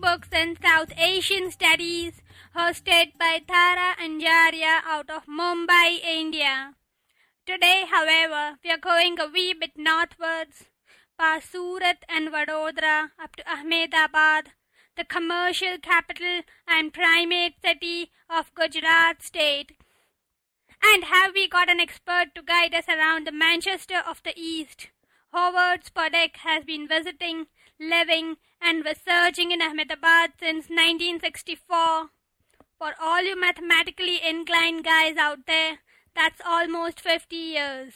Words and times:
Books 0.00 0.28
in 0.32 0.56
South 0.62 0.92
Asian 0.96 1.50
Studies, 1.50 2.22
hosted 2.54 3.18
by 3.18 3.40
Tara 3.46 3.96
Anjaria 4.00 4.80
out 4.86 5.10
of 5.10 5.26
Mumbai, 5.26 5.98
India. 6.04 6.74
Today, 7.44 7.84
however, 7.90 8.58
we 8.62 8.70
are 8.70 8.78
going 8.78 9.18
a 9.18 9.26
wee 9.26 9.54
bit 9.54 9.72
northwards, 9.76 10.66
past 11.18 11.50
Surat 11.50 12.04
and 12.08 12.28
Vadodara 12.28 13.10
up 13.20 13.34
to 13.36 13.50
Ahmedabad, 13.50 14.50
the 14.96 15.04
commercial 15.04 15.78
capital 15.82 16.42
and 16.68 16.92
primate 16.92 17.54
city 17.64 18.12
of 18.30 18.54
Gujarat 18.54 19.22
state. 19.22 19.72
And 20.80 21.04
have 21.04 21.34
we 21.34 21.48
got 21.48 21.68
an 21.68 21.80
expert 21.80 22.36
to 22.36 22.42
guide 22.42 22.72
us 22.72 22.88
around 22.88 23.26
the 23.26 23.32
Manchester 23.32 24.00
of 24.08 24.22
the 24.22 24.34
East? 24.36 24.90
Howard 25.32 25.84
Spodek 25.84 26.36
has 26.44 26.64
been 26.64 26.86
visiting 26.86 27.46
living 27.80 28.36
and 28.60 28.84
researching 28.84 29.50
in 29.50 29.62
Ahmedabad 29.62 30.32
since 30.38 30.68
1964. 30.68 32.10
For 32.78 32.94
all 33.00 33.22
you 33.22 33.38
mathematically 33.38 34.20
inclined 34.24 34.84
guys 34.84 35.16
out 35.16 35.46
there, 35.46 35.78
that's 36.14 36.40
almost 36.44 37.00
50 37.00 37.34
years. 37.36 37.94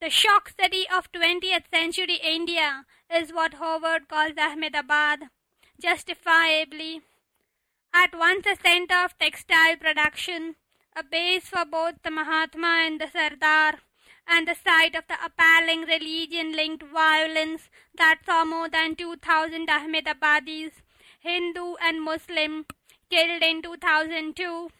The 0.00 0.10
shock 0.10 0.52
city 0.58 0.86
of 0.94 1.12
20th 1.12 1.64
century 1.70 2.18
India 2.22 2.84
is 3.12 3.32
what 3.32 3.54
Howard 3.54 4.08
calls 4.08 4.38
Ahmedabad, 4.38 5.28
justifiably. 5.80 7.02
At 7.92 8.16
once 8.16 8.46
a 8.46 8.56
center 8.56 9.04
of 9.04 9.18
textile 9.18 9.76
production, 9.76 10.56
a 10.96 11.02
base 11.02 11.48
for 11.48 11.64
both 11.64 11.96
the 12.02 12.10
Mahatma 12.10 12.84
and 12.86 13.00
the 13.00 13.08
Sardar, 13.08 13.80
and 14.28 14.46
the 14.46 14.54
site 14.54 14.94
of 14.94 15.04
the 15.08 15.18
appalling 15.24 15.82
religion 15.82 16.52
linked 16.52 16.82
violence 16.82 17.68
that 17.96 18.20
saw 18.24 18.44
more 18.44 18.68
than 18.68 18.96
2,000 18.96 19.68
Ahmedabadis, 19.68 20.72
Hindu 21.20 21.74
and 21.82 22.02
Muslim, 22.02 22.66
killed 23.10 23.42
in 23.42 23.62
2002. 23.62 24.70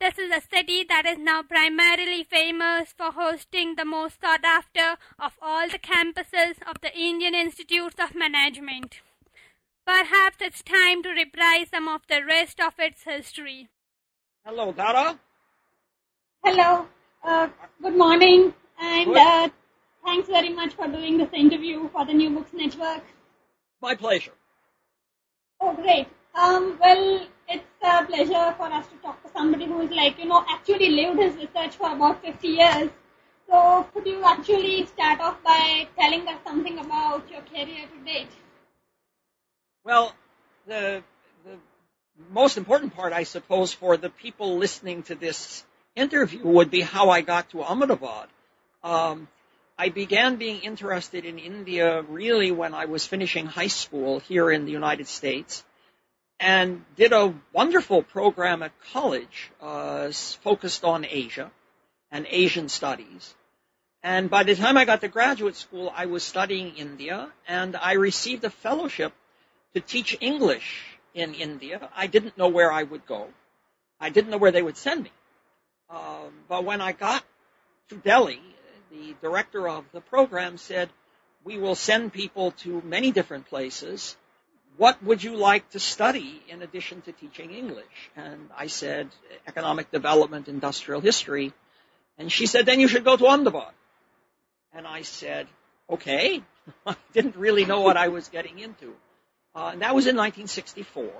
This 0.00 0.18
is 0.18 0.32
a 0.32 0.40
city 0.40 0.84
that 0.88 1.06
is 1.06 1.18
now 1.18 1.42
primarily 1.44 2.24
famous 2.24 2.92
for 2.92 3.12
hosting 3.12 3.76
the 3.76 3.84
most 3.84 4.20
sought 4.20 4.44
after 4.44 4.96
of 5.18 5.38
all 5.40 5.68
the 5.68 5.78
campuses 5.78 6.56
of 6.66 6.80
the 6.80 6.92
Indian 6.92 7.36
Institutes 7.36 7.94
of 8.00 8.14
Management. 8.14 9.00
Perhaps 9.86 10.38
it's 10.40 10.62
time 10.62 11.04
to 11.04 11.10
reprise 11.10 11.68
some 11.70 11.86
of 11.86 12.02
the 12.08 12.24
rest 12.24 12.60
of 12.60 12.74
its 12.78 13.04
history. 13.04 13.68
Hello, 14.44 14.72
Dara. 14.72 15.18
Hello. 16.44 16.86
Uh, 17.24 17.48
good 17.80 17.96
morning, 17.96 18.52
and 18.80 19.06
Good. 19.06 19.16
uh, 19.16 19.48
thanks 20.04 20.28
very 20.28 20.48
much 20.48 20.74
for 20.74 20.88
doing 20.88 21.18
this 21.18 21.32
interview 21.32 21.88
for 21.90 22.04
the 22.04 22.12
New 22.12 22.30
Books 22.30 22.52
Network. 22.52 23.04
My 23.80 23.94
pleasure. 23.94 24.32
Oh, 25.60 25.72
great. 25.74 26.08
Um, 26.34 26.76
well, 26.80 27.24
it's 27.48 27.64
a 27.80 28.04
pleasure 28.06 28.54
for 28.56 28.66
us 28.72 28.88
to 28.88 28.96
talk 29.02 29.22
to 29.22 29.30
somebody 29.30 29.66
who 29.66 29.82
is 29.82 29.90
like, 29.92 30.18
you 30.18 30.24
know, 30.24 30.44
actually 30.48 30.88
lived 30.88 31.20
his 31.20 31.36
research 31.36 31.76
for 31.76 31.92
about 31.92 32.20
50 32.24 32.48
years. 32.48 32.90
So, 33.48 33.86
could 33.94 34.04
you 34.04 34.24
actually 34.24 34.86
start 34.86 35.20
off 35.20 35.40
by 35.44 35.86
telling 35.96 36.26
us 36.26 36.40
something 36.44 36.76
about 36.80 37.30
your 37.30 37.42
career 37.42 37.86
to 37.86 38.04
date? 38.04 38.30
Well, 39.84 40.12
the 40.66 41.04
the 41.44 41.58
most 42.30 42.56
important 42.56 42.96
part, 42.96 43.12
I 43.12 43.22
suppose, 43.22 43.72
for 43.72 43.96
the 43.96 44.10
people 44.10 44.56
listening 44.56 45.04
to 45.04 45.14
this 45.14 45.64
interview 45.94 46.46
would 46.46 46.70
be 46.70 46.80
how 46.80 47.10
I 47.10 47.20
got 47.20 47.50
to 47.50 47.62
Ahmedabad. 47.62 48.28
Um, 48.82 49.28
I 49.78 49.88
began 49.88 50.36
being 50.36 50.60
interested 50.60 51.24
in 51.24 51.38
India 51.38 52.02
really 52.02 52.50
when 52.50 52.74
I 52.74 52.84
was 52.86 53.06
finishing 53.06 53.46
high 53.46 53.68
school 53.68 54.20
here 54.20 54.50
in 54.50 54.64
the 54.64 54.72
United 54.72 55.08
States 55.08 55.64
and 56.38 56.84
did 56.96 57.12
a 57.12 57.34
wonderful 57.52 58.02
program 58.02 58.62
at 58.62 58.72
college 58.92 59.50
uh, 59.60 60.10
focused 60.42 60.84
on 60.84 61.06
Asia 61.08 61.50
and 62.10 62.26
Asian 62.28 62.68
studies. 62.68 63.34
And 64.02 64.28
by 64.28 64.42
the 64.42 64.56
time 64.56 64.76
I 64.76 64.84
got 64.84 65.00
to 65.02 65.08
graduate 65.08 65.56
school, 65.56 65.92
I 65.94 66.06
was 66.06 66.24
studying 66.24 66.74
India 66.76 67.30
and 67.46 67.76
I 67.76 67.92
received 67.92 68.44
a 68.44 68.50
fellowship 68.50 69.12
to 69.74 69.80
teach 69.80 70.18
English 70.20 70.84
in 71.14 71.34
India. 71.34 71.88
I 71.96 72.08
didn't 72.08 72.36
know 72.36 72.48
where 72.48 72.72
I 72.72 72.82
would 72.82 73.06
go. 73.06 73.28
I 74.00 74.10
didn't 74.10 74.30
know 74.30 74.38
where 74.38 74.50
they 74.50 74.62
would 74.62 74.76
send 74.76 75.04
me. 75.04 75.12
Um, 75.92 76.32
but 76.48 76.64
when 76.64 76.80
I 76.80 76.92
got 76.92 77.22
to 77.90 77.96
Delhi, 77.96 78.40
the 78.90 79.14
director 79.20 79.68
of 79.68 79.84
the 79.92 80.00
program 80.00 80.56
said, 80.56 80.88
we 81.44 81.58
will 81.58 81.74
send 81.74 82.12
people 82.12 82.52
to 82.62 82.80
many 82.82 83.12
different 83.12 83.46
places. 83.46 84.16
What 84.78 85.02
would 85.02 85.22
you 85.22 85.36
like 85.36 85.68
to 85.70 85.78
study 85.78 86.42
in 86.48 86.62
addition 86.62 87.02
to 87.02 87.12
teaching 87.12 87.50
English? 87.50 88.10
And 88.16 88.48
I 88.56 88.68
said, 88.68 89.08
economic 89.46 89.90
development, 89.90 90.48
industrial 90.48 91.00
history. 91.00 91.52
And 92.16 92.32
she 92.32 92.46
said, 92.46 92.64
then 92.64 92.80
you 92.80 92.88
should 92.88 93.04
go 93.04 93.16
to 93.16 93.26
Ahmedabad. 93.26 93.74
And 94.72 94.86
I 94.86 95.02
said, 95.02 95.46
okay. 95.90 96.42
I 96.86 96.96
didn't 97.12 97.36
really 97.36 97.66
know 97.66 97.80
what 97.80 97.98
I 97.98 98.08
was 98.08 98.28
getting 98.28 98.58
into. 98.58 98.94
Uh, 99.54 99.70
and 99.72 99.82
that 99.82 99.94
was 99.94 100.06
in 100.06 100.16
1964. 100.16 101.10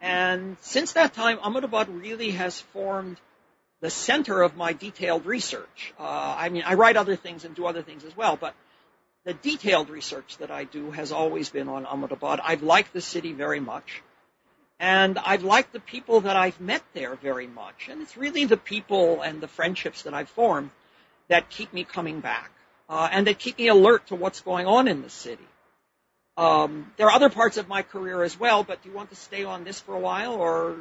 And 0.00 0.56
since 0.60 0.92
that 0.92 1.12
time, 1.12 1.38
Ahmedabad 1.42 1.88
really 1.88 2.30
has 2.30 2.60
formed 2.60 3.18
the 3.80 3.90
center 3.90 4.42
of 4.42 4.56
my 4.56 4.72
detailed 4.72 5.26
research. 5.26 5.92
Uh, 5.98 6.34
I 6.38 6.48
mean, 6.48 6.62
I 6.64 6.74
write 6.74 6.96
other 6.96 7.16
things 7.16 7.44
and 7.44 7.54
do 7.54 7.66
other 7.66 7.82
things 7.82 8.04
as 8.04 8.16
well, 8.16 8.36
but 8.36 8.54
the 9.24 9.34
detailed 9.34 9.90
research 9.90 10.36
that 10.38 10.50
I 10.50 10.64
do 10.64 10.90
has 10.90 11.12
always 11.12 11.48
been 11.50 11.68
on 11.68 11.86
Ahmedabad. 11.86 12.40
I've 12.42 12.62
liked 12.62 12.92
the 12.92 13.00
city 13.00 13.32
very 13.32 13.60
much. 13.60 14.02
And 14.80 15.18
I've 15.18 15.44
liked 15.44 15.72
the 15.72 15.80
people 15.80 16.22
that 16.22 16.36
I've 16.36 16.60
met 16.60 16.82
there 16.94 17.14
very 17.14 17.46
much. 17.46 17.88
And 17.88 18.02
it's 18.02 18.16
really 18.16 18.44
the 18.44 18.56
people 18.56 19.22
and 19.22 19.40
the 19.40 19.48
friendships 19.48 20.02
that 20.02 20.14
I've 20.14 20.28
formed 20.28 20.70
that 21.28 21.48
keep 21.48 21.72
me 21.72 21.84
coming 21.84 22.20
back. 22.20 22.50
Uh, 22.88 23.08
and 23.10 23.26
that 23.26 23.38
keep 23.38 23.58
me 23.58 23.68
alert 23.68 24.08
to 24.08 24.14
what's 24.14 24.42
going 24.42 24.66
on 24.66 24.88
in 24.88 25.00
the 25.00 25.08
city. 25.08 25.48
Um, 26.36 26.92
there 26.96 27.06
are 27.06 27.12
other 27.12 27.30
parts 27.30 27.56
of 27.56 27.68
my 27.68 27.82
career 27.82 28.22
as 28.22 28.38
well, 28.38 28.62
but 28.62 28.82
do 28.82 28.90
you 28.90 28.94
want 28.94 29.08
to 29.10 29.16
stay 29.16 29.44
on 29.44 29.64
this 29.64 29.80
for 29.80 29.94
a 29.94 29.98
while 29.98 30.34
or 30.34 30.76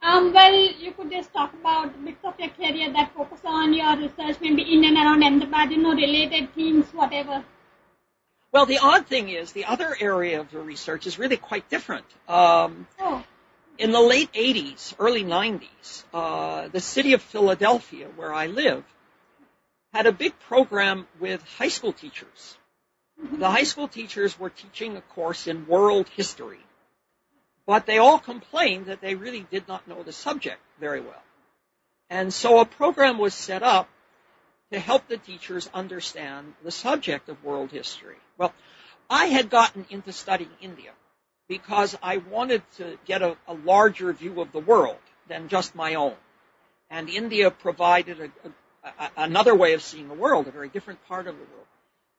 Um, 0.00 0.32
well, 0.32 0.54
you 0.54 0.92
could 0.92 1.10
just 1.10 1.32
talk 1.32 1.52
about 1.54 2.04
bits 2.04 2.24
of 2.24 2.38
your 2.38 2.48
career 2.50 2.92
that 2.92 3.14
focus 3.14 3.40
on 3.44 3.74
your 3.74 3.96
research, 3.96 4.36
maybe 4.40 4.62
in 4.62 4.84
and 4.84 4.96
around 4.96 5.22
Ahmedabad, 5.22 5.70
you 5.70 5.78
know, 5.78 5.94
related 5.94 6.54
themes, 6.54 6.86
whatever. 6.92 7.44
Well, 8.52 8.64
the 8.66 8.78
odd 8.78 9.06
thing 9.06 9.28
is 9.28 9.52
the 9.52 9.66
other 9.66 9.96
area 10.00 10.40
of 10.40 10.50
the 10.50 10.60
research 10.60 11.06
is 11.06 11.18
really 11.18 11.36
quite 11.36 11.68
different. 11.68 12.06
Um, 12.28 12.86
Oh, 12.98 13.24
in 13.78 13.92
the 13.92 14.00
late 14.00 14.32
80s, 14.32 14.94
early 14.98 15.24
90s, 15.24 16.04
uh, 16.12 16.68
the 16.68 16.80
city 16.80 17.12
of 17.12 17.22
Philadelphia, 17.22 18.08
where 18.16 18.34
I 18.34 18.46
live, 18.46 18.84
had 19.92 20.06
a 20.06 20.12
big 20.12 20.38
program 20.40 21.06
with 21.20 21.42
high 21.58 21.68
school 21.68 21.92
teachers. 21.92 22.58
The 23.32 23.48
high 23.48 23.64
school 23.64 23.88
teachers 23.88 24.38
were 24.38 24.50
teaching 24.50 24.96
a 24.96 25.00
course 25.00 25.46
in 25.46 25.66
world 25.66 26.08
history, 26.08 26.60
but 27.68 27.84
they 27.84 27.98
all 27.98 28.18
complained 28.18 28.86
that 28.86 29.02
they 29.02 29.14
really 29.14 29.46
did 29.50 29.68
not 29.68 29.86
know 29.86 30.02
the 30.02 30.10
subject 30.10 30.58
very 30.80 31.02
well. 31.02 31.22
And 32.08 32.32
so 32.32 32.60
a 32.60 32.64
program 32.64 33.18
was 33.18 33.34
set 33.34 33.62
up 33.62 33.90
to 34.72 34.80
help 34.80 35.06
the 35.06 35.18
teachers 35.18 35.68
understand 35.74 36.54
the 36.64 36.70
subject 36.70 37.28
of 37.28 37.44
world 37.44 37.70
history. 37.70 38.16
Well, 38.38 38.54
I 39.10 39.26
had 39.26 39.50
gotten 39.50 39.84
into 39.90 40.12
studying 40.12 40.50
India 40.62 40.92
because 41.46 41.94
I 42.02 42.16
wanted 42.16 42.62
to 42.78 42.98
get 43.04 43.20
a, 43.20 43.36
a 43.46 43.52
larger 43.52 44.14
view 44.14 44.40
of 44.40 44.50
the 44.52 44.60
world 44.60 44.96
than 45.28 45.48
just 45.48 45.74
my 45.74 45.96
own. 45.96 46.14
And 46.88 47.10
India 47.10 47.50
provided 47.50 48.18
a, 48.18 48.48
a, 48.82 49.10
another 49.18 49.54
way 49.54 49.74
of 49.74 49.82
seeing 49.82 50.08
the 50.08 50.14
world, 50.14 50.46
a 50.46 50.52
very 50.52 50.70
different 50.70 51.06
part 51.06 51.26
of 51.26 51.36
the 51.36 51.44
world. 51.44 51.66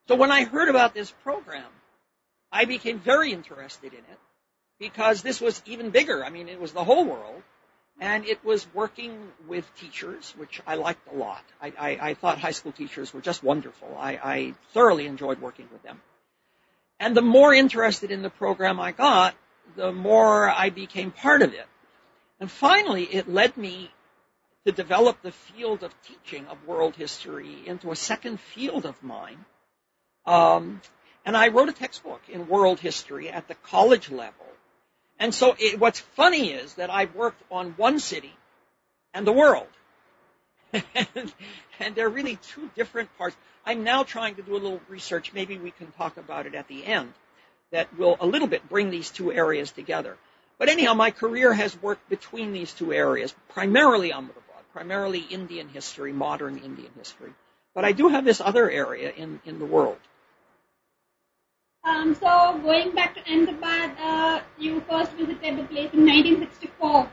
So 0.10 0.16
when 0.16 0.30
I 0.30 0.44
heard 0.44 0.70
about 0.70 0.94
this 0.94 1.12
program, 1.24 1.72
I 2.52 2.66
became 2.66 3.00
very 3.00 3.34
interested 3.34 3.94
in 3.94 4.00
it 4.00 4.20
because 4.80 5.22
this 5.22 5.42
was 5.42 5.62
even 5.66 5.90
bigger. 5.90 6.24
I 6.24 6.30
mean, 6.30 6.48
it 6.48 6.60
was 6.60 6.72
the 6.72 6.84
whole 6.84 7.06
world. 7.06 7.44
And 8.02 8.26
it 8.26 8.44
was 8.46 8.66
working 8.74 9.20
with 9.46 9.70
teachers, 9.76 10.34
which 10.38 10.62
I 10.66 10.76
liked 10.76 11.06
a 11.14 11.18
lot. 11.18 11.44
I, 11.62 11.74
I, 11.78 12.10
I 12.10 12.14
thought 12.14 12.38
high 12.40 12.52
school 12.52 12.72
teachers 12.72 13.14
were 13.14 13.20
just 13.20 13.44
wonderful. 13.44 13.94
I, 14.00 14.12
I 14.24 14.54
thoroughly 14.74 15.06
enjoyed 15.06 15.42
working 15.42 15.68
with 15.70 15.84
them. 15.84 16.02
And 17.02 17.16
the 17.16 17.22
more 17.22 17.54
interested 17.54 18.10
in 18.10 18.22
the 18.22 18.30
program 18.30 18.80
I 18.80 18.94
got, 18.94 19.36
the 19.76 19.92
more 19.92 20.50
I 20.50 20.70
became 20.70 21.12
part 21.12 21.42
of 21.42 21.54
it. 21.54 21.68
And 22.40 22.50
finally, 22.50 23.04
it 23.04 23.30
led 23.30 23.58
me 23.58 23.92
to 24.66 24.72
develop 24.72 25.22
the 25.22 25.32
field 25.32 25.84
of 25.84 25.94
teaching 26.04 26.48
of 26.48 26.68
world 26.68 26.96
history 26.96 27.58
into 27.66 27.92
a 27.92 27.96
second 27.96 28.40
field 28.40 28.86
of 28.86 29.02
mine. 29.04 29.44
Um, 30.26 30.82
and 31.26 31.36
I 31.36 31.50
wrote 31.50 31.70
a 31.70 31.74
textbook 31.74 32.22
in 32.30 32.48
world 32.48 32.80
history 32.80 33.30
at 33.30 33.48
the 33.48 33.56
college 33.56 34.10
level. 34.10 34.46
And 35.20 35.34
so 35.34 35.56
it, 35.60 35.80
what's 35.80 36.00
funny 36.00 36.52
is 36.52 36.76
that 36.76 36.90
I've 36.90 37.14
worked 37.16 37.42
on 37.52 37.72
one 37.72 38.00
city 38.00 38.34
and 39.14 39.28
the 39.28 39.34
world. 39.34 39.68
and, 40.74 40.88
and 41.80 41.96
they're 41.96 42.10
really 42.10 42.38
two 42.38 42.70
different 42.76 43.16
parts. 43.18 43.36
I'm 43.66 43.84
now 43.84 44.04
trying 44.04 44.36
to 44.36 44.42
do 44.42 44.54
a 44.54 44.60
little 44.60 44.82
research. 44.88 45.34
Maybe 45.34 45.58
we 45.58 45.72
can 45.72 45.92
talk 45.92 46.18
about 46.18 46.46
it 46.46 46.56
at 46.56 46.68
the 46.68 46.86
end 46.86 47.14
that 47.72 47.96
will 47.98 48.18
a 48.20 48.26
little 48.26 48.48
bit 48.48 48.68
bring 48.70 48.90
these 48.90 49.10
two 49.10 49.32
areas 49.32 49.72
together. 49.72 50.18
But 50.58 50.70
anyhow, 50.70 50.94
my 50.94 51.12
career 51.12 51.54
has 51.54 51.80
worked 51.82 52.10
between 52.10 52.52
these 52.52 52.74
two 52.74 52.94
areas, 52.94 53.34
primarily 53.50 54.12
Ahmedabad, 54.12 54.64
primarily 54.74 55.20
Indian 55.20 55.70
history, 55.70 56.12
modern 56.12 56.58
Indian 56.58 56.92
history. 56.98 57.32
But 57.76 57.86
I 57.86 57.92
do 57.92 58.10
have 58.10 58.26
this 58.26 58.42
other 58.42 58.70
area 58.70 59.12
in, 59.12 59.40
in 59.46 59.60
the 59.60 59.66
world. 59.66 60.00
Um, 61.84 62.14
so 62.16 62.60
going 62.62 62.92
back 62.92 63.16
to 63.16 63.22
Ahmedabad, 63.32 63.92
uh, 64.00 64.42
you 64.58 64.82
first 64.90 65.12
visited 65.14 65.58
the 65.58 65.64
place 65.64 65.92
in 65.94 66.06
1964. 66.06 67.10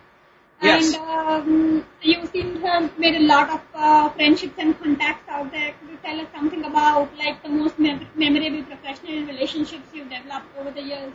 Yes. 0.63 0.95
And 0.95 1.03
um, 1.03 1.87
you 2.03 2.27
seem 2.27 2.55
to 2.55 2.67
have 2.67 2.99
made 2.99 3.15
a 3.15 3.21
lot 3.21 3.51
of 3.51 3.61
uh, 3.75 4.09
friendships 4.11 4.55
and 4.59 4.79
contacts 4.79 5.29
out 5.29 5.53
there. 5.53 5.75
Could 5.79 5.91
you 5.91 5.99
tell 6.03 6.21
us 6.21 6.27
something 6.35 6.65
about 6.65 7.17
like 7.17 7.43
the 7.43 7.49
most 7.49 7.79
mem- 7.79 8.07
memorable 8.15 8.65
professional 8.65 9.27
relationships 9.27 9.85
you've 9.95 10.11
developed 10.11 10.47
over 10.59 10.71
the 10.71 10.83
years? 10.83 11.15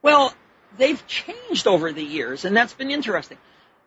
Well, 0.00 0.34
they've 0.78 1.06
changed 1.06 1.66
over 1.66 1.92
the 1.92 2.02
years, 2.02 2.44
and 2.44 2.56
that's 2.56 2.74
been 2.74 2.90
interesting. 2.90 3.38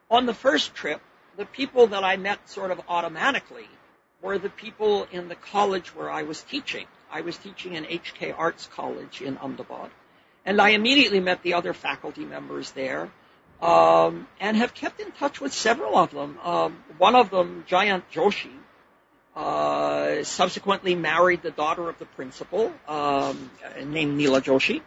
On 0.09 0.25
the 0.25 0.33
first 0.33 0.73
trip, 0.73 1.01
the 1.35 1.45
people 1.45 1.87
that 1.87 2.03
I 2.03 2.15
met 2.15 2.47
sort 2.47 2.71
of 2.71 2.79
automatically 2.87 3.67
were 4.21 4.37
the 4.37 4.49
people 4.49 5.07
in 5.11 5.27
the 5.27 5.35
college 5.35 5.95
where 5.95 6.09
I 6.09 6.23
was 6.23 6.41
teaching. 6.41 6.87
I 7.11 7.21
was 7.21 7.37
teaching 7.37 7.73
in 7.73 7.85
HK 7.85 8.33
Arts 8.37 8.67
College 8.67 9.21
in 9.21 9.37
Ahmedabad. 9.37 9.91
And 10.45 10.61
I 10.61 10.69
immediately 10.69 11.19
met 11.19 11.41
the 11.43 11.53
other 11.55 11.73
faculty 11.73 12.25
members 12.25 12.71
there 12.71 13.11
um, 13.61 14.27
and 14.39 14.57
have 14.57 14.73
kept 14.73 14.99
in 14.99 15.11
touch 15.11 15.39
with 15.41 15.53
several 15.53 15.97
of 15.97 16.11
them. 16.11 16.37
Um, 16.43 16.83
one 16.97 17.15
of 17.15 17.29
them, 17.29 17.65
Jayant 17.67 18.03
Joshi, 18.11 18.51
uh, 19.35 20.23
subsequently 20.23 20.95
married 20.95 21.41
the 21.41 21.51
daughter 21.51 21.89
of 21.89 21.99
the 21.99 22.05
principal, 22.05 22.71
um, 22.87 23.49
named 23.83 24.17
Neela 24.17 24.41
Joshi, 24.41 24.81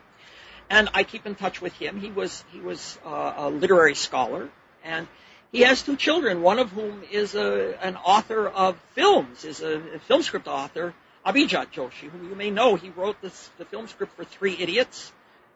and 0.71 0.89
I 0.95 1.05
keep 1.05 1.27
in 1.27 1.35
touch 1.35 1.61
with 1.61 1.75
him. 1.75 2.01
He 2.01 2.11
was 2.11 2.45
he 2.53 2.61
was 2.61 2.99
uh, 3.05 3.35
a 3.37 3.51
literary 3.51 3.95
scholar, 3.95 4.49
and 4.85 5.07
he 5.53 5.61
has 5.63 5.83
two 5.83 5.97
children. 5.97 6.43
One 6.43 6.59
of 6.59 6.71
whom 6.71 7.03
is 7.11 7.35
a, 7.35 7.79
an 7.83 7.97
author 7.97 8.49
of 8.49 8.77
films, 8.95 9.45
is 9.45 9.63
a, 9.63 9.79
a 9.95 9.99
film 10.01 10.23
script 10.23 10.47
author, 10.47 10.95
Abhijat 11.25 11.73
Joshi, 11.73 12.09
who 12.11 12.29
you 12.29 12.35
may 12.35 12.51
know. 12.51 12.75
He 12.77 12.91
wrote 12.91 13.21
this, 13.21 13.51
the 13.59 13.65
film 13.65 13.89
script 13.89 14.17
for 14.17 14.25
Three 14.25 14.57
Idiots 14.59 15.13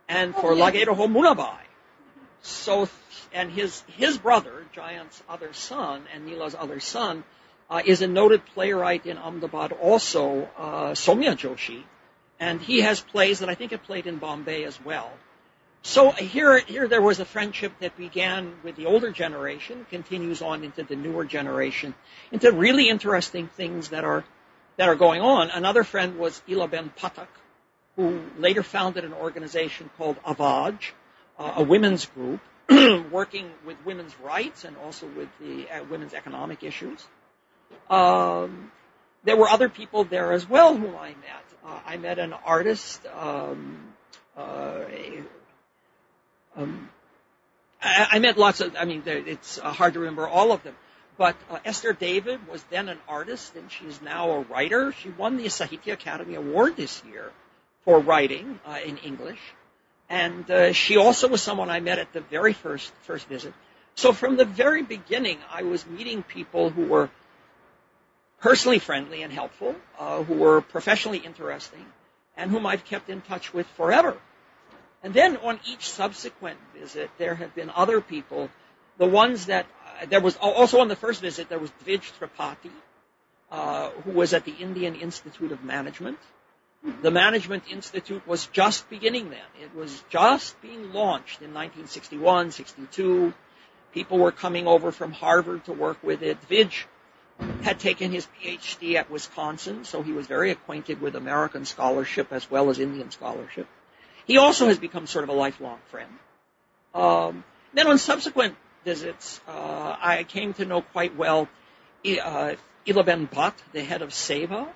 and 0.09 0.35
for 0.35 0.53
Oh, 0.53 0.57
yes. 0.57 0.75
Lage 0.75 0.87
Raho 0.87 1.11
Munna 1.11 1.35
Bhai. 1.35 1.61
So, 2.43 2.89
and 3.33 3.51
his 3.51 3.83
his 3.97 4.19
brother, 4.19 4.65
Jayant's 4.75 5.23
other 5.29 5.53
son, 5.53 6.03
and 6.13 6.27
Neela's 6.27 6.57
other 6.59 6.81
son, 6.81 7.23
uh, 7.71 7.83
is 7.85 8.03
a 8.03 8.09
noted 8.09 8.45
playwright 8.47 9.07
in 9.07 9.17
Ahmedabad, 9.17 9.73
also 9.73 10.49
uh, 10.59 10.91
Saumya 10.91 11.37
Joshi, 11.37 11.85
and 12.41 12.61
he 12.61 12.81
has 12.81 13.01
plays 13.01 13.39
that 13.39 13.49
I 13.49 13.55
think 13.55 13.71
have 13.71 13.85
played 13.85 14.07
in 14.07 14.17
Bombay 14.19 14.65
as 14.65 14.79
well. 14.85 15.13
So 15.83 16.13
here, 16.13 16.61
here 16.61 16.87
there 16.87 17.03
was 17.03 17.19
a 17.19 17.25
friendship 17.25 17.73
that 17.81 17.97
began 17.97 18.55
with 18.63 18.77
the 18.77 18.87
older 18.87 19.11
generation, 19.11 19.85
continues 19.91 20.41
on 20.41 20.63
into 20.63 20.85
the 20.85 20.95
newer 20.95 21.25
generation, 21.25 21.95
into 22.31 22.53
really 22.53 22.89
interesting 22.89 23.49
things 23.49 23.89
that 23.89 24.05
are 24.05 24.25
that 24.77 24.89
are 24.89 24.95
going 24.95 25.21
on. 25.21 25.51
Another 25.51 25.85
friend 25.85 26.19
was 26.19 26.41
Ilaben 26.49 26.91
Pathak, 26.97 27.27
who 27.97 28.23
later 28.39 28.63
founded 28.63 29.05
an 29.05 29.13
organization 29.13 29.91
called 29.99 30.17
Avaj, 30.23 30.79
uh, 31.39 31.55
a 31.57 31.63
women's 31.63 32.07
group 32.07 32.41
working 33.11 33.51
with 33.67 33.77
women's 33.85 34.19
rights 34.21 34.65
and 34.65 34.77
also 34.79 35.07
with 35.07 35.29
the 35.41 35.69
uh, 35.69 35.85
women's 35.91 36.15
economic 36.15 36.63
issues. 36.63 37.05
Um, 37.91 38.71
there 39.25 39.37
were 39.37 39.49
other 39.49 39.69
people 39.69 40.05
there 40.05 40.33
as 40.33 40.49
well 40.49 40.77
whom 40.77 40.97
I 40.97 41.09
met. 41.09 41.45
Uh, 41.67 41.79
I 41.85 41.97
met 41.97 42.19
an 42.19 42.33
artist. 42.33 43.05
Um, 43.07 43.95
uh, 44.37 44.85
um, 46.57 46.89
I, 47.83 48.19
met 48.19 48.39
lots 48.39 48.61
of. 48.61 48.77
I 48.79 48.85
mean, 48.85 49.03
it's 49.07 49.59
uh, 49.59 49.73
hard 49.73 49.95
to 49.95 50.01
remember 50.01 50.29
all 50.29 50.53
of 50.53 50.63
them. 50.63 50.75
But 51.19 51.37
uh, 51.51 51.59
Esther 51.65 51.93
David 51.93 52.49
was 52.49 52.63
then 52.65 52.89
an 52.89 52.99
artist, 53.09 53.55
and 53.57 53.71
she's 53.71 54.01
now 54.01 54.31
a 54.31 54.41
writer. 54.41 54.93
She 54.93 55.11
won 55.11 55.37
the 55.37 55.45
Sahitya 55.45 55.99
Akademi 55.99 56.37
Award 56.37 56.77
this 56.77 57.03
year 57.05 57.31
for 57.85 57.99
writing 57.99 58.59
uh, 58.67 58.79
in 58.85 58.99
English, 58.99 59.41
and 60.09 60.49
uh, 60.51 60.73
she 60.73 60.97
also 60.97 61.29
was 61.29 61.43
someone 61.43 61.71
I 61.71 61.81
met 61.81 61.99
at 61.99 62.13
the 62.13 62.21
very 62.21 62.53
first 62.53 62.93
first 63.03 63.27
visit. 63.27 63.53
So 63.95 64.13
from 64.13 64.37
the 64.37 64.45
very 64.45 64.83
beginning, 64.83 65.39
I 65.51 65.65
was 65.65 65.87
meeting 65.87 66.23
people 66.23 66.71
who 66.71 66.87
were 66.87 67.11
personally 68.41 68.79
friendly 68.79 69.23
and 69.23 69.33
helpful, 69.33 69.75
uh, 69.99 70.23
who 70.23 70.35
were 70.35 70.61
professionally 70.61 71.19
interesting, 71.19 71.85
and 72.37 72.51
whom 72.51 72.65
I've 72.67 72.85
kept 72.85 73.11
in 73.11 73.21
touch 73.21 73.53
with 73.53 73.67
forever. 73.77 74.17
And 75.03 75.13
then 75.13 75.37
on 75.39 75.59
each 75.67 75.91
subsequent 75.91 76.59
visit, 76.79 77.11
there 77.19 77.35
have 77.35 77.55
been 77.55 77.71
other 77.75 78.01
people. 78.01 78.51
The 78.99 79.07
ones 79.07 79.47
that 79.47 79.67
uh, 80.01 80.07
there 80.07 80.21
was 80.21 80.37
also 80.37 80.81
on 80.81 80.89
the 80.89 80.97
first 80.97 81.21
visit, 81.21 81.49
there 81.49 81.59
was 81.59 81.71
Dvij 81.85 82.03
Tripathi, 82.19 82.71
uh, 83.51 83.91
who 84.05 84.13
was 84.13 84.33
at 84.33 84.45
the 84.45 84.53
Indian 84.53 84.95
Institute 84.95 85.51
of 85.51 85.65
Management. 85.65 86.19
The 87.03 87.11
Management 87.11 87.65
Institute 87.71 88.27
was 88.27 88.47
just 88.49 88.89
beginning 88.91 89.31
then. 89.31 89.51
It 89.63 89.75
was 89.75 90.03
just 90.11 90.61
being 90.63 90.93
launched 90.93 91.41
in 91.41 91.55
1961, 91.55 92.53
62. 92.53 93.35
People 93.93 94.19
were 94.19 94.33
coming 94.33 94.67
over 94.67 94.91
from 94.91 95.13
Harvard 95.13 95.65
to 95.65 95.73
work 95.73 96.03
with 96.03 96.23
it. 96.23 96.39
Dvij 96.49 96.85
had 97.63 97.81
taken 97.81 98.11
his 98.11 98.27
PhD 98.41 98.95
at 98.95 99.11
Wisconsin, 99.11 99.85
so 99.85 100.03
he 100.03 100.13
was 100.13 100.27
very 100.27 100.51
acquainted 100.51 101.01
with 101.01 101.17
American 101.17 101.65
scholarship 101.65 102.33
as 102.33 102.51
well 102.51 102.71
as 102.71 102.79
Indian 102.79 103.11
scholarship. 103.11 103.67
He 104.27 104.39
also 104.39 104.67
has 104.67 104.79
become 104.79 105.07
sort 105.07 105.25
of 105.25 105.31
a 105.31 105.33
lifelong 105.33 105.79
friend. 105.91 106.11
Um, 106.95 107.45
then 107.75 107.87
on 107.87 107.99
subsequent 107.99 108.57
visits, 108.85 109.41
uh, 109.49 109.97
I 110.01 110.25
came 110.25 110.55
to 110.55 110.65
know 110.65 110.83
quite 110.83 111.17
well 111.17 111.49
uh, 112.05 112.55
Ilaben 112.87 113.29
Bhatt, 113.29 113.55
the 113.73 113.83
head 113.83 114.03
of 114.03 114.13
SEWA, 114.13 114.69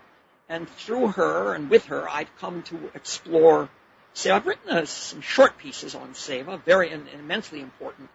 and 0.48 0.68
through 0.68 1.08
her 1.08 1.54
and 1.54 1.68
with 1.68 1.86
her, 1.86 2.08
I've 2.08 2.34
come 2.38 2.62
to 2.64 2.90
explore 2.94 3.68
SEWA. 4.14 4.36
I've 4.36 4.46
written 4.46 4.70
uh, 4.70 4.84
some 4.86 5.20
short 5.20 5.58
pieces 5.58 5.94
on 5.94 6.14
SEWA, 6.14 6.58
very 6.64 6.90
an, 6.90 7.06
an 7.12 7.20
immensely 7.20 7.60
important 7.60 8.08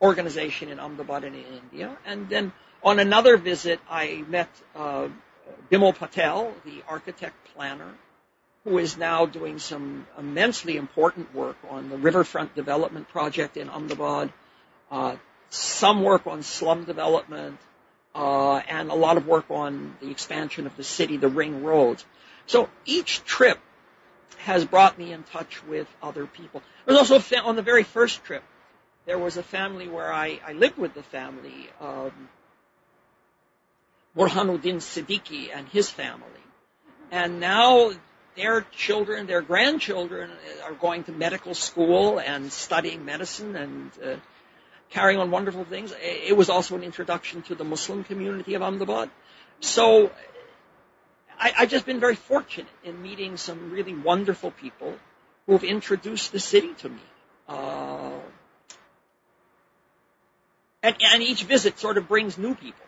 organization 0.00 0.68
in 0.68 0.78
Ahmedabad 0.78 1.24
and 1.24 1.34
in 1.34 1.44
India. 1.44 1.96
And 2.04 2.28
then 2.28 2.52
on 2.82 2.98
another 2.98 3.36
visit, 3.38 3.80
I 3.88 4.24
met 4.28 4.50
uh, 4.76 5.08
Bimal 5.70 5.94
Patel, 5.94 6.52
the 6.64 6.82
architect 6.86 7.36
planner, 7.54 7.94
who 8.64 8.78
is 8.78 8.96
now 8.96 9.26
doing 9.26 9.58
some 9.58 10.06
immensely 10.18 10.76
important 10.76 11.34
work 11.34 11.56
on 11.68 11.90
the 11.90 11.96
riverfront 11.96 12.54
development 12.54 13.08
project 13.08 13.56
in 13.56 13.68
Ahmedabad, 13.68 14.32
uh, 14.90 15.16
some 15.50 16.02
work 16.02 16.26
on 16.26 16.42
slum 16.42 16.84
development, 16.84 17.58
uh, 18.14 18.56
and 18.56 18.90
a 18.90 18.94
lot 18.94 19.16
of 19.16 19.26
work 19.26 19.50
on 19.50 19.96
the 20.00 20.10
expansion 20.10 20.66
of 20.66 20.76
the 20.76 20.84
city, 20.84 21.16
the 21.16 21.28
ring 21.28 21.62
roads. 21.62 22.04
So 22.46 22.68
each 22.86 23.24
trip 23.24 23.58
has 24.38 24.64
brought 24.64 24.98
me 24.98 25.12
in 25.12 25.22
touch 25.24 25.62
with 25.64 25.88
other 26.02 26.26
people. 26.26 26.62
There 26.86 26.96
was 26.96 27.10
also 27.10 27.36
on 27.36 27.56
the 27.56 27.62
very 27.62 27.82
first 27.82 28.24
trip, 28.24 28.42
there 29.06 29.18
was 29.18 29.36
a 29.36 29.42
family 29.42 29.88
where 29.88 30.12
I, 30.12 30.40
I 30.46 30.52
lived 30.52 30.78
with 30.78 30.94
the 30.94 31.02
family, 31.02 31.68
um, 31.80 32.28
Burhanuddin 34.16 34.76
Siddiqui 34.76 35.50
and 35.54 35.68
his 35.68 35.90
family. 35.90 36.24
And 37.10 37.40
now 37.40 37.92
their 38.36 38.62
children, 38.72 39.26
their 39.26 39.42
grandchildren 39.42 40.30
are 40.64 40.72
going 40.72 41.04
to 41.04 41.12
medical 41.12 41.54
school 41.54 42.18
and 42.18 42.52
studying 42.52 43.04
medicine 43.04 43.56
and 43.56 43.90
uh, 44.04 44.16
carrying 44.90 45.20
on 45.20 45.30
wonderful 45.30 45.64
things. 45.64 45.94
It 46.00 46.36
was 46.36 46.48
also 46.48 46.74
an 46.76 46.82
introduction 46.82 47.42
to 47.42 47.54
the 47.54 47.64
Muslim 47.64 48.04
community 48.04 48.54
of 48.54 48.62
Ahmedabad. 48.62 49.10
So 49.60 50.10
I, 51.38 51.52
I've 51.58 51.70
just 51.70 51.86
been 51.86 52.00
very 52.00 52.16
fortunate 52.16 52.68
in 52.84 53.00
meeting 53.02 53.36
some 53.36 53.70
really 53.70 53.94
wonderful 53.94 54.50
people 54.50 54.94
who 55.46 55.52
have 55.52 55.64
introduced 55.64 56.32
the 56.32 56.40
city 56.40 56.74
to 56.78 56.88
me. 56.88 57.02
Uh, 57.48 58.18
and, 60.82 60.96
and 61.00 61.22
each 61.22 61.44
visit 61.44 61.78
sort 61.78 61.98
of 61.98 62.08
brings 62.08 62.38
new 62.38 62.54
people. 62.54 62.86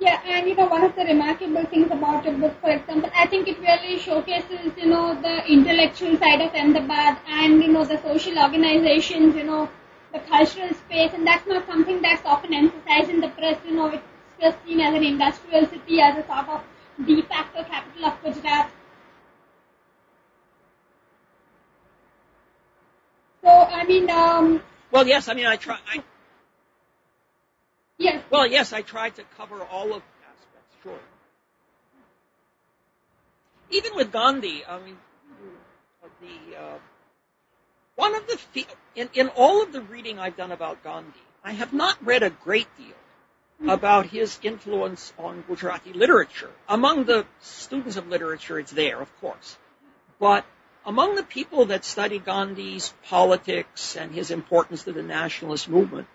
Yeah, 0.00 0.20
and 0.24 0.48
you 0.48 0.54
know, 0.54 0.66
one 0.66 0.84
of 0.84 0.94
the 0.94 1.04
remarkable 1.04 1.64
things 1.66 1.90
about 1.90 2.24
your 2.24 2.34
book, 2.38 2.58
for 2.60 2.70
example, 2.70 3.10
I 3.14 3.26
think 3.26 3.48
it 3.48 3.58
really 3.58 3.98
showcases, 3.98 4.72
you 4.76 4.86
know, 4.86 5.20
the 5.20 5.44
intellectual 5.46 6.16
side 6.16 6.40
of 6.40 6.54
Ahmedabad 6.54 7.18
and, 7.26 7.60
you 7.62 7.68
know, 7.68 7.84
the 7.84 8.00
social 8.02 8.38
organizations, 8.38 9.34
you 9.34 9.42
know, 9.44 9.68
the 10.12 10.20
cultural 10.20 10.72
space, 10.72 11.12
and 11.14 11.26
that's 11.26 11.46
not 11.48 11.66
something 11.66 12.00
that's 12.00 12.24
often 12.24 12.54
emphasized 12.54 13.10
in 13.10 13.20
the 13.20 13.28
press, 13.30 13.58
you 13.66 13.74
know, 13.74 13.88
it's 13.88 14.04
just 14.40 14.56
seen 14.64 14.80
as 14.80 14.94
an 14.94 15.02
industrial 15.02 15.66
city, 15.66 16.00
as 16.00 16.16
a 16.16 16.26
sort 16.26 16.48
of 16.48 16.62
de 17.04 17.20
facto 17.22 17.64
capital 17.64 18.06
of 18.06 18.22
Gujarat. 18.22 18.70
So, 23.42 23.48
I 23.50 23.84
mean, 23.84 24.08
um, 24.10 24.62
Well, 24.92 25.06
yes, 25.06 25.28
I 25.28 25.34
mean, 25.34 25.46
I 25.46 25.56
try. 25.56 25.78
I, 25.92 26.02
yes, 27.98 28.22
well, 28.30 28.46
yes, 28.46 28.72
I 28.72 28.82
tried 28.82 29.16
to 29.16 29.24
cover 29.36 29.62
all 29.62 29.94
of 29.94 30.02
the 30.02 30.26
aspects. 30.26 30.76
Sure. 30.82 30.98
Even 33.70 33.94
with 33.96 34.12
Gandhi, 34.12 34.64
I 34.64 34.80
mean, 34.80 34.96
the 36.20 36.56
uh, 36.56 36.78
one 37.96 38.14
of 38.14 38.26
the 38.26 38.66
in 38.94 39.08
in 39.14 39.28
all 39.28 39.62
of 39.62 39.72
the 39.72 39.80
reading 39.80 40.18
I've 40.18 40.36
done 40.36 40.52
about 40.52 40.82
Gandhi, 40.82 41.20
I 41.44 41.52
have 41.52 41.72
not 41.72 41.96
read 42.04 42.22
a 42.22 42.30
great 42.30 42.68
deal 42.76 43.72
about 43.72 44.06
his 44.06 44.38
influence 44.42 45.12
on 45.18 45.42
Gujarati 45.48 45.92
literature. 45.92 46.50
Among 46.68 47.04
the 47.04 47.26
students 47.40 47.96
of 47.96 48.08
literature, 48.08 48.58
it's 48.58 48.70
there, 48.70 49.00
of 49.00 49.20
course, 49.20 49.56
but 50.18 50.44
among 50.86 51.16
the 51.16 51.24
people 51.24 51.66
that 51.66 51.84
study 51.84 52.18
Gandhi's 52.18 52.94
politics 53.04 53.96
and 53.96 54.12
his 54.12 54.30
importance 54.30 54.84
to 54.84 54.92
the 54.92 55.02
nationalist 55.02 55.68
movement, 55.68 56.06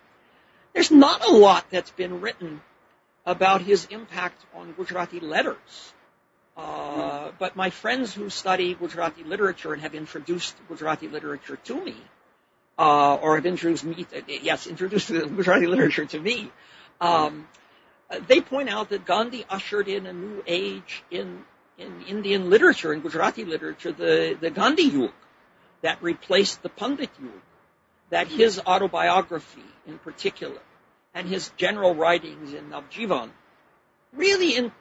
there's 0.73 0.91
not 0.91 1.25
a 1.25 1.31
lot 1.31 1.65
that's 1.69 1.91
been 1.91 2.21
written 2.21 2.61
about 3.25 3.61
his 3.61 3.85
impact 3.85 4.43
on 4.53 4.73
Gujarati 4.73 5.19
letters. 5.19 5.93
Uh, 6.55 7.31
but 7.39 7.55
my 7.55 7.69
friends 7.69 8.13
who 8.13 8.29
study 8.29 8.75
Gujarati 8.75 9.23
literature 9.23 9.73
and 9.73 9.81
have 9.81 9.95
introduced 9.95 10.55
Gujarati 10.67 11.07
literature 11.07 11.55
to 11.55 11.83
me, 11.83 11.95
uh, 12.77 13.15
or 13.15 13.35
have 13.35 13.45
introduced 13.45 13.83
me, 13.83 14.05
yes, 14.27 14.67
introduced 14.67 15.09
Gujarati 15.09 15.67
literature 15.67 16.05
to 16.05 16.19
me, 16.19 16.51
um, 17.01 17.47
they 18.27 18.41
point 18.41 18.69
out 18.69 18.89
that 18.89 19.05
Gandhi 19.05 19.45
ushered 19.49 19.87
in 19.87 20.05
a 20.05 20.13
new 20.13 20.43
age 20.45 21.03
in 21.09 21.43
in 21.77 22.03
Indian 22.07 22.49
literature, 22.49 22.93
in 22.93 23.01
Gujarati 23.01 23.45
literature, 23.45 23.91
the, 23.91 24.37
the 24.39 24.49
Gandhi 24.49 24.83
Yug 24.83 25.11
that 25.81 26.01
replaced 26.01 26.61
the 26.63 26.69
Pandit 26.69 27.09
Yug, 27.21 27.41
that 28.13 28.27
his 28.27 28.59
autobiography 28.59 29.65
in 29.87 29.97
particular, 29.97 30.61
and 31.15 31.27
his 31.27 31.49
general 31.57 31.95
writings 31.95 32.53
in 32.53 32.69
Navjivan, 32.69 33.31
really 34.13 34.55
in, 34.55 34.71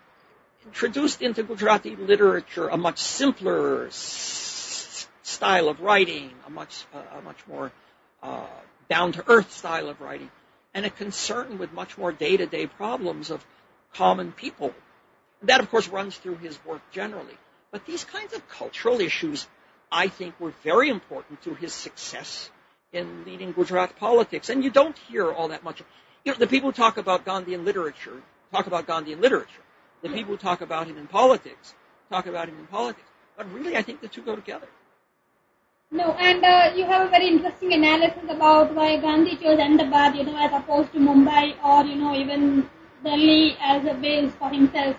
introduced 0.66 1.22
into 1.22 1.42
Gujarati 1.42 1.96
literature 1.96 2.68
a 2.68 2.76
much 2.76 2.98
simpler 2.98 3.86
s- 3.86 5.08
style 5.22 5.70
of 5.70 5.80
writing, 5.80 6.30
a 6.46 6.50
much, 6.50 6.84
uh, 6.92 7.00
a 7.18 7.22
much 7.22 7.38
more 7.48 7.72
uh, 8.22 8.44
down-to-earth 8.90 9.50
style 9.50 9.88
of 9.88 9.98
writing, 10.02 10.30
and 10.74 10.84
a 10.84 10.90
concern 10.90 11.56
with 11.56 11.72
much 11.72 11.96
more 11.96 12.12
day-to-day 12.12 12.66
problems 12.66 13.30
of 13.30 13.42
common 13.94 14.32
people 14.32 14.74
that, 15.44 15.60
of 15.60 15.70
course, 15.70 15.88
runs 15.88 16.18
through 16.18 16.36
his 16.36 16.62
work 16.66 16.82
generally. 16.90 17.38
But 17.70 17.86
these 17.86 18.04
kinds 18.04 18.34
of 18.34 18.46
cultural 18.50 19.00
issues, 19.00 19.46
I 19.90 20.08
think, 20.08 20.38
were 20.38 20.52
very 20.62 20.90
important 20.90 21.40
to 21.44 21.54
his 21.54 21.72
success 21.72 22.50
in 22.92 23.24
leading 23.24 23.52
Gujarat 23.52 23.96
politics. 23.96 24.48
And 24.48 24.62
you 24.62 24.70
don't 24.70 24.96
hear 24.98 25.32
all 25.32 25.48
that 25.48 25.64
much. 25.64 25.82
You 26.24 26.32
know, 26.32 26.38
the 26.38 26.46
people 26.46 26.70
who 26.70 26.74
talk 26.74 26.96
about 26.98 27.24
Gandhi 27.24 27.54
in 27.54 27.64
literature 27.64 28.22
talk 28.52 28.66
about 28.66 28.86
Gandhi 28.86 29.12
in 29.12 29.20
literature. 29.20 29.62
The 30.02 30.08
people 30.08 30.32
who 30.32 30.36
talk 30.36 30.60
about 30.60 30.86
him 30.86 30.98
in 30.98 31.06
politics 31.06 31.74
talk 32.10 32.26
about 32.26 32.48
him 32.48 32.58
in 32.58 32.66
politics. 32.66 33.08
But 33.36 33.50
really, 33.52 33.76
I 33.76 33.82
think 33.82 34.00
the 34.00 34.08
two 34.08 34.22
go 34.22 34.36
together. 34.36 34.68
No, 35.90 36.12
and 36.12 36.44
uh, 36.44 36.72
you 36.74 36.84
have 36.84 37.06
a 37.06 37.10
very 37.10 37.28
interesting 37.28 37.72
analysis 37.72 38.22
about 38.28 38.74
why 38.74 38.96
Gandhi 38.98 39.36
chose 39.36 39.58
Ahmedabad, 39.58 40.16
you 40.16 40.24
know, 40.24 40.36
as 40.38 40.52
opposed 40.52 40.92
to 40.92 40.98
Mumbai 40.98 41.54
or, 41.62 41.84
you 41.84 41.96
know, 41.96 42.14
even 42.14 42.68
Delhi 43.04 43.56
as 43.60 43.84
a 43.84 43.94
base 43.94 44.32
for 44.38 44.48
himself. 44.48 44.96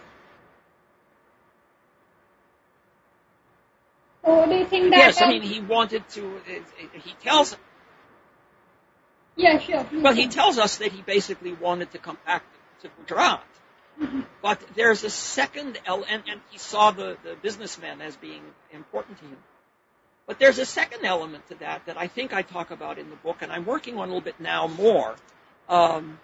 So 4.24 4.46
do 4.46 4.56
you 4.56 4.66
think 4.66 4.92
that... 4.92 5.00
Yes, 5.00 5.22
I 5.22 5.26
uh, 5.26 5.30
mean, 5.30 5.42
he 5.42 5.62
wanted 5.62 6.08
to, 6.10 6.40
he 6.94 7.14
tells, 7.24 7.58
Yeah, 9.36 9.58
sure. 9.60 9.86
well, 9.94 10.14
he 10.14 10.28
tells 10.28 10.58
us 10.58 10.78
that 10.78 10.92
he 10.92 11.02
basically 11.02 11.54
wanted 11.54 11.92
to 11.92 11.98
come 11.98 12.18
back 12.26 12.44
to 12.82 12.90
Gujarat. 13.00 13.44
But 14.42 14.62
there's 14.76 15.04
a 15.04 15.10
second 15.10 15.80
element, 15.86 16.12
and, 16.12 16.24
and 16.28 16.42
he 16.52 16.58
saw 16.58 16.92
the, 16.92 17.18
the 17.24 17.36
businessman 17.42 18.02
as 18.02 18.16
being 18.16 18.42
important 18.72 19.20
to 19.20 19.26
him. 19.26 19.38
But 20.26 20.40
there's 20.40 20.58
a 20.58 20.66
second 20.66 21.06
element 21.06 21.48
to 21.50 21.56
that 21.56 21.86
that 21.86 21.98
I 21.98 22.08
think 22.08 22.34
I 22.34 22.42
talk 22.42 22.72
about 22.72 22.98
in 22.98 23.10
the 23.10 23.16
book, 23.18 23.38
and 23.42 23.52
I'm 23.52 23.66
working 23.66 23.98
on 23.98 24.04
a 24.04 24.06
little 24.06 24.22
bit 24.22 24.40
now 24.40 24.68
more. 24.68 25.16
Um, 25.70 26.20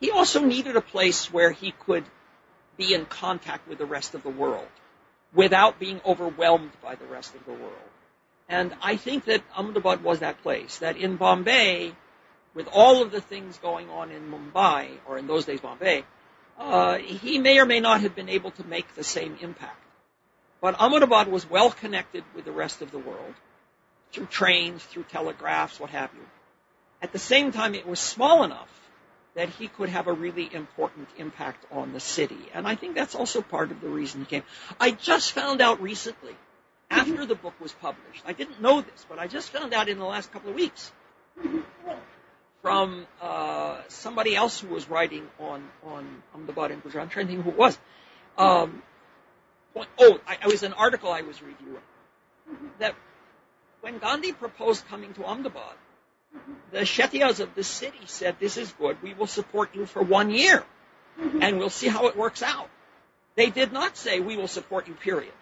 he 0.00 0.10
also 0.10 0.44
needed 0.44 0.76
a 0.76 0.80
place 0.80 1.32
where 1.32 1.50
he 1.50 1.72
could 1.86 2.04
be 2.76 2.94
in 2.94 3.06
contact 3.06 3.68
with 3.68 3.78
the 3.78 3.86
rest 3.86 4.14
of 4.14 4.22
the 4.22 4.30
world 4.30 4.68
without 5.34 5.78
being 5.78 6.00
overwhelmed 6.04 6.72
by 6.82 6.94
the 6.94 7.06
rest 7.06 7.34
of 7.34 7.44
the 7.44 7.52
world. 7.52 7.91
And 8.52 8.74
I 8.82 8.96
think 8.96 9.24
that 9.24 9.42
Ahmedabad 9.56 10.04
was 10.04 10.18
that 10.18 10.42
place, 10.42 10.76
that 10.80 10.98
in 10.98 11.16
Bombay, 11.16 11.92
with 12.54 12.68
all 12.70 13.00
of 13.00 13.10
the 13.10 13.22
things 13.22 13.56
going 13.56 13.88
on 13.88 14.10
in 14.10 14.30
Mumbai, 14.30 14.90
or 15.08 15.16
in 15.16 15.26
those 15.26 15.46
days 15.46 15.60
Bombay, 15.60 16.04
uh, 16.58 16.98
he 16.98 17.38
may 17.38 17.58
or 17.58 17.64
may 17.64 17.80
not 17.80 18.02
have 18.02 18.14
been 18.14 18.28
able 18.28 18.50
to 18.50 18.64
make 18.64 18.94
the 18.94 19.04
same 19.04 19.38
impact. 19.40 19.82
But 20.60 20.78
Ahmedabad 20.78 21.28
was 21.28 21.48
well 21.48 21.70
connected 21.70 22.24
with 22.34 22.44
the 22.44 22.52
rest 22.52 22.82
of 22.82 22.90
the 22.90 22.98
world 22.98 23.34
through 24.12 24.26
trains, 24.26 24.84
through 24.84 25.04
telegraphs, 25.04 25.80
what 25.80 25.88
have 25.88 26.10
you. 26.12 26.26
At 27.00 27.12
the 27.12 27.18
same 27.18 27.52
time, 27.52 27.74
it 27.74 27.86
was 27.86 28.00
small 28.00 28.44
enough 28.44 28.68
that 29.34 29.48
he 29.48 29.66
could 29.66 29.88
have 29.88 30.08
a 30.08 30.12
really 30.12 30.54
important 30.54 31.08
impact 31.16 31.64
on 31.72 31.94
the 31.94 32.00
city. 32.00 32.50
And 32.52 32.68
I 32.68 32.74
think 32.74 32.96
that's 32.96 33.14
also 33.14 33.40
part 33.40 33.70
of 33.70 33.80
the 33.80 33.88
reason 33.88 34.20
he 34.20 34.26
came. 34.26 34.42
I 34.78 34.90
just 34.90 35.32
found 35.32 35.62
out 35.62 35.80
recently, 35.80 36.36
after 36.92 37.26
the 37.26 37.34
book 37.34 37.54
was 37.60 37.72
published, 37.72 38.22
I 38.26 38.32
didn't 38.32 38.60
know 38.60 38.80
this, 38.82 39.06
but 39.08 39.18
I 39.18 39.26
just 39.26 39.50
found 39.50 39.72
out 39.72 39.88
in 39.88 39.98
the 39.98 40.04
last 40.04 40.30
couple 40.32 40.50
of 40.50 40.56
weeks 40.56 40.92
from 42.60 43.06
uh, 43.20 43.78
somebody 43.88 44.36
else 44.36 44.60
who 44.60 44.68
was 44.68 44.88
writing 44.88 45.26
on 45.40 45.68
on 45.84 46.22
Ahmedabad 46.34 46.70
and 46.70 46.82
Gujarat. 46.82 47.04
I'm 47.04 47.10
trying 47.10 47.26
to 47.26 47.32
think 47.32 47.44
who 47.44 47.50
it 47.50 47.56
was. 47.56 47.78
Um, 48.38 48.82
oh, 49.98 50.20
I, 50.26 50.34
it 50.34 50.46
was 50.46 50.62
an 50.62 50.72
article 50.72 51.10
I 51.10 51.22
was 51.22 51.42
reviewing 51.42 51.82
that 52.78 52.94
when 53.80 53.98
Gandhi 53.98 54.32
proposed 54.32 54.86
coming 54.86 55.12
to 55.14 55.24
Ahmedabad, 55.24 55.74
the 56.70 56.80
Shetiyas 56.80 57.40
of 57.40 57.54
the 57.54 57.64
city 57.64 58.06
said, 58.06 58.36
"This 58.38 58.56
is 58.56 58.72
good. 58.72 59.02
We 59.02 59.14
will 59.14 59.26
support 59.26 59.74
you 59.74 59.86
for 59.86 60.02
one 60.02 60.30
year, 60.30 60.64
and 61.40 61.58
we'll 61.58 61.70
see 61.70 61.88
how 61.88 62.08
it 62.08 62.16
works 62.16 62.42
out." 62.42 62.68
They 63.34 63.50
did 63.50 63.72
not 63.72 63.96
say, 63.96 64.20
"We 64.20 64.36
will 64.36 64.48
support 64.48 64.88
you." 64.88 64.94
Period. 64.94 65.32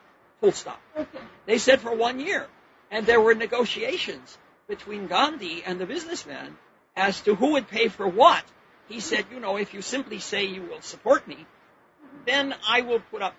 Full 0.40 0.52
stop. 0.52 0.80
Okay. 0.97 1.18
They 1.47 1.59
said 1.59 1.80
for 1.80 1.94
one 1.94 2.20
year. 2.20 2.47
And 2.90 3.06
there 3.06 3.20
were 3.20 3.35
negotiations 3.35 4.37
between 4.68 5.06
Gandhi 5.06 5.62
and 5.64 5.78
the 5.78 5.87
businessman 5.87 6.56
as 6.97 7.20
to 7.23 7.35
who 7.35 7.52
would 7.52 7.68
pay 7.68 7.88
for 7.88 8.06
what. 8.06 8.44
He 8.88 9.00
said, 9.00 9.26
you 9.32 9.38
know, 9.38 9.56
if 9.56 9.75
you 9.75 9.82
simply 9.82 10.18
say 10.18 10.47
you 10.47 10.62
will 10.62 10.80
support 10.80 11.28
me, 11.28 11.47
then 12.26 12.54
I 12.68 12.80
will 12.80 12.99
put 12.99 13.23
up, 13.23 13.35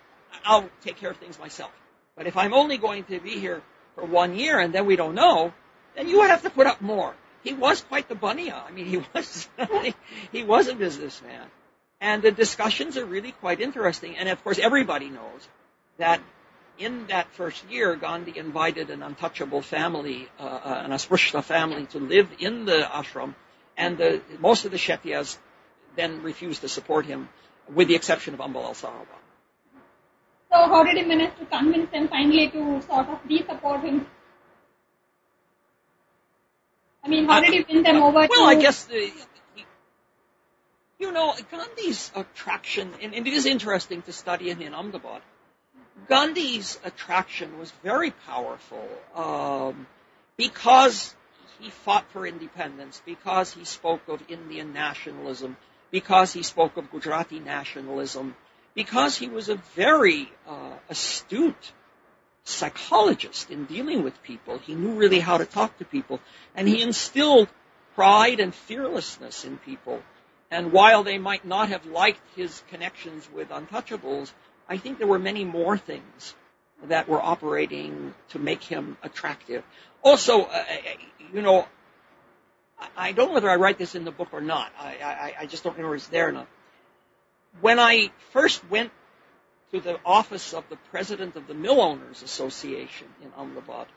I'll 0.46 0.70
take 0.84 0.96
care 0.98 1.12
of 1.12 1.18
things 1.18 1.38
myself. 1.38 1.72
But 2.16 2.28
if 2.28 2.38
I'm 2.38 2.54
only 2.54 2.78
going 2.78 3.04
to 3.06 3.20
be 3.20 3.40
here 3.40 3.62
for 3.96 4.06
one 4.06 4.36
year 4.36 4.60
and 4.60 4.74
then 4.74 4.86
we 4.86 4.96
don't 4.96 5.16
know, 5.16 5.54
then 5.96 6.08
you 6.08 6.20
would 6.20 6.30
have 6.30 6.44
to 6.44 6.50
put 6.50 6.68
up 6.68 6.82
more. 6.82 7.14
He 7.44 7.54
was 7.54 7.82
quite 7.82 8.08
the 8.08 8.16
bunny. 8.16 8.52
I 8.52 8.72
mean, 8.72 8.86
he 8.86 8.98
was, 9.14 9.50
he 10.32 10.44
was 10.44 10.68
a 10.68 10.76
businessman. 10.76 11.48
And 12.00 12.22
the 12.24 12.32
discussions 12.32 12.98
are 12.98 13.06
really 13.06 13.34
quite 13.34 13.60
interesting. 13.60 14.18
And 14.18 14.30
of 14.30 14.44
course, 14.44 14.60
everybody 14.60 15.10
knows 15.10 15.48
that 15.98 16.22
in 16.82 17.08
that 17.08 17.32
first 17.34 17.64
year, 17.70 17.96
Gandhi 17.96 18.38
invited 18.38 18.90
an 18.90 19.04
untouchable 19.04 19.62
family, 19.62 20.28
uh, 20.40 20.44
uh, 20.44 20.82
an 20.86 20.92
Asprishta 20.92 21.44
family, 21.44 21.86
to 21.88 22.00
live 22.00 22.30
in 22.40 22.66
the 22.66 22.82
ashram, 22.82 23.36
and 23.78 23.98
the, 23.98 24.22
most 24.40 24.66
of 24.66 24.72
the 24.72 24.78
Shetiyas 24.78 25.38
then 25.96 26.24
refused 26.24 26.62
to 26.62 26.70
support 26.70 27.06
him, 27.06 27.30
with 27.74 27.88
the 27.88 27.96
exception 27.96 28.34
of 28.34 28.40
Ambalal 28.40 28.74
Sarabhai. 28.74 29.22
So 30.52 30.58
how 30.58 30.84
did 30.84 30.98
he 30.98 31.04
manage 31.04 31.38
to 31.40 31.46
convince 31.46 31.92
them 31.92 32.08
finally 32.08 32.50
to 32.50 32.82
sort 32.82 33.08
of 33.08 33.20
de-support 33.28 33.82
him? 33.82 34.06
I 37.04 37.08
mean, 37.08 37.26
how 37.26 37.42
did 37.42 37.54
he 37.54 37.66
win 37.74 37.84
them 37.84 37.98
over 37.98 38.28
Well. 38.30 38.48
I 38.48 38.56
guess 38.56 38.86
the, 38.86 39.12
you 41.00 41.12
know 41.12 41.36
Gandhi's 41.50 42.12
attraction, 42.16 42.92
and, 43.02 43.14
and 43.16 43.28
it 43.28 43.34
is 43.34 43.46
interesting 43.46 44.02
to 44.04 44.14
study 44.14 44.50
him 44.50 44.62
in 44.62 44.74
Ahmedabad. 44.74 45.22
Gandhi's 46.08 46.80
attraction 46.84 47.60
was 47.60 47.72
very 47.84 48.12
powerful 48.12 48.88
um, 49.16 49.88
because 50.38 51.16
he 51.60 51.70
fought 51.70 52.06
for 52.12 52.26
independence, 52.26 53.02
because 53.06 53.54
he 53.54 53.64
spoke 53.66 54.08
of 54.08 54.22
Indian 54.28 54.74
nationalism, 54.74 55.58
because 55.92 56.34
he 56.34 56.44
spoke 56.44 56.78
of 56.78 56.92
Gujarati 56.92 57.40
nationalism, 57.40 58.36
because 58.74 59.18
he 59.18 59.28
was 59.28 59.50
a 59.50 59.56
very 59.76 60.32
uh, 60.48 60.74
astute 60.90 61.72
psychologist 62.44 63.52
in 63.52 63.66
dealing 63.66 64.04
with 64.04 64.24
people. 64.24 64.58
He 64.58 64.74
knew 64.74 64.94
really 64.94 65.20
how 65.20 65.38
to 65.38 65.46
talk 65.46 65.78
to 65.78 65.86
people, 65.86 66.20
and 66.56 66.68
he 66.68 66.82
instilled 66.82 67.48
pride 67.96 68.40
and 68.40 68.54
fearlessness 68.54 69.46
in 69.46 69.58
people. 69.58 70.02
And 70.50 70.72
while 70.72 71.04
they 71.04 71.18
might 71.18 71.46
not 71.46 71.70
have 71.70 71.86
liked 71.86 72.22
his 72.36 72.64
connections 72.70 73.30
with 73.34 73.50
untouchables, 73.50 74.34
I 74.68 74.78
think 74.78 74.98
there 74.98 75.08
were 75.08 75.20
many 75.20 75.46
more 75.46 75.78
things 75.78 76.36
that 76.86 77.08
were 77.08 77.22
operating 77.22 78.14
to 78.30 78.40
make 78.40 78.64
him 78.64 78.98
attractive. 79.04 79.64
Also, 80.02 80.44
uh, 80.44 80.64
you 81.34 81.42
know, 81.42 81.68
I 82.98 83.12
don't 83.12 83.30
know 83.30 83.34
whether 83.36 83.50
I 83.50 83.58
write 83.58 83.78
this 83.78 83.96
in 83.96 84.06
the 84.06 84.12
book 84.12 84.30
or 84.32 84.42
not. 84.42 84.72
I, 84.80 84.98
I, 85.04 85.34
I 85.42 85.46
just 85.46 85.64
don't 85.64 85.74
remember 85.74 85.96
it's 85.96 86.08
there 86.08 86.30
enough. 86.30 86.48
When 87.60 87.80
I 87.80 88.12
first 88.32 88.68
went 88.70 88.92
to 89.72 89.80
the 89.80 90.00
office 90.06 90.54
of 90.54 90.68
the 90.70 90.78
president 90.90 91.36
of 91.36 91.48
the 91.48 91.54
Mill 91.54 91.80
Owners 91.82 92.24
Association 92.24 93.08
in 93.22 93.32
Ahmedabad, 93.38 93.88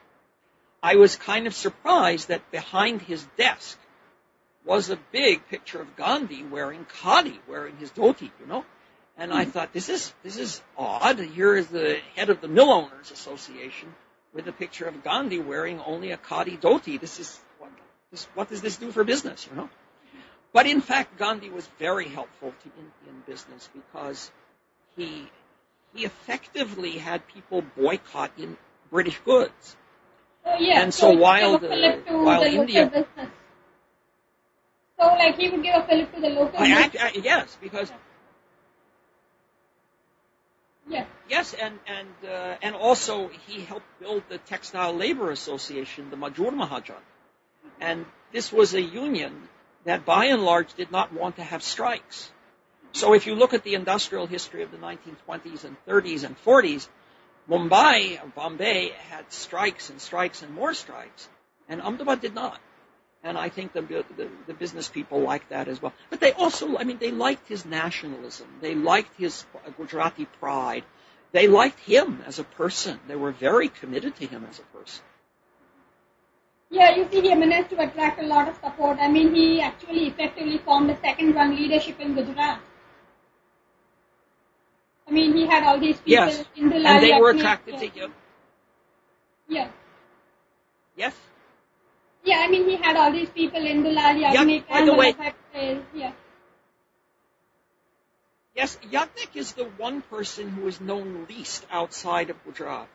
I 0.82 0.96
was 0.96 1.16
kind 1.16 1.46
of 1.46 1.54
surprised 1.54 2.28
that 2.28 2.50
behind 2.50 3.00
his 3.00 3.24
desk 3.38 3.78
was 4.64 4.90
a 4.90 4.98
big 5.12 5.46
picture 5.48 5.80
of 5.80 5.96
Gandhi 5.96 6.42
wearing 6.42 6.86
khadi, 7.00 7.38
wearing 7.48 7.76
his 7.76 7.90
dhoti, 7.90 8.30
you 8.40 8.46
know. 8.46 8.64
And 9.16 9.32
I 9.32 9.44
thought, 9.44 9.72
this 9.72 9.88
is 9.88 10.12
this 10.24 10.36
is 10.38 10.60
odd. 10.76 11.20
Here 11.20 11.54
is 11.56 11.68
the 11.68 11.98
head 12.16 12.30
of 12.30 12.40
the 12.40 12.48
Mill 12.48 12.70
Owners 12.70 13.12
Association 13.12 13.94
with 14.32 14.48
a 14.48 14.52
picture 14.52 14.86
of 14.86 15.04
Gandhi 15.04 15.38
wearing 15.38 15.80
only 15.80 16.10
a 16.10 16.16
khadi 16.16 16.58
dhoti. 16.60 17.00
This 17.00 17.20
is 17.20 17.40
what, 17.58 17.70
this, 18.10 18.24
what 18.34 18.48
does 18.48 18.60
this 18.60 18.76
do 18.76 18.90
for 18.90 19.04
business, 19.04 19.46
you 19.48 19.56
know? 19.56 19.68
But 20.52 20.66
in 20.66 20.80
fact, 20.80 21.16
Gandhi 21.18 21.48
was 21.50 21.66
very 21.78 22.08
helpful 22.08 22.52
to 22.62 22.68
Indian 22.76 23.22
business 23.26 23.68
because 23.72 24.30
he 24.96 25.28
he 25.94 26.04
effectively 26.04 26.98
had 26.98 27.26
people 27.28 27.62
boycott 27.76 28.32
in 28.36 28.56
British 28.90 29.18
goods. 29.24 29.76
So, 30.44 30.56
yeah, 30.58 30.82
And 30.82 30.92
so 30.92 31.12
while 31.14 31.58
the- 31.58 32.02
while 32.08 32.40
the 32.40 32.50
India- 32.50 32.86
business. 32.86 33.30
So 34.98 35.06
like 35.06 35.36
he 35.36 35.50
would 35.50 35.62
give 35.62 35.74
a 35.76 35.86
fillip 35.86 36.12
to 36.14 36.20
the 36.20 36.28
local 36.30 36.58
I. 36.58 36.64
I, 36.64 36.90
I, 37.00 37.12
yes, 37.22 37.56
because 37.60 37.90
yeah. 37.90 37.96
Yes, 41.28 41.54
and 41.54 41.78
and 41.86 42.30
uh, 42.30 42.56
and 42.62 42.74
also 42.74 43.28
he 43.46 43.60
helped 43.60 43.86
build 44.00 44.22
the 44.28 44.38
Textile 44.38 44.92
Labor 44.92 45.30
Association, 45.30 46.10
the 46.10 46.16
Majur 46.16 46.52
Mahajan, 46.52 47.02
and 47.80 48.06
this 48.32 48.52
was 48.52 48.74
a 48.74 48.82
union 48.82 49.48
that 49.84 50.04
by 50.04 50.26
and 50.26 50.42
large 50.44 50.74
did 50.74 50.90
not 50.90 51.12
want 51.12 51.36
to 51.36 51.42
have 51.42 51.62
strikes. 51.62 52.30
So 52.92 53.12
if 53.12 53.26
you 53.26 53.34
look 53.34 53.54
at 53.54 53.64
the 53.64 53.74
industrial 53.74 54.26
history 54.26 54.62
of 54.62 54.70
the 54.70 54.78
1920s 54.78 55.64
and 55.64 55.76
30s 55.86 56.24
and 56.24 56.36
40s, 56.44 56.88
Mumbai, 57.50 58.20
Bombay, 58.34 58.92
had 59.10 59.32
strikes 59.32 59.90
and 59.90 60.00
strikes 60.00 60.42
and 60.42 60.54
more 60.54 60.74
strikes, 60.74 61.28
and 61.68 61.82
Ahmedabad 61.82 62.20
did 62.20 62.34
not. 62.34 62.60
And 63.24 63.38
I 63.38 63.48
think 63.48 63.72
the, 63.72 63.80
the, 63.80 64.28
the 64.46 64.52
business 64.52 64.86
people 64.86 65.20
liked 65.20 65.48
that 65.48 65.66
as 65.66 65.80
well. 65.80 65.94
But 66.10 66.20
they 66.20 66.32
also, 66.32 66.76
I 66.76 66.84
mean, 66.84 66.98
they 66.98 67.10
liked 67.10 67.48
his 67.48 67.64
nationalism. 67.64 68.46
They 68.60 68.74
liked 68.74 69.18
his 69.18 69.46
Gujarati 69.78 70.26
pride. 70.40 70.84
They 71.32 71.48
liked 71.48 71.80
him 71.80 72.22
as 72.26 72.38
a 72.38 72.44
person. 72.44 73.00
They 73.08 73.16
were 73.16 73.32
very 73.32 73.68
committed 73.70 74.14
to 74.16 74.26
him 74.26 74.46
as 74.48 74.58
a 74.58 74.62
person. 74.76 75.02
Yeah, 76.68 76.94
you 76.96 77.08
see, 77.10 77.22
he 77.22 77.34
managed 77.34 77.70
to 77.70 77.80
attract 77.80 78.20
a 78.20 78.26
lot 78.26 78.46
of 78.46 78.56
support. 78.56 78.98
I 79.00 79.08
mean, 79.08 79.34
he 79.34 79.60
actually 79.60 80.06
effectively 80.08 80.58
formed 80.58 80.90
a 80.90 81.00
second-run 81.00 81.56
leadership 81.56 81.98
in 82.00 82.14
Gujarat. 82.14 82.60
I 85.08 85.10
mean, 85.10 85.34
he 85.34 85.46
had 85.46 85.64
all 85.64 85.78
these 85.78 85.96
people 85.96 86.12
Yes, 86.12 86.44
in 86.56 86.68
the 86.68 86.76
and 86.76 87.02
they 87.02 87.18
were 87.18 87.30
attracted 87.30 87.78
to 87.78 87.86
him. 87.86 88.12
Yeah. 89.48 89.68
Yes? 90.96 91.14
Yeah, 92.24 92.38
I 92.38 92.48
mean, 92.48 92.68
he 92.68 92.76
had 92.76 92.96
all 92.96 93.12
these 93.12 93.28
people 93.28 93.60
Indulal 93.60 94.18
Yeah, 94.18 94.34
Yagnik 94.34 94.68
by 94.68 94.78
and 94.78 94.88
the 94.88 94.94
way- 94.94 95.14
Yeah. 95.94 96.12
Yes, 98.54 98.78
Yagnik 98.90 99.34
is 99.34 99.52
the 99.52 99.64
one 99.64 100.00
person 100.02 100.48
who 100.48 100.66
is 100.68 100.80
known 100.80 101.26
least 101.28 101.66
outside 101.70 102.30
of 102.30 102.42
Gujarat. 102.44 102.88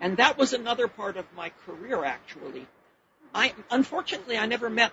And 0.00 0.16
that 0.16 0.38
was 0.38 0.52
another 0.52 0.88
part 0.88 1.16
of 1.16 1.26
my 1.36 1.50
career, 1.66 2.04
actually. 2.04 2.66
I, 3.34 3.52
unfortunately, 3.70 4.38
I 4.38 4.46
never 4.46 4.70
met 4.70 4.92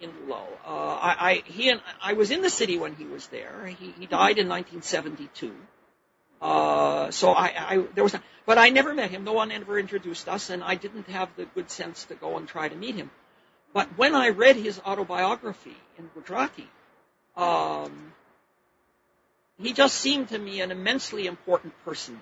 Indulal. 0.00 0.46
Uh, 0.66 0.70
I, 0.70 1.16
I, 1.30 1.34
he 1.44 1.68
and 1.68 1.80
I 2.02 2.14
was 2.14 2.30
in 2.30 2.42
the 2.42 2.50
city 2.50 2.78
when 2.78 2.94
he 2.94 3.04
was 3.04 3.28
there. 3.28 3.66
He, 3.66 3.92
he 3.98 4.06
died 4.06 4.38
in 4.38 4.48
1972. 4.48 5.54
Uh, 6.42 7.12
so 7.12 7.30
I, 7.30 7.52
I, 7.56 7.76
there 7.94 8.02
was, 8.02 8.16
but 8.44 8.58
I 8.58 8.70
never 8.70 8.92
met 8.92 9.10
him. 9.10 9.22
No 9.22 9.32
one 9.32 9.52
ever 9.52 9.78
introduced 9.78 10.28
us, 10.28 10.50
and 10.50 10.62
I 10.64 10.74
didn't 10.74 11.08
have 11.08 11.28
the 11.36 11.44
good 11.44 11.70
sense 11.70 12.04
to 12.06 12.16
go 12.16 12.36
and 12.36 12.48
try 12.48 12.68
to 12.68 12.74
meet 12.74 12.96
him. 12.96 13.10
But 13.72 13.96
when 13.96 14.14
I 14.14 14.30
read 14.30 14.56
his 14.56 14.80
autobiography 14.80 15.76
in 15.98 16.10
Gujarati, 16.14 16.68
um, 17.36 18.12
he 19.58 19.72
just 19.72 19.94
seemed 19.94 20.28
to 20.30 20.38
me 20.38 20.60
an 20.60 20.72
immensely 20.72 21.26
important 21.26 21.72
person. 21.84 22.20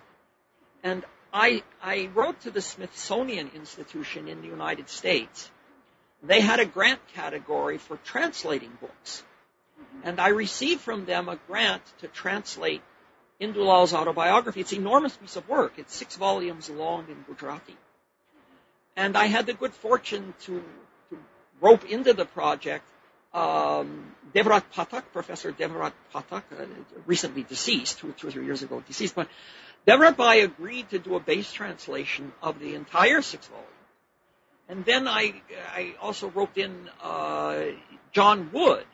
And 0.83 1.04
I, 1.33 1.62
I 1.83 2.11
wrote 2.14 2.40
to 2.42 2.50
the 2.50 2.61
Smithsonian 2.61 3.50
Institution 3.54 4.28
in 4.28 4.42
the 4.42 4.48
United 4.48 4.90
States. 4.90 5.50
They 6.22 6.40
had 6.40 6.61
a 6.61 6.66
grant 6.66 7.00
category 7.14 7.78
for 7.78 7.96
translating 7.96 8.76
books. 8.80 9.22
And 10.04 10.20
I 10.20 10.28
received 10.28 10.83
from 10.83 11.06
them 11.06 11.28
a 11.28 11.38
grant 11.46 11.83
to 12.00 12.09
translate 12.09 12.83
Indulal's 13.40 13.94
autobiography. 13.94 14.61
It's 14.61 14.72
an 14.72 14.79
enormous 14.79 15.16
piece 15.16 15.37
of 15.37 15.48
work. 15.48 15.74
It's 15.79 15.94
six 15.94 16.16
volumes 16.16 16.68
long 16.68 17.07
in 17.09 17.24
Gujarati. 17.26 17.76
And 18.96 19.16
I 19.16 19.26
had 19.26 19.46
the 19.46 19.55
good 19.55 19.72
fortune 19.72 20.35
to, 20.44 20.62
to 21.11 21.18
rope 21.61 21.85
into 21.85 22.12
the 22.12 22.24
project 22.24 22.85
um, 23.33 24.14
Devrat 24.35 24.64
Pathak, 24.74 25.05
Professor 25.12 25.53
Devrat 25.53 25.92
Pathak, 26.12 26.42
uh, 26.53 26.66
recently 27.07 27.44
deceased, 27.44 27.98
two, 27.98 28.12
two 28.12 28.29
or 28.29 28.31
three 28.31 28.44
years 28.44 28.62
ago 28.62 28.83
deceased, 28.87 29.14
but 29.14 29.29
Devrat 29.87 30.16
Bai 30.16 30.37
agreed 30.37 30.90
to 30.90 30.98
do 30.98 31.14
a 31.14 31.20
base 31.20 31.53
translation 31.53 32.33
of 32.42 32.59
the 32.59 32.74
entire 32.74 33.22
six 33.22 33.46
volumes. 33.46 33.66
And 34.68 34.85
then 34.85 35.09
I, 35.09 35.35
I 35.74 35.94
also 36.00 36.29
roped 36.29 36.59
in 36.59 36.88
uh, 37.03 37.62
John 38.12 38.50
Wood 38.53 38.85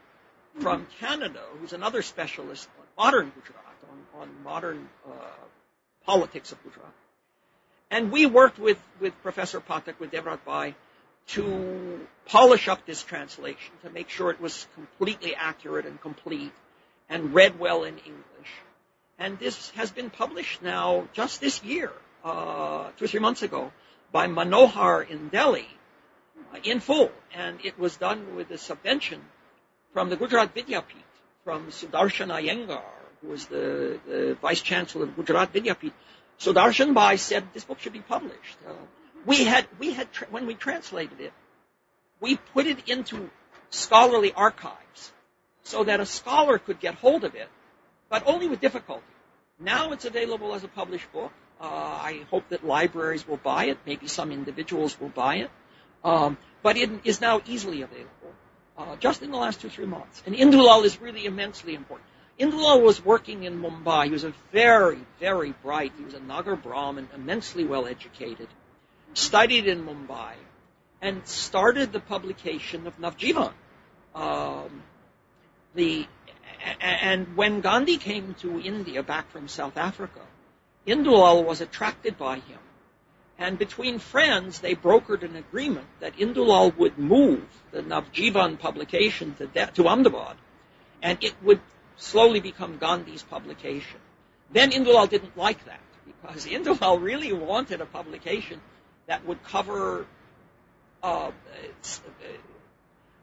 from 0.60 0.86
Canada, 1.00 1.40
who's 1.60 1.72
another 1.72 2.02
specialist 2.02 2.68
on 2.78 3.04
modern 3.04 3.32
Gujarat, 3.34 3.65
on, 4.20 4.28
modern 4.44 4.88
uh, 5.06 5.10
politics 6.04 6.52
of 6.52 6.62
Gujarat. 6.62 6.92
And 7.90 8.10
we 8.10 8.26
worked 8.26 8.58
with, 8.58 8.78
with 9.00 9.14
Professor 9.22 9.60
Pathak, 9.60 10.00
with 10.00 10.10
Devrat 10.10 10.44
Bai, 10.44 10.74
to 11.28 12.06
polish 12.26 12.68
up 12.68 12.86
this 12.86 13.02
translation 13.02 13.72
to 13.82 13.90
make 13.90 14.08
sure 14.08 14.30
it 14.30 14.40
was 14.40 14.66
completely 14.74 15.34
accurate 15.34 15.86
and 15.86 16.00
complete 16.00 16.52
and 17.08 17.34
read 17.34 17.58
well 17.58 17.84
in 17.84 17.98
English. 17.98 18.52
And 19.18 19.38
this 19.38 19.70
has 19.70 19.90
been 19.90 20.10
published 20.10 20.62
now 20.62 21.08
just 21.12 21.40
this 21.40 21.62
year, 21.64 21.90
uh, 22.24 22.90
two 22.96 23.04
or 23.04 23.08
three 23.08 23.20
months 23.20 23.42
ago, 23.42 23.72
by 24.12 24.26
Manohar 24.26 25.08
in 25.08 25.28
Delhi 25.28 25.68
uh, 26.52 26.58
in 26.64 26.80
full. 26.80 27.10
And 27.34 27.58
it 27.64 27.78
was 27.78 27.96
done 27.96 28.36
with 28.36 28.50
a 28.50 28.58
subvention 28.58 29.20
from 29.92 30.10
the 30.10 30.16
Gujarat 30.16 30.54
Vidyapith, 30.54 31.10
from 31.44 31.68
Sudarshan 31.68 32.28
Iyengar, 32.28 32.82
who 33.22 33.28
was 33.28 33.46
the, 33.46 33.98
the 34.06 34.36
vice 34.40 34.62
chancellor 34.62 35.04
of 35.04 35.16
Gujarat 35.16 35.52
Vidyapith. 35.52 35.92
Sudarshan 36.38 36.94
Bai 36.94 37.16
said 37.16 37.44
this 37.54 37.64
book 37.64 37.78
should 37.80 37.92
be 37.92 38.00
published. 38.00 38.56
Uh, 38.68 38.72
we 39.24 39.44
had, 39.44 39.66
we 39.78 39.92
had, 39.92 40.12
tra- 40.12 40.28
when 40.30 40.46
we 40.46 40.54
translated 40.54 41.20
it, 41.20 41.32
we 42.20 42.36
put 42.36 42.66
it 42.66 42.88
into 42.88 43.30
scholarly 43.70 44.32
archives 44.32 45.12
so 45.62 45.84
that 45.84 46.00
a 46.00 46.06
scholar 46.06 46.58
could 46.58 46.80
get 46.80 46.94
hold 46.94 47.24
of 47.24 47.34
it, 47.34 47.48
but 48.08 48.22
only 48.26 48.48
with 48.48 48.60
difficulty. 48.60 49.02
Now 49.58 49.92
it's 49.92 50.04
available 50.04 50.54
as 50.54 50.64
a 50.64 50.68
published 50.68 51.10
book. 51.12 51.32
Uh, 51.60 51.64
I 51.64 52.26
hope 52.30 52.48
that 52.50 52.66
libraries 52.66 53.26
will 53.26 53.38
buy 53.38 53.66
it. 53.66 53.78
Maybe 53.86 54.06
some 54.08 54.30
individuals 54.30 55.00
will 55.00 55.08
buy 55.08 55.36
it. 55.36 55.50
Um, 56.04 56.36
but 56.62 56.76
it 56.76 56.90
is 57.04 57.20
now 57.20 57.40
easily 57.46 57.82
available, 57.82 58.32
uh, 58.76 58.96
just 58.96 59.22
in 59.22 59.30
the 59.30 59.38
last 59.38 59.60
two, 59.60 59.68
three 59.68 59.86
months. 59.86 60.22
And 60.26 60.34
Indulal 60.34 60.84
is 60.84 61.00
really 61.00 61.24
immensely 61.24 61.74
important. 61.74 62.08
Indulal 62.38 62.82
was 62.82 63.04
working 63.04 63.44
in 63.44 63.60
Mumbai. 63.60 64.06
He 64.06 64.10
was 64.10 64.24
a 64.24 64.34
very, 64.52 64.98
very 65.20 65.52
bright, 65.62 65.92
he 65.96 66.04
was 66.04 66.14
a 66.14 66.20
Nagar 66.20 66.56
Brahmin, 66.56 67.08
immensely 67.14 67.64
well 67.64 67.86
educated, 67.86 68.48
studied 69.14 69.66
in 69.66 69.84
Mumbai, 69.84 70.34
and 71.00 71.26
started 71.26 71.92
the 71.92 72.00
publication 72.00 72.86
of 72.86 72.98
Navjivan. 72.98 73.52
Um, 74.14 74.82
the, 75.74 76.06
and 76.80 77.36
when 77.36 77.60
Gandhi 77.60 77.96
came 77.96 78.34
to 78.40 78.60
India 78.60 79.02
back 79.02 79.30
from 79.30 79.48
South 79.48 79.76
Africa, 79.76 80.20
Indulal 80.86 81.44
was 81.44 81.60
attracted 81.60 82.18
by 82.18 82.36
him 82.36 82.58
And 83.38 83.58
between 83.58 83.98
friends, 83.98 84.60
they 84.60 84.74
brokered 84.74 85.22
an 85.22 85.36
agreement 85.36 85.86
that 86.00 86.16
Indulal 86.16 86.74
would 86.76 86.98
move 86.98 87.44
the 87.70 87.82
Navjivan 87.82 88.58
publication 88.58 89.34
to, 89.34 89.46
De- 89.46 89.70
to 89.74 89.88
Ahmedabad, 89.88 90.36
and 91.02 91.22
it 91.22 91.34
would 91.42 91.60
slowly 91.96 92.40
become 92.40 92.78
Gandhi's 92.78 93.22
publication. 93.22 93.98
Then 94.50 94.70
Indulal 94.70 95.08
didn't 95.08 95.36
like 95.36 95.64
that 95.64 95.80
because 96.04 96.46
Indulal 96.56 97.02
really 97.02 97.32
wanted 97.32 97.80
a 97.80 97.86
publication 97.86 98.60
that 99.06 99.26
would 99.26 99.42
cover 99.44 100.06
uh, 101.02 101.30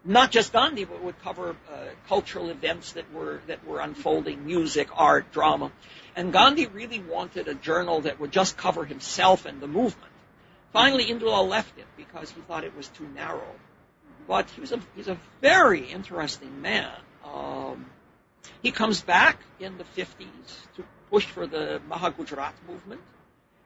not 0.06 0.32
just 0.32 0.52
Gandhi, 0.52 0.84
but 0.86 1.02
would 1.04 1.22
cover 1.22 1.52
uh, 1.52 1.76
cultural 2.08 2.50
events 2.50 2.94
that 2.94 3.12
were 3.14 3.42
that 3.48 3.66
were 3.66 3.80
unfolding, 3.80 4.46
music, 4.46 4.90
art, 4.94 5.32
drama. 5.32 5.72
And 6.16 6.32
Gandhi 6.34 6.68
really 6.68 7.00
wanted 7.00 7.48
a 7.48 7.54
journal 7.54 8.02
that 8.02 8.20
would 8.20 8.32
just 8.32 8.58
cover 8.58 8.86
himself 8.86 9.46
and 9.46 9.62
the 9.62 9.68
movement. 9.68 10.12
Finally, 10.72 11.06
Indulal 11.06 11.48
left 11.48 11.78
it 11.78 11.86
because 11.96 12.32
he 12.32 12.42
thought 12.42 12.64
it 12.64 12.76
was 12.76 12.88
too 12.90 13.08
narrow. 13.16 13.56
But 14.28 14.50
he 14.50 14.62
was 14.62 14.72
a, 14.72 14.80
he's 14.96 15.08
a 15.08 15.18
very 15.42 15.92
interesting 15.92 16.62
man. 16.62 16.92
Um, 17.26 17.86
he 18.62 18.72
comes 18.72 19.02
back 19.02 19.40
in 19.60 19.78
the 19.78 19.84
50s 19.84 20.76
to 20.76 20.84
push 21.10 21.26
for 21.26 21.46
the 21.48 21.82
Mahagujarat 21.90 22.54
movement, 22.68 23.02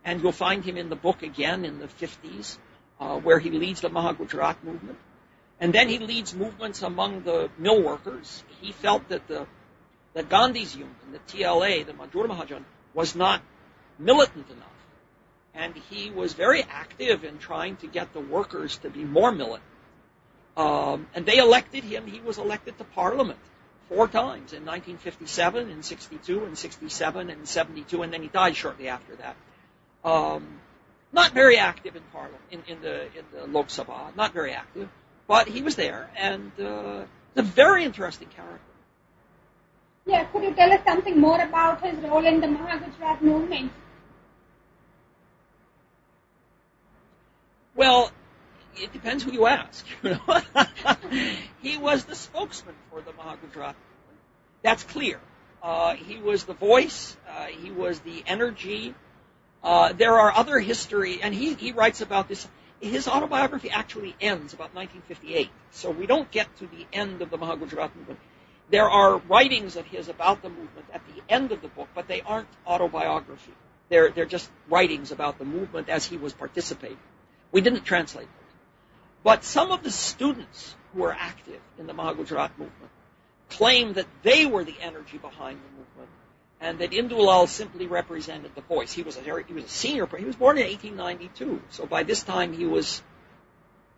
and 0.04 0.22
you'll 0.22 0.32
find 0.32 0.64
him 0.64 0.78
in 0.78 0.90
the 0.90 0.96
book 0.96 1.24
again 1.24 1.66
in 1.66 1.80
the 1.80 1.88
50s, 1.88 2.58
uh, 3.00 3.18
where 3.20 3.40
he 3.40 3.52
leads 3.52 3.82
the 3.82 3.90
Mahagujarat 3.90 4.64
movement. 4.64 4.98
And 5.60 5.74
then 5.74 5.90
he 5.90 6.00
leads 6.00 6.36
movements 6.36 6.82
among 6.82 7.24
the 7.24 7.50
mill 7.58 7.82
workers. 7.82 8.44
He 8.62 8.72
felt 8.72 9.10
that 9.10 9.28
the 9.28 9.48
that 10.14 10.30
Gandhi's 10.30 10.76
union, 10.76 10.96
the 11.12 11.20
TLA, 11.20 11.86
the 11.86 11.94
Mazdoor 11.94 12.26
Mahajan, 12.26 12.64
was 12.96 13.16
not 13.16 13.42
militant 14.00 14.50
enough. 14.50 14.66
And 15.54 15.76
he 15.92 16.10
was 16.10 16.34
very 16.34 16.64
active 16.64 17.24
in 17.24 17.38
trying 17.38 17.76
to 17.78 17.88
get 17.88 18.14
the 18.14 18.20
workers 18.20 18.78
to 18.80 18.90
be 18.90 19.04
more 19.04 19.32
militant. 19.32 19.64
Um, 20.56 21.08
and 21.14 21.24
they 21.24 21.38
elected 21.38 21.84
him. 21.84 22.08
He 22.08 22.20
was 22.20 22.40
elected 22.40 22.80
to 22.80 22.84
parliament 22.84 23.38
four 23.90 24.08
times 24.08 24.54
in 24.54 24.66
1957, 24.66 25.70
in 25.70 25.84
62, 25.84 26.46
and 26.46 26.58
67, 26.58 27.30
and 27.30 27.48
72, 27.48 28.02
and 28.02 28.14
then 28.14 28.22
he 28.22 28.28
died 28.28 28.56
shortly 28.56 28.90
after 28.90 29.16
that. 29.16 29.36
Um, 30.04 30.60
not 31.14 31.32
very 31.32 31.58
active 31.58 31.96
in 31.96 32.04
parliament, 32.12 32.44
in, 32.52 32.64
in 32.68 32.82
the 32.82 33.04
in 33.06 33.26
the 33.34 33.48
Lok 33.48 33.68
Sabha, 33.68 34.16
not 34.16 34.34
very 34.34 34.52
active. 34.52 34.90
But 35.28 35.48
he 35.48 35.62
was 35.62 35.76
there, 35.76 36.10
and 36.16 36.52
uh, 36.60 37.04
a 37.36 37.42
very 37.42 37.84
interesting 37.84 38.30
character. 38.30 38.62
Yeah, 40.06 40.24
could 40.26 40.44
you 40.44 40.54
tell 40.54 40.72
us 40.72 40.80
something 40.86 41.20
more 41.20 41.42
about 41.42 41.82
his 41.82 41.98
role 42.04 42.26
in 42.26 42.40
the 42.40 42.48
Mahagujarat 42.48 43.22
movement? 43.22 43.72
Well, 47.76 48.12
it 48.80 48.94
depends 48.94 49.24
who 49.24 49.32
you 49.32 49.46
ask. 49.46 49.86
he 51.62 51.78
was 51.78 52.06
the 52.06 52.16
spokesman 52.16 52.76
for 52.92 53.02
the 53.02 53.12
Mahagujarat. 53.12 53.76
That's 54.62 54.84
clear. 54.84 55.20
Uh, 55.62 55.96
he 55.96 56.18
was 56.18 56.46
the 56.46 56.54
voice. 56.54 57.18
Uh, 57.30 57.46
he 57.46 57.72
was 57.72 58.00
the 58.00 58.24
energy. 58.28 58.94
Uh, 59.64 59.94
there 59.94 60.18
are 60.20 60.32
other 60.34 60.60
history, 60.60 61.20
and 61.22 61.34
he, 61.34 61.54
he 61.56 61.72
writes 61.72 62.02
about 62.02 62.28
this 62.28 62.48
his 62.80 63.08
autobiography 63.08 63.70
actually 63.72 64.16
ends 64.22 64.54
about 64.54 64.76
1958, 64.76 65.50
so 65.72 65.90
we 65.90 66.06
don't 66.06 66.30
get 66.30 66.48
to 66.58 66.68
the 66.68 66.86
end 66.94 67.22
of 67.22 67.32
the 67.32 67.38
Mahagujarat 67.38 67.96
movement. 67.96 68.20
There 68.70 68.90
are 68.90 69.18
writings 69.18 69.78
of 69.78 69.86
his 69.86 70.10
about 70.10 70.42
the 70.42 70.50
movement 70.50 70.86
at 70.94 71.02
the 71.08 71.24
end 71.28 71.52
of 71.52 71.62
the 71.62 71.70
book, 71.70 71.88
but 71.96 72.08
they 72.08 72.22
aren't 72.22 72.50
autobiography. 72.68 73.54
They're, 73.90 74.12
they're 74.12 74.26
just 74.26 74.50
writings 74.70 75.12
about 75.12 75.40
the 75.40 75.46
movement 75.46 75.90
as 75.90 76.06
he 76.06 76.18
was 76.18 76.34
participating. 76.34 77.00
We 77.52 77.62
didn't 77.62 77.84
translate 77.86 78.28
them. 78.28 78.47
But 79.28 79.44
some 79.44 79.74
of 79.74 79.84
the 79.84 79.92
students 79.92 80.74
who 80.94 81.02
were 81.02 81.12
active 81.12 81.60
in 81.78 81.86
the 81.86 81.92
Mahagujarat 81.92 82.52
movement 82.58 82.92
claimed 83.50 83.96
that 83.96 84.06
they 84.24 84.46
were 84.46 84.64
the 84.64 84.76
energy 84.82 85.18
behind 85.18 85.60
the 85.60 85.78
movement 85.78 86.10
and 86.62 86.80
that 86.80 86.92
Indulal 86.92 87.50
simply 87.50 87.88
represented 87.88 88.56
the 88.56 88.62
voice. 88.62 88.94
He 88.94 89.04
was 89.04 89.18
a 89.18 89.20
very, 89.20 89.44
he 89.44 89.52
was 89.52 89.66
a 89.66 89.68
senior. 89.68 90.08
He 90.18 90.24
was 90.24 90.38
born 90.38 90.58
in 90.58 90.64
1892, 90.64 91.62
so 91.72 91.86
by 91.86 92.04
this 92.04 92.24
time 92.24 92.54
he 92.54 92.66
was 92.66 93.04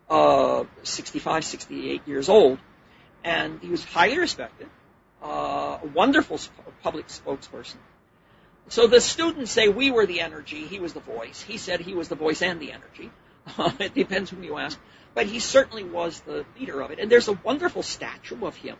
uh, 0.08 0.64
65, 0.82 1.44
68 1.44 2.08
years 2.08 2.28
old, 2.28 2.58
and 3.22 3.60
he 3.62 3.68
was 3.68 3.84
highly 3.84 4.18
respected, 4.18 4.68
uh, 5.22 5.78
a 5.80 5.86
wonderful 5.94 6.40
public 6.82 7.06
spokesperson. 7.06 7.76
So 8.66 8.88
the 8.88 9.00
students 9.00 9.52
say 9.52 9.68
we 9.68 9.92
were 9.92 10.06
the 10.06 10.22
energy, 10.22 10.66
he 10.66 10.80
was 10.80 10.92
the 10.92 10.98
voice. 10.98 11.40
He 11.40 11.56
said 11.56 11.78
he 11.78 11.94
was 11.94 12.08
the 12.08 12.16
voice 12.16 12.42
and 12.42 12.58
the 12.58 12.72
energy. 12.72 13.12
it 13.78 13.94
depends 13.94 14.30
whom 14.30 14.42
you 14.42 14.58
ask, 14.58 14.78
but 15.14 15.26
he 15.26 15.38
certainly 15.38 15.84
was 15.84 16.20
the 16.20 16.44
leader 16.58 16.80
of 16.80 16.90
it. 16.90 16.98
And 16.98 17.10
there's 17.10 17.28
a 17.28 17.32
wonderful 17.32 17.82
statue 17.82 18.46
of 18.46 18.56
him 18.56 18.76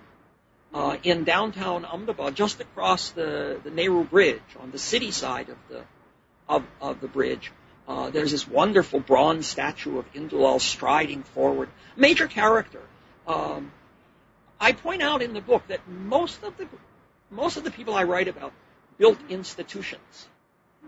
uh, 0.72 0.96
in 1.02 1.24
downtown 1.24 1.84
Ahmedabad, 1.84 2.34
just 2.34 2.60
across 2.60 3.10
the, 3.10 3.60
the 3.62 3.70
Nehru 3.70 4.04
Bridge 4.04 4.42
on 4.60 4.70
the 4.70 4.78
city 4.78 5.10
side 5.10 5.48
of 5.48 5.58
the 5.68 5.82
of, 6.48 6.64
of 6.80 7.00
the 7.00 7.08
bridge. 7.08 7.52
Uh, 7.86 8.10
there's 8.10 8.32
this 8.32 8.46
wonderful 8.46 9.00
bronze 9.00 9.46
statue 9.46 9.98
of 9.98 10.12
Indulal 10.12 10.60
striding 10.60 11.22
forward. 11.22 11.68
Major 11.96 12.26
character. 12.26 12.82
Um, 13.26 13.72
I 14.60 14.72
point 14.72 15.00
out 15.00 15.22
in 15.22 15.32
the 15.32 15.40
book 15.40 15.66
that 15.68 15.88
most 15.88 16.42
of 16.42 16.56
the 16.56 16.68
most 17.30 17.56
of 17.56 17.64
the 17.64 17.70
people 17.70 17.94
I 17.94 18.04
write 18.04 18.28
about 18.28 18.52
built 18.98 19.18
institutions. 19.28 20.28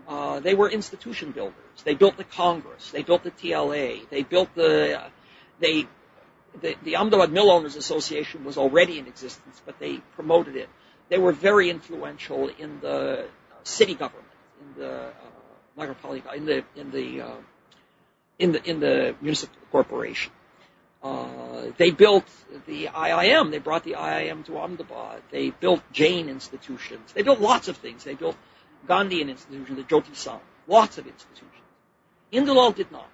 Uh, 0.07 0.41
they 0.41 0.53
were 0.53 0.69
institution 0.69 1.31
builders. 1.31 1.55
They 1.85 1.95
built 1.95 2.17
the 2.17 2.25
Congress. 2.25 2.91
They 2.91 3.03
built 3.03 3.23
the 3.23 3.31
TLA. 3.31 4.07
They 4.09 4.23
built 4.23 4.53
the. 4.53 5.01
They 5.63 5.87
the, 6.61 6.75
the 6.83 6.97
Ahmedabad 6.97 7.31
Mill 7.31 7.49
Owners 7.49 7.75
Association 7.75 8.43
was 8.43 8.57
already 8.57 8.99
in 8.99 9.07
existence, 9.07 9.61
but 9.65 9.79
they 9.79 9.97
promoted 10.15 10.55
it. 10.55 10.69
They 11.09 11.17
were 11.17 11.31
very 11.31 11.69
influential 11.69 12.49
in 12.59 12.79
the 12.81 13.25
city 13.63 13.95
government, 13.95 14.27
in 14.61 14.81
the 14.81 15.09
uh, 15.77 16.33
in 16.35 16.45
the 16.45 16.63
in 16.75 16.91
the 16.91 17.21
uh, 17.21 17.41
in 18.39 18.51
the 18.51 18.69
in 18.69 18.79
the 18.81 19.15
municipal 19.21 19.55
corporation. 19.71 20.33
Uh, 21.01 21.71
they 21.77 21.91
built 21.91 22.27
the 22.65 22.87
IIM. 22.87 23.51
They 23.51 23.59
brought 23.59 23.83
the 23.83 23.93
IIM 23.93 24.45
to 24.45 24.57
Ahmedabad. 24.57 25.21
They 25.31 25.49
built 25.49 25.81
Jain 25.91 26.29
institutions. 26.29 27.11
They 27.13 27.23
built 27.23 27.39
lots 27.39 27.67
of 27.67 27.77
things. 27.77 28.03
They 28.03 28.15
built 28.15 28.37
Gandhian 28.87 29.29
institution, 29.29 29.75
the 29.75 29.83
Jyoti 29.83 30.13
Sangh, 30.13 30.39
lots 30.67 30.97
of 30.97 31.07
institutions. 31.07 31.51
Indulal 32.31 32.75
did 32.75 32.91
not. 32.91 33.09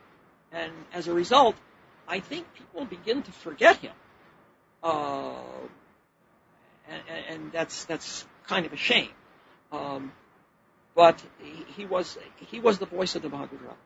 And 0.51 0.71
as 0.93 1.07
a 1.07 1.13
result, 1.13 1.55
I 2.09 2.19
think 2.19 2.45
people 2.55 2.85
begin 2.85 3.21
to 3.21 3.31
forget 3.31 3.77
him. 3.77 3.91
Uh, 4.81 5.33
and, 6.89 7.25
and, 7.29 7.51
that's 7.51 7.85
that's 7.85 8.25
kind 8.47 8.65
of 8.65 8.73
a 8.73 8.77
shame. 8.77 9.09
Um, 9.71 10.11
but 10.95 11.21
he, 11.43 11.65
he, 11.77 11.85
was 11.85 12.17
he 12.37 12.59
was 12.59 12.79
the 12.79 12.87
voice 12.87 13.15
of 13.15 13.21
the 13.21 13.29
Mahagujarat. 13.29 13.77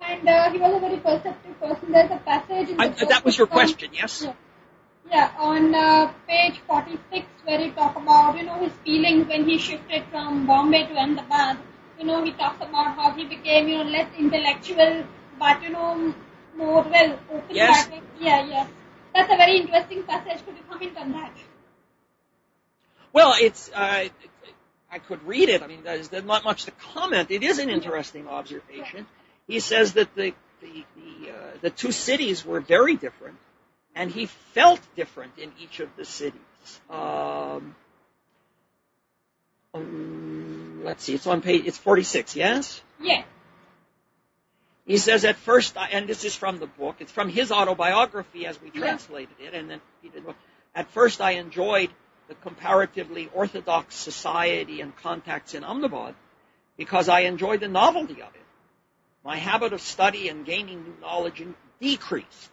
And 0.00 0.28
uh, 0.28 0.50
he 0.52 0.58
was 0.58 0.76
a 0.76 0.80
very 0.80 0.98
perceptive 0.98 1.58
person. 1.60 1.90
There's 1.90 2.10
a 2.10 2.18
passage 2.18 2.68
in 2.68 2.76
the 2.76 3.06
That 3.08 3.24
was 3.24 3.36
your 3.36 3.48
question, 3.48 3.90
yes? 3.92 4.22
Yeah, 4.22 4.34
yeah 5.10 5.30
on 5.38 5.74
uh, 5.74 6.12
page 6.28 6.60
46 6.66 7.26
where 7.44 7.58
he 7.58 7.70
talks 7.70 7.96
about, 8.00 8.36
you 8.36 8.44
know, 8.44 8.60
his 8.60 8.72
feelings 8.84 9.26
when 9.26 9.48
he 9.48 9.58
shifted 9.58 10.04
from 10.10 10.46
Bombay 10.46 10.86
to 10.86 10.94
Ahmedabad. 10.94 11.58
You 11.98 12.04
know, 12.04 12.22
he 12.22 12.32
talks 12.32 12.56
about 12.56 12.96
how 12.96 13.12
he 13.12 13.24
became, 13.24 13.68
you 13.68 13.78
know, 13.78 13.90
less 13.90 14.08
intellectual, 14.18 15.04
but, 15.38 15.62
you 15.62 15.70
know, 15.70 16.14
more 16.56 16.82
well 16.82 17.18
open 17.30 17.42
yes. 17.50 17.88
Yeah, 18.20 18.46
yeah. 18.46 18.66
That's 19.14 19.32
a 19.32 19.36
very 19.36 19.58
interesting 19.58 20.02
passage. 20.02 20.44
Could 20.44 20.56
you 20.56 20.62
comment 20.68 20.96
on 20.96 21.12
that? 21.12 21.32
Well, 23.12 23.34
it's. 23.40 23.70
Uh, 23.72 24.08
I 24.90 24.98
could 24.98 25.26
read 25.26 25.48
it. 25.48 25.62
I 25.62 25.66
mean, 25.66 25.82
there's, 25.82 26.12
not 26.12 26.44
much 26.44 26.66
to 26.66 26.70
comment. 26.70 27.30
It 27.30 27.42
is 27.42 27.58
an 27.58 27.68
interesting 27.68 28.28
observation. 28.28 29.06
He 29.48 29.60
says 29.60 29.94
that 29.94 30.14
the 30.14 30.34
the 30.60 30.84
the, 30.96 31.30
uh, 31.30 31.34
the 31.60 31.70
two 31.70 31.92
cities 31.92 32.44
were 32.44 32.60
very 32.60 32.96
different, 32.96 33.36
and 33.94 34.10
he 34.10 34.26
felt 34.26 34.80
different 34.96 35.32
in 35.38 35.52
each 35.60 35.80
of 35.80 35.88
the 35.96 36.04
cities. 36.04 36.40
Um, 36.88 37.74
um, 39.74 40.82
let's 40.84 41.04
see. 41.04 41.14
It's 41.14 41.26
on 41.26 41.42
page. 41.42 41.66
It's 41.66 41.78
46. 41.78 42.36
Yes. 42.36 42.80
Yeah. 43.00 43.24
He 44.86 44.98
says 44.98 45.24
at 45.24 45.36
first, 45.36 45.76
and 45.76 46.06
this 46.06 46.24
is 46.24 46.36
from 46.36 46.58
the 46.58 46.66
book, 46.66 46.96
it's 47.00 47.12
from 47.12 47.30
his 47.30 47.50
autobiography 47.50 48.46
as 48.46 48.60
we 48.60 48.70
translated 48.70 49.34
it, 49.40 49.54
and 49.54 49.70
then 49.70 49.80
he 50.02 50.10
did, 50.10 50.24
at 50.74 50.90
first 50.90 51.20
I 51.20 51.32
enjoyed 51.32 51.90
the 52.28 52.34
comparatively 52.36 53.30
orthodox 53.32 53.94
society 53.94 54.80
and 54.80 54.94
contacts 54.96 55.54
in 55.54 55.64
Ahmedabad 55.64 56.14
because 56.76 57.08
I 57.08 57.20
enjoyed 57.20 57.60
the 57.60 57.68
novelty 57.68 58.14
of 58.14 58.34
it. 58.34 58.42
My 59.24 59.36
habit 59.36 59.72
of 59.72 59.80
study 59.80 60.28
and 60.28 60.44
gaining 60.44 60.82
new 60.82 60.96
knowledge 61.00 61.42
decreased. 61.80 62.50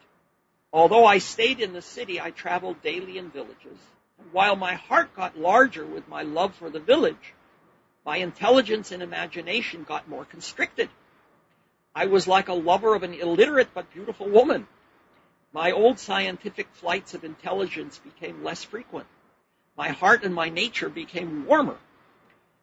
Although 0.71 1.05
I 1.05 1.17
stayed 1.17 1.59
in 1.59 1.73
the 1.73 1.81
city, 1.81 2.21
I 2.21 2.31
traveled 2.31 2.81
daily 2.81 3.17
in 3.17 3.29
villages. 3.29 3.77
And 4.19 4.31
while 4.31 4.55
my 4.55 4.75
heart 4.75 5.13
got 5.15 5.37
larger 5.37 5.85
with 5.85 6.07
my 6.07 6.23
love 6.23 6.55
for 6.55 6.69
the 6.69 6.79
village, 6.79 7.33
my 8.05 8.17
intelligence 8.17 8.91
and 8.91 9.03
imagination 9.03 9.83
got 9.83 10.07
more 10.07 10.23
constricted. 10.23 10.89
I 11.93 12.05
was 12.05 12.27
like 12.27 12.47
a 12.47 12.53
lover 12.53 12.95
of 12.95 13.03
an 13.03 13.13
illiterate 13.13 13.73
but 13.73 13.93
beautiful 13.93 14.29
woman. 14.29 14.67
My 15.53 15.71
old 15.71 15.99
scientific 15.99 16.67
flights 16.73 17.13
of 17.13 17.23
intelligence 17.23 17.99
became 17.99 18.43
less 18.43 18.63
frequent. 18.63 19.07
My 19.75 19.89
heart 19.89 20.23
and 20.23 20.33
my 20.33 20.49
nature 20.49 20.89
became 20.89 21.45
warmer. 21.45 21.77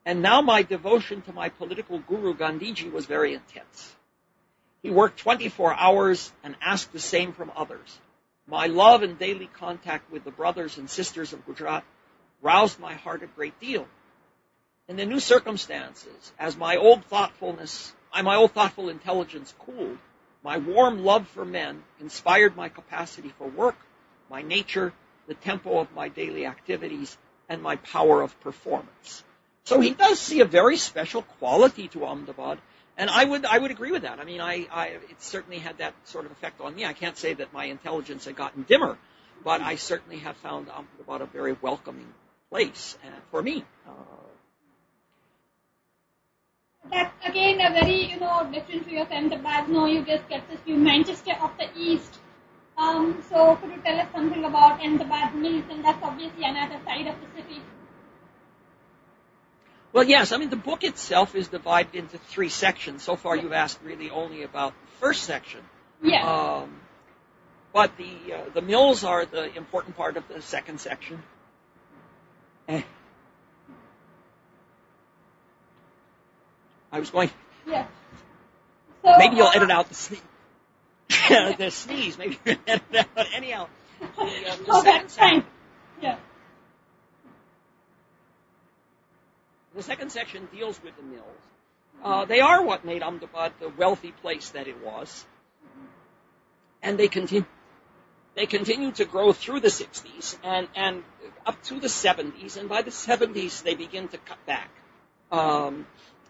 And 0.07 0.23
now 0.23 0.41
my 0.41 0.63
devotion 0.63 1.21
to 1.23 1.33
my 1.33 1.51
political 1.51 1.99
guru 1.99 2.35
Gandhiji 2.35 2.91
was 2.91 3.05
very 3.05 3.35
intense. 3.35 3.95
He 4.83 4.91
worked 4.91 5.19
24 5.19 5.75
hours 5.75 6.33
and 6.43 6.57
asked 6.63 6.93
the 6.93 7.01
same 7.01 7.33
from 7.33 7.53
others. 7.55 7.99
My 8.47 8.67
love 8.67 9.03
and 9.03 9.19
daily 9.19 9.51
contact 9.53 10.11
with 10.11 10.25
the 10.25 10.31
brothers 10.31 10.79
and 10.79 10.89
sisters 10.89 11.35
of 11.35 11.45
Gujarat 11.45 11.85
roused 12.41 12.79
my 12.79 12.95
heart 12.95 13.23
a 13.23 13.27
great 13.27 13.59
deal. 13.61 13.87
In 14.89 14.97
the 14.97 15.05
new 15.05 15.21
circumstances, 15.21 16.33
as 16.39 16.57
my 16.57 16.77
old 16.77 17.05
thoughtfulness, 17.05 17.93
my 18.23 18.37
old 18.37 18.53
thoughtful 18.53 18.89
intelligence 18.89 19.55
cooled, 19.59 19.99
my 20.43 20.59
warm 20.59 21.05
love 21.05 21.29
for 21.29 21.45
men 21.45 21.83
inspired 22.01 22.57
my 22.57 22.69
capacity 22.69 23.33
for 23.39 23.49
work, 23.49 23.77
my 24.31 24.43
nature, 24.43 24.93
the 25.27 25.35
tempo 25.35 25.79
of 25.79 25.93
my 25.93 26.09
daily 26.09 26.47
activities, 26.47 27.17
and 27.49 27.63
my 27.63 27.77
power 27.77 28.23
of 28.23 28.39
performance. 28.41 29.25
So 29.65 29.81
he 29.81 29.91
does 29.91 30.19
see 30.19 30.41
a 30.41 30.45
very 30.45 30.77
special 30.77 31.23
quality 31.23 31.89
to 31.89 32.05
Ahmedabad, 32.05 32.59
and 32.97 33.11
I 33.11 33.25
would 33.25 33.45
I 33.45 33.59
would 33.59 33.71
agree 33.71 33.93
with 33.93 34.03
that. 34.03 34.19
I 34.19 34.25
mean, 34.25 34.41
I, 34.41 34.67
I 34.73 34.87
it 34.87 35.21
certainly 35.21 35.59
had 35.59 35.79
that 35.79 35.95
sort 36.05 36.25
of 36.25 36.33
effect 36.33 36.61
on 36.61 36.75
me. 36.75 36.85
I 36.85 36.95
can't 36.95 37.17
say 37.17 37.35
that 37.35 37.53
my 37.53 37.67
intelligence 37.67 38.25
had 38.25 38.37
gotten 38.37 38.63
dimmer, 38.63 38.97
but 39.45 39.61
I 39.61 39.77
certainly 39.77 40.19
have 40.21 40.37
found 40.39 40.69
Ahmedabad 40.71 41.21
a 41.21 41.27
very 41.27 41.55
welcoming 41.61 42.13
place 42.51 42.97
uh, 43.05 43.11
for 43.31 43.43
me. 43.43 43.65
Uh, 43.87 43.91
that's 46.91 47.15
again 47.27 47.61
a 47.61 47.73
very 47.73 48.05
you 48.11 48.21
know 48.21 48.49
different 48.53 48.87
view 48.87 49.03
of 49.03 49.11
Ahmedabad. 49.11 49.69
No, 49.69 49.87
you 49.87 50.05
just 50.05 50.29
get 50.29 50.49
this 50.51 50.61
view 50.61 50.77
Manchester 50.77 51.35
of 51.41 51.51
the 51.59 51.69
East. 51.77 52.19
Um, 52.77 53.23
so 53.29 53.57
could 53.57 53.71
you 53.71 53.83
tell 53.85 53.99
us 53.99 54.07
something 54.13 54.45
about 54.45 54.81
Ahmedabad 54.81 55.35
Mills? 55.35 55.65
And 55.71 55.85
that's 55.85 56.03
obviously 56.03 56.45
another 56.45 56.81
side 56.85 57.07
of 57.09 57.17
the 57.21 57.43
city. 57.43 57.61
Well, 59.93 60.05
yes. 60.05 60.33
I 60.33 60.37
mean, 60.37 60.51
the 60.51 60.57
book 60.57 60.85
itself 60.85 61.35
is 61.35 61.49
divided 61.49 61.95
into 61.95 62.19
three 62.19 62.51
sections. 62.51 63.03
So 63.03 63.17
far, 63.17 63.37
you've 63.37 63.53
asked 63.53 63.81
really 63.83 64.11
only 64.11 64.43
about 64.43 64.75
the 64.81 64.91
first 65.01 65.25
section. 65.25 65.61
Yeah. 66.03 66.23
Um, 66.25 66.81
but 67.73 67.97
the 67.97 68.35
uh, 68.35 68.51
the 68.55 68.63
mills 68.63 69.03
are 69.03 69.27
the 69.27 69.55
important 69.57 69.97
part 69.97 70.17
of 70.17 70.29
the 70.29 70.41
second 70.41 70.81
section. 70.81 71.23
I 76.93 77.01
was 77.01 77.11
going. 77.11 77.31
Yeah. 77.67 77.87
So, 79.05 79.15
maybe 79.19 79.37
you'll 79.37 79.47
uh, 79.47 79.53
edit 79.55 79.71
out 79.71 79.89
the 79.89 79.95
sneeze. 79.95 80.23
the 81.29 81.71
sneeze. 81.71 82.19
Maybe 82.19 82.39
you'll 82.45 82.57
edit 82.67 82.83
out. 83.17 83.27
Anyhow, 83.35 83.69
the, 84.01 84.07
Oh, 84.19 84.29
second 84.83 84.85
that's 84.85 85.15
section. 85.15 85.41
fine. 85.43 85.45
Yeah. 86.03 86.17
The 89.75 89.83
second 89.83 90.11
section 90.11 90.49
deals 90.53 90.81
with 90.83 90.97
the 90.97 91.03
mills. 91.03 91.25
Uh, 92.03 92.25
they 92.25 92.41
are 92.41 92.63
what 92.63 92.85
made 92.85 93.03
Ahmedabad 93.03 93.53
the 93.61 93.69
wealthy 93.69 94.13
place 94.13 94.51
that 94.51 94.69
it 94.69 94.85
was, 94.85 95.25
and 96.83 96.99
they 96.99 97.09
continue. 97.09 97.45
They 98.35 98.47
continue 98.47 98.93
to 98.93 99.05
grow 99.05 99.33
through 99.33 99.61
the 99.61 99.69
60s 99.69 100.37
and, 100.45 100.69
and 100.77 101.03
up 101.45 101.61
to 101.65 101.81
the 101.81 101.89
70s, 101.89 102.57
and 102.57 102.69
by 102.69 102.83
the 102.83 102.93
70s 102.93 103.65
they 103.65 103.75
begin 103.75 104.07
to 104.09 104.19
cut 104.19 104.39
back. 104.47 104.71
Um, 105.33 105.87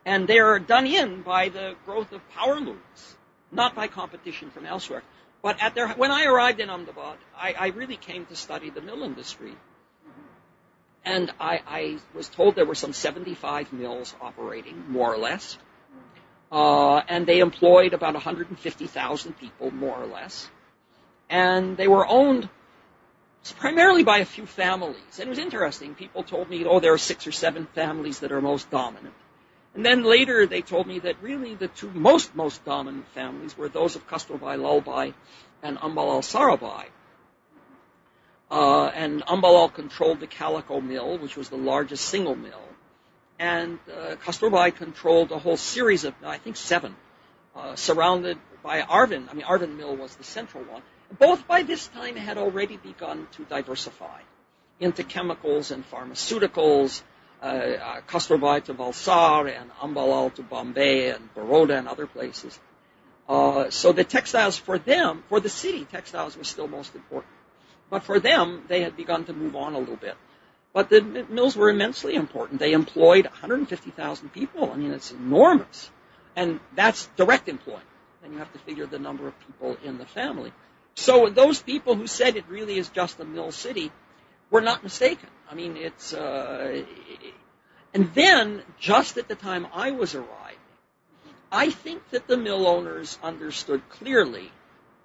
and 0.09 0.27
they're 0.27 0.59
done 0.59 0.87
in 0.87 1.21
by 1.21 1.51
the 1.51 1.75
growth 1.85 2.13
of 2.13 2.27
power 2.31 2.59
looms, 2.59 3.17
not 3.53 3.75
by 3.75 3.89
competition 3.89 4.49
from 4.49 4.65
elsewhere. 4.65 5.03
But 5.43 5.63
at 5.63 5.75
their, 5.75 5.89
when 5.89 6.11
I 6.11 6.25
arrived 6.25 6.61
in 6.61 6.71
Ahmedabad, 6.71 7.19
I, 7.37 7.55
I 7.59 7.67
really 7.69 7.97
came 7.97 8.25
to 8.27 8.35
study 8.35 8.71
the 8.71 8.81
mill 8.81 9.03
industry. 9.03 9.55
And 11.05 11.31
I, 11.39 11.61
I 11.67 11.99
was 12.15 12.27
told 12.31 12.57
there 12.57 12.65
were 12.65 12.75
some 12.75 12.95
75 12.95 13.71
mills 13.75 14.15
operating, 14.19 14.83
more 14.89 15.13
or 15.13 15.19
less. 15.19 15.59
Uh, 16.51 17.03
and 17.07 17.27
they 17.27 17.41
employed 17.41 17.93
about 17.93 18.15
150,000 18.15 19.39
people, 19.39 19.71
more 19.71 19.97
or 19.97 20.07
less. 20.07 20.49
And 21.29 21.77
they 21.77 21.87
were 21.87 22.07
owned 22.07 22.49
primarily 23.59 24.05
by 24.05 24.19
a 24.19 24.25
few 24.25 24.47
families. 24.47 25.19
And 25.19 25.27
it 25.27 25.31
was 25.31 25.39
interesting. 25.39 25.95
People 25.95 26.23
told 26.23 26.49
me, 26.49 26.65
oh, 26.65 26.81
there 26.81 26.95
are 26.95 26.99
six 27.13 27.27
or 27.27 27.33
seven 27.33 27.67
families 27.75 28.21
that 28.21 28.33
are 28.33 28.41
most 28.41 28.71
dominant. 28.71 29.15
And 29.79 29.87
then 29.87 30.03
later 30.03 30.45
they 30.45 30.61
told 30.61 30.89
me 30.89 30.99
that 30.99 31.23
really 31.23 31.55
the 31.55 31.69
two 31.69 31.89
most, 31.95 32.35
most 32.35 32.65
dominant 32.65 33.07
families 33.15 33.57
were 33.57 33.69
those 33.69 33.95
of 33.95 34.09
Kasturbhai 34.09 34.59
Lalbhai 34.59 35.15
and 35.63 35.79
Ambalal 35.79 36.21
Sarabhai. 36.21 36.87
Uh, 38.51 38.87
and 38.87 39.25
Ambalal 39.27 39.73
controlled 39.73 40.19
the 40.19 40.27
Calico 40.27 40.81
Mill, 40.81 41.19
which 41.19 41.37
was 41.37 41.49
the 41.49 41.57
largest 41.57 42.07
single 42.07 42.35
mill. 42.35 42.69
And 43.39 43.79
uh, 43.89 44.17
Kasturbhai 44.17 44.75
controlled 44.75 45.31
a 45.31 45.39
whole 45.39 45.57
series 45.57 46.03
of, 46.03 46.13
I 46.25 46.39
think, 46.39 46.57
seven, 46.57 46.97
uh, 47.55 47.77
surrounded 47.77 48.37
by 48.65 48.83
Arvind. 48.83 49.31
I 49.31 49.35
mean, 49.35 49.47
Arvind 49.47 49.77
Mill 49.77 49.95
was 49.95 50.17
the 50.17 50.25
central 50.25 50.65
one. 50.65 50.83
Both 51.21 51.47
by 51.47 51.63
this 51.63 51.87
time 51.87 52.17
had 52.17 52.37
already 52.37 52.79
begun 52.79 53.29
to 53.37 53.45
diversify 53.45 54.23
into 54.81 55.05
chemicals 55.05 55.71
and 55.71 55.89
pharmaceuticals, 55.89 57.01
uh, 57.43 57.45
uh, 57.45 58.01
Kasturbhai 58.09 58.65
to 58.65 58.75
Valsar 58.75 59.49
and 59.49 59.71
Ambalal 59.81 60.35
to 60.35 60.43
Bombay 60.43 61.11
and 61.11 61.33
Baroda 61.35 61.79
and 61.79 61.89
other 61.89 62.07
places. 62.07 62.59
Uh, 63.29 63.71
so 63.71 63.93
the 63.93 64.05
textiles 64.05 64.57
for 64.57 64.79
them, 64.79 65.23
for 65.29 65.39
the 65.39 65.49
city, 65.49 65.85
textiles 65.85 66.37
was 66.37 66.49
still 66.49 66.67
most 66.67 66.95
important. 66.95 67.33
But 67.91 68.03
for 68.03 68.19
them, 68.21 68.65
they 68.69 68.83
had 68.83 68.97
begun 68.97 69.25
to 69.27 69.33
move 69.33 69.55
on 69.55 69.75
a 69.75 69.79
little 69.79 69.97
bit. 69.97 70.17
But 70.73 70.91
the 70.91 71.01
mills 71.01 71.57
were 71.57 71.71
immensely 71.71 72.15
important. 72.15 72.61
They 72.61 72.73
employed 72.73 73.25
150,000 73.27 74.33
people. 74.33 74.71
I 74.71 74.77
mean, 74.77 74.93
it's 74.93 75.13
enormous. 75.13 75.91
And 76.37 76.61
that's 76.75 77.07
direct 77.17 77.49
employment. 77.49 77.85
Then 78.23 78.33
you 78.33 78.39
have 78.39 78.53
to 78.53 78.59
figure 78.61 78.87
the 78.87 78.99
number 78.99 79.29
of 79.29 79.35
people 79.47 79.77
in 79.83 79.99
the 79.99 80.07
family. 80.07 80.53
So 80.95 81.29
those 81.29 81.63
people 81.63 81.95
who 81.95 82.07
said 82.07 82.37
it 82.37 82.45
really 82.49 82.79
is 82.79 82.89
just 82.89 83.21
a 83.21 83.25
mill 83.25 83.53
city 83.53 83.93
were 84.51 84.61
not 84.61 84.83
mistaken. 84.83 85.29
I 85.51 85.55
mean, 85.55 85.77
it's, 85.77 86.13
uh, 86.13 86.83
and 87.95 88.13
then 88.15 88.63
just 88.79 89.17
at 89.17 89.29
the 89.29 89.35
time 89.35 89.67
I 89.73 89.91
was 89.93 90.15
arriving, 90.15 90.59
I 91.51 91.71
think 91.71 92.11
that 92.11 92.27
the 92.27 92.37
mill 92.37 92.67
owners 92.67 93.19
understood 93.23 93.83
clearly 93.89 94.53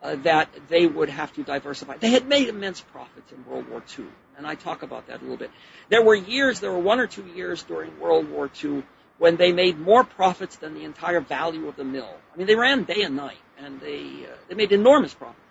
uh, 0.01 0.15
that 0.23 0.49
they 0.67 0.85
would 0.85 1.09
have 1.09 1.31
to 1.33 1.43
diversify. 1.43 1.97
They 1.97 2.11
had 2.11 2.27
made 2.27 2.49
immense 2.49 2.81
profits 2.81 3.31
in 3.31 3.45
World 3.45 3.69
War 3.69 3.81
II, 3.97 4.05
and 4.37 4.45
I 4.45 4.55
talk 4.55 4.83
about 4.83 5.07
that 5.07 5.19
a 5.19 5.21
little 5.21 5.37
bit. 5.37 5.51
There 5.87 6.03
were 6.03 6.15
years, 6.15 6.59
there 6.59 6.71
were 6.71 6.79
one 6.79 6.99
or 6.99 7.07
two 7.07 7.25
years 7.33 7.63
during 7.63 7.97
World 7.99 8.29
War 8.29 8.51
II 8.61 8.83
when 9.17 9.37
they 9.37 9.53
made 9.53 9.79
more 9.79 10.03
profits 10.03 10.57
than 10.57 10.73
the 10.73 10.83
entire 10.83 11.21
value 11.21 11.69
of 11.69 11.77
the 11.77 11.85
mill. 11.85 12.13
I 12.33 12.37
mean, 12.37 12.47
they 12.47 12.55
ran 12.55 12.83
day 12.83 13.03
and 13.03 13.15
night, 13.15 13.37
and 13.57 13.79
they 13.79 14.25
uh, 14.25 14.35
they 14.49 14.55
made 14.55 14.73
enormous 14.73 15.13
profit, 15.13 15.41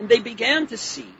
and 0.00 0.08
they 0.08 0.18
began 0.18 0.66
to 0.68 0.76
see 0.76 1.14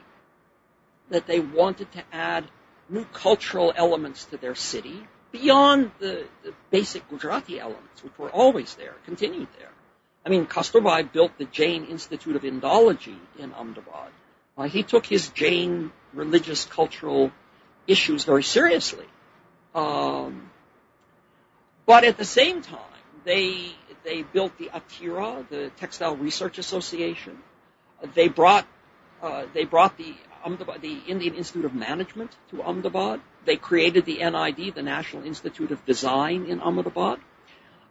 that 1.11 1.27
they 1.27 1.39
wanted 1.39 1.91
to 1.91 2.03
add 2.11 2.45
new 2.89 3.05
cultural 3.05 3.71
elements 3.75 4.25
to 4.25 4.37
their 4.37 4.55
city 4.55 5.07
beyond 5.31 5.91
the, 5.99 6.25
the 6.43 6.53
basic 6.71 7.07
Gujarati 7.09 7.59
elements, 7.59 8.03
which 8.03 8.17
were 8.17 8.29
always 8.29 8.75
there, 8.75 8.95
continued 9.05 9.47
there. 9.59 9.69
I 10.25 10.29
mean, 10.29 10.45
Kasturbhai 10.45 11.11
built 11.11 11.37
the 11.37 11.45
Jain 11.45 11.85
Institute 11.85 12.35
of 12.35 12.43
Indology 12.43 13.17
in 13.39 13.53
Ahmedabad. 13.53 14.11
Uh, 14.57 14.63
he 14.63 14.83
took 14.83 15.05
his 15.05 15.29
Jain 15.29 15.91
religious 16.13 16.65
cultural 16.65 17.31
issues 17.87 18.23
very 18.25 18.43
seriously. 18.43 19.05
Um, 19.73 20.49
but 21.85 22.03
at 22.03 22.17
the 22.17 22.25
same 22.25 22.61
time, 22.61 22.79
they 23.23 23.73
they 24.03 24.23
built 24.23 24.57
the 24.57 24.69
Atira, 24.73 25.47
the 25.49 25.71
Textile 25.77 26.15
Research 26.15 26.57
Association. 26.57 27.37
They 28.13 28.27
brought 28.27 28.67
uh, 29.21 29.45
they 29.53 29.65
brought 29.65 29.97
the 29.97 30.15
Ahmedabad, 30.43 30.81
the 30.81 30.97
Indian 31.07 31.35
Institute 31.35 31.65
of 31.65 31.73
Management 31.73 32.35
to 32.49 32.61
Ahmedabad. 32.63 33.21
They 33.45 33.57
created 33.57 34.05
the 34.05 34.17
NID, 34.17 34.75
the 34.75 34.83
National 34.83 35.23
Institute 35.23 35.71
of 35.71 35.85
Design 35.85 36.45
in 36.45 36.61
Ahmedabad. 36.61 37.19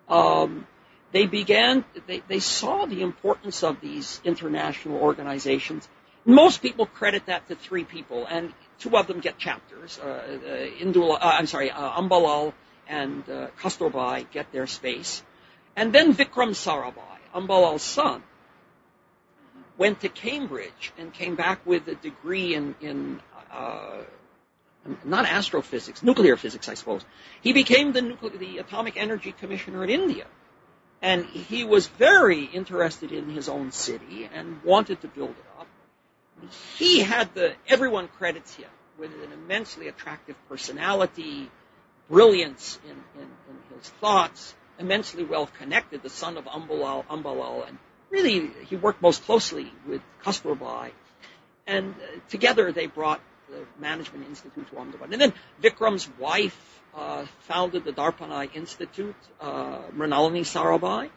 Um, 0.09 0.67
they 1.13 1.27
began, 1.27 1.85
they, 2.07 2.23
they 2.29 2.39
saw 2.39 2.87
the 2.87 3.03
importance 3.03 3.63
of 3.65 3.81
these 3.81 4.21
international 4.25 4.99
organizations. 4.99 5.89
Most 6.25 6.63
people 6.63 6.87
credit 6.87 7.27
that 7.27 7.49
to 7.49 7.55
three 7.55 7.85
people, 7.85 8.27
and 8.29 8.53
two 8.79 8.97
of 8.97 9.07
them 9.07 9.21
get 9.21 9.39
chapters. 9.39 9.99
Uh, 9.99 10.07
uh, 10.07 10.85
Indula, 10.85 11.15
uh, 11.15 11.37
I'm 11.39 11.47
sorry, 11.47 11.71
uh, 11.71 12.01
Ambalal 12.01 12.53
and 12.89 13.29
uh, 13.29 13.49
Kasturbhai 13.61 14.31
get 14.31 14.53
their 14.53 14.67
space. 14.67 15.23
And 15.77 15.93
then 15.93 16.15
Vikram 16.15 16.51
Sarabhai, 16.51 17.19
Ambalal's 17.35 17.83
son, 17.83 18.23
went 19.81 20.01
to 20.01 20.11
Cambridge 20.11 20.93
and 20.99 21.11
came 21.11 21.37
back 21.37 21.65
with 21.65 21.89
a 21.89 21.95
degree 21.95 22.55
in, 22.55 22.75
in 22.83 23.19
uh, 23.51 24.03
not 25.05 25.25
astrophysics, 25.25 26.03
nuclear 26.03 26.37
physics, 26.37 26.69
I 26.69 26.75
suppose. 26.75 27.03
He 27.41 27.55
became 27.55 27.93
the, 27.93 28.15
the 28.39 28.59
Atomic 28.59 28.99
Energy 28.99 29.33
Commissioner 29.33 29.83
in 29.85 29.89
India. 29.89 30.27
And 31.01 31.25
he 31.25 31.65
was 31.65 31.87
very 31.87 32.45
interested 32.45 33.11
in 33.11 33.31
his 33.31 33.49
own 33.49 33.73
city 33.73 34.29
and 34.31 34.63
wanted 34.63 35.01
to 35.01 35.09
build 35.09 35.31
it 35.31 35.47
up. 35.59 35.67
He 36.77 37.01
had 37.01 37.35
the, 37.35 37.55
everyone 37.67 38.09
credits 38.09 38.55
him 38.55 38.69
with 38.99 39.13
an 39.25 39.33
immensely 39.33 39.89
attractive 39.89 40.37
personality, 40.47 41.51
brilliance 42.11 42.79
in, 42.85 42.91
in, 43.23 43.29
in 43.49 43.79
his 43.79 43.89
thoughts, 43.89 44.55
immensely 44.79 45.25
well 45.25 45.47
connected, 45.47 46.03
the 46.03 46.11
son 46.11 46.37
of 46.37 46.45
Ambalal, 46.45 47.07
Ambalal, 47.07 47.67
and 47.67 47.79
really 48.11 48.51
he 48.69 48.77
worked 48.77 49.03
most 49.03 49.25
closely 49.25 49.73
with 49.87 50.03
Kasturbhai. 50.23 50.91
And 51.67 51.95
uh, 51.95 52.21
together 52.29 52.73
they 52.73 52.87
brought 52.87 53.21
the 53.49 53.65
Management 53.81 54.27
Institute 54.29 54.69
to 54.71 54.79
Ahmedabad. 54.79 55.13
And 55.13 55.21
then 55.21 55.33
Vikram's 55.63 56.09
wife 56.19 56.81
uh, 56.95 57.25
founded 57.41 57.85
the 57.85 57.93
Darpana 57.93 58.55
Institute, 58.55 59.17
uh, 59.41 59.79
Mrinalini 59.97 60.41
Sarabhai, 60.41 61.11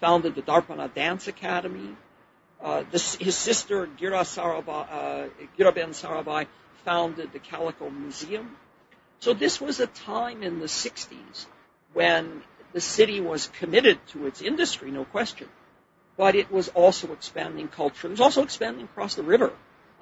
founded 0.00 0.34
the 0.34 0.42
Darpana 0.42 0.92
Dance 0.92 1.28
Academy. 1.28 1.96
Uh, 2.62 2.84
this, 2.90 3.16
his 3.16 3.36
sister 3.36 3.86
Gira 3.86 4.22
Sarabhai, 4.22 4.86
uh, 4.90 5.28
Giraben 5.58 5.90
Sarabhai 5.90 6.46
founded 6.84 7.32
the 7.32 7.38
Calico 7.38 7.90
Museum. 7.90 8.56
So 9.20 9.34
this 9.34 9.60
was 9.60 9.80
a 9.80 9.86
time 9.86 10.42
in 10.42 10.60
the 10.60 10.66
60s 10.66 11.46
when 11.92 12.42
the 12.72 12.80
city 12.80 13.20
was 13.20 13.48
committed 13.58 13.98
to 14.08 14.26
its 14.26 14.42
industry, 14.42 14.90
no 14.90 15.04
question, 15.04 15.48
but 16.16 16.34
it 16.34 16.50
was 16.50 16.68
also 16.68 17.12
expanding 17.12 17.68
culture. 17.68 18.08
It 18.08 18.10
was 18.10 18.20
also 18.20 18.42
expanding 18.42 18.84
across 18.84 19.14
the 19.14 19.22
river. 19.22 19.52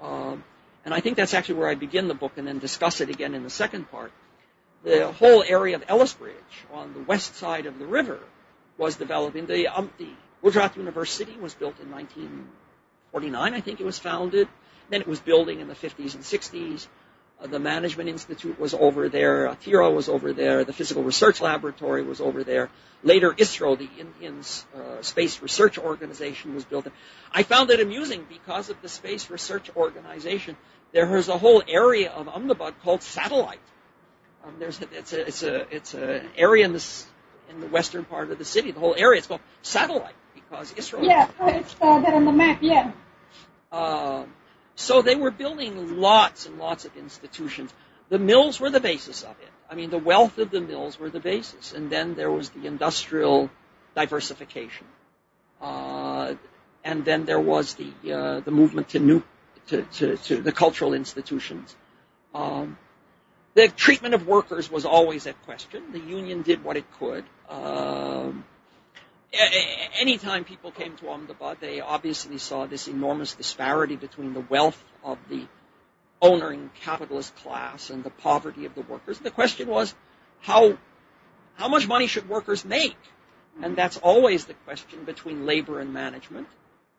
Um, 0.00 0.44
and 0.84 0.92
I 0.92 1.00
think 1.00 1.16
that's 1.16 1.34
actually 1.34 1.56
where 1.56 1.68
I 1.68 1.74
begin 1.74 2.08
the 2.08 2.14
book 2.14 2.32
and 2.36 2.46
then 2.46 2.58
discuss 2.58 3.00
it 3.00 3.08
again 3.08 3.34
in 3.34 3.42
the 3.42 3.50
second 3.50 3.90
part. 3.90 4.12
The 4.84 5.10
whole 5.12 5.42
area 5.42 5.76
of 5.76 5.84
Ellisbridge 5.88 6.66
on 6.72 6.92
the 6.92 7.00
west 7.00 7.36
side 7.36 7.66
of 7.66 7.78
the 7.78 7.86
river 7.86 8.20
was 8.76 8.96
developing. 8.96 9.46
The, 9.46 9.68
um, 9.68 9.90
the 9.98 10.08
Gujarat 10.42 10.76
University 10.76 11.36
was 11.40 11.54
built 11.54 11.80
in 11.80 11.90
1949, 11.90 13.54
I 13.54 13.60
think 13.60 13.80
it 13.80 13.84
was 13.84 13.98
founded. 13.98 14.46
Then 14.90 15.00
it 15.00 15.08
was 15.08 15.20
building 15.20 15.60
in 15.60 15.68
the 15.68 15.74
50s 15.74 16.14
and 16.14 16.22
60s. 16.22 16.86
Uh, 17.40 17.46
the 17.46 17.58
Management 17.58 18.08
Institute 18.08 18.58
was 18.58 18.74
over 18.74 19.08
there. 19.08 19.48
Atira 19.48 19.92
was 19.94 20.08
over 20.08 20.32
there. 20.32 20.64
The 20.64 20.72
Physical 20.72 21.02
Research 21.02 21.40
Laboratory 21.40 22.02
was 22.02 22.20
over 22.20 22.44
there. 22.44 22.70
Later, 23.02 23.32
ISRO, 23.32 23.76
the 23.76 23.88
Indian 23.98 24.40
uh, 24.74 25.02
Space 25.02 25.42
Research 25.42 25.78
Organization, 25.78 26.54
was 26.54 26.64
built 26.64 26.84
there. 26.84 26.92
I 27.32 27.42
found 27.42 27.70
it 27.70 27.80
amusing 27.80 28.24
because 28.28 28.70
of 28.70 28.80
the 28.80 28.88
Space 28.88 29.30
Research 29.30 29.70
Organization. 29.76 30.56
There 30.92 31.16
is 31.16 31.28
a 31.28 31.36
whole 31.36 31.62
area 31.68 32.10
of 32.10 32.28
Ahmedabad 32.28 32.74
called 32.82 33.02
Satellite. 33.02 33.60
Um, 34.44 34.54
there's 34.58 34.80
a, 34.80 34.86
it's 34.92 35.12
a 35.12 35.26
it's 35.26 35.42
a 35.42 35.74
it's 35.74 35.94
an 35.94 36.28
area 36.36 36.64
in 36.64 36.72
this 36.72 37.06
in 37.50 37.60
the 37.60 37.66
western 37.66 38.04
part 38.04 38.30
of 38.30 38.38
the 38.38 38.44
city. 38.44 38.70
The 38.70 38.80
whole 38.80 38.94
area 38.96 39.20
is 39.20 39.26
called 39.26 39.40
Satellite 39.62 40.14
because 40.34 40.72
ISRO. 40.72 41.04
Yeah, 41.04 41.28
it's 41.40 41.74
uh, 41.80 42.00
there 42.00 42.14
on 42.14 42.24
the 42.24 42.32
map. 42.32 42.58
Yeah. 42.62 42.92
Uh, 43.72 44.24
so 44.76 45.02
they 45.02 45.14
were 45.14 45.30
building 45.30 46.00
lots 46.00 46.46
and 46.46 46.58
lots 46.58 46.84
of 46.84 46.96
institutions. 46.96 47.72
The 48.08 48.18
mills 48.18 48.60
were 48.60 48.70
the 48.70 48.80
basis 48.80 49.22
of 49.22 49.30
it. 49.30 49.52
I 49.70 49.74
mean, 49.74 49.90
the 49.90 49.98
wealth 49.98 50.38
of 50.38 50.50
the 50.50 50.60
mills 50.60 50.98
were 50.98 51.10
the 51.10 51.20
basis. 51.20 51.72
And 51.72 51.90
then 51.90 52.14
there 52.14 52.30
was 52.30 52.50
the 52.50 52.66
industrial 52.66 53.50
diversification. 53.94 54.86
Uh, 55.60 56.34
and 56.84 57.04
then 57.04 57.24
there 57.24 57.40
was 57.40 57.74
the, 57.74 58.12
uh, 58.12 58.40
the 58.40 58.50
movement 58.50 58.90
to 58.90 58.98
new, 58.98 59.22
to, 59.68 59.82
to, 59.82 60.16
to 60.16 60.42
the 60.42 60.52
cultural 60.52 60.92
institutions. 60.92 61.74
Um, 62.34 62.76
the 63.54 63.68
treatment 63.68 64.14
of 64.14 64.26
workers 64.26 64.70
was 64.70 64.84
always 64.84 65.26
at 65.26 65.40
question. 65.44 65.92
The 65.92 66.00
union 66.00 66.42
did 66.42 66.64
what 66.64 66.76
it 66.76 66.84
could. 66.98 67.24
Um, 67.48 68.44
anytime 69.98 70.44
people 70.44 70.70
came 70.70 70.96
to 70.96 71.08
Ahmedabad, 71.08 71.58
they 71.60 71.80
obviously 71.80 72.38
saw 72.38 72.66
this 72.66 72.88
enormous 72.88 73.34
disparity 73.34 73.96
between 73.96 74.34
the 74.34 74.40
wealth 74.40 74.82
of 75.02 75.18
the 75.28 75.46
owner 76.20 76.50
and 76.50 76.72
capitalist 76.74 77.34
class 77.36 77.90
and 77.90 78.04
the 78.04 78.10
poverty 78.10 78.64
of 78.64 78.74
the 78.74 78.82
workers. 78.82 79.18
The 79.18 79.30
question 79.30 79.68
was, 79.68 79.94
how, 80.40 80.78
how 81.54 81.68
much 81.68 81.86
money 81.86 82.06
should 82.06 82.28
workers 82.28 82.64
make? 82.64 82.96
And 83.62 83.76
that's 83.76 83.96
always 83.98 84.46
the 84.46 84.54
question 84.54 85.04
between 85.04 85.46
labor 85.46 85.80
and 85.80 85.92
management. 85.92 86.48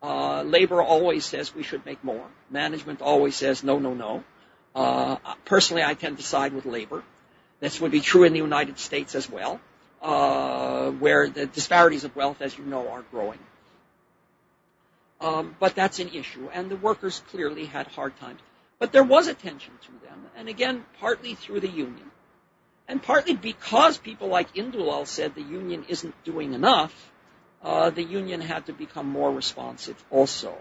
Uh, 0.02 0.44
labor 0.44 0.82
always 0.82 1.26
says 1.26 1.54
we 1.54 1.64
should 1.64 1.86
make 1.86 2.04
more. 2.04 2.26
Management 2.50 3.02
always 3.02 3.36
says 3.36 3.64
no, 3.64 3.80
no, 3.80 3.94
no. 3.94 4.24
Uh, 4.74 5.18
personally, 5.46 5.84
I 5.84 5.94
tend 5.94 6.18
to 6.18 6.24
side 6.24 6.54
with 6.54 6.66
labor. 6.66 7.04
This 7.60 7.82
would 7.82 7.92
be 7.92 8.02
true 8.02 8.24
in 8.24 8.34
the 8.34 8.40
United 8.40 8.78
States 8.78 9.16
as 9.16 9.30
well 9.30 9.60
uh, 10.06 10.92
where 10.92 11.28
the 11.28 11.48
disparities 11.48 12.04
of 12.04 12.16
wealth, 12.16 12.40
as 12.40 12.56
you 12.56 12.64
know, 12.64 12.90
are 12.90 13.02
growing. 13.10 13.40
Um, 15.20 15.56
but 15.60 15.74
that's 15.74 16.00
an 16.00 16.10
issue, 16.10 16.48
and 16.54 16.70
the 16.70 16.76
workers 16.76 17.24
clearly 17.32 17.66
had 17.66 17.88
hard 17.88 18.16
times. 18.20 18.40
But 18.78 18.92
there 18.92 19.04
was 19.04 19.28
attention 19.28 19.74
to 19.86 19.92
them, 20.06 20.26
and 20.38 20.48
again, 20.48 20.86
partly 21.00 21.34
through 21.34 21.62
the 21.62 21.70
union, 21.70 22.12
and 22.88 23.02
partly 23.02 23.36
because 23.36 23.98
people 23.98 24.28
like 24.28 24.54
Indulal 24.54 25.08
said 25.08 25.34
the 25.34 25.42
union 25.42 25.86
isn't 25.88 26.14
doing 26.24 26.54
enough, 26.54 26.94
uh, 27.64 27.90
the 27.90 28.04
union 28.04 28.42
had 28.42 28.68
to 28.68 28.74
become 28.74 29.10
more 29.10 29.32
responsive 29.32 29.98
also. 30.12 30.56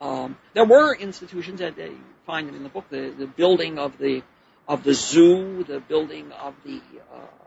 Um, 0.00 0.36
there 0.54 0.64
were 0.64 0.92
institutions 0.96 1.60
that 1.60 1.76
they 1.76 1.92
find 2.26 2.48
in 2.48 2.64
the 2.64 2.68
book, 2.68 2.86
the, 2.90 3.14
the 3.16 3.28
building 3.28 3.78
of 3.78 3.98
the 3.98 4.24
of 4.66 4.82
the 4.82 4.94
zoo, 4.94 5.62
the 5.62 5.78
building 5.78 6.32
of 6.32 6.54
the 6.64 6.80
uh, 7.12 7.43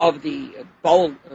of 0.00 0.22
the 0.22 0.54
Bul- 0.82 1.16
uh, 1.30 1.34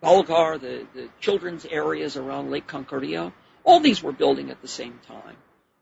Bulgar, 0.00 0.58
the, 0.58 0.86
the 0.94 1.08
children's 1.20 1.66
areas 1.66 2.16
around 2.16 2.50
Lake 2.50 2.66
Kankaria, 2.66 3.32
all 3.64 3.80
these 3.80 4.02
were 4.02 4.12
building 4.12 4.50
at 4.50 4.62
the 4.62 4.68
same 4.68 5.00
time. 5.06 5.36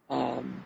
Um, 0.08 0.64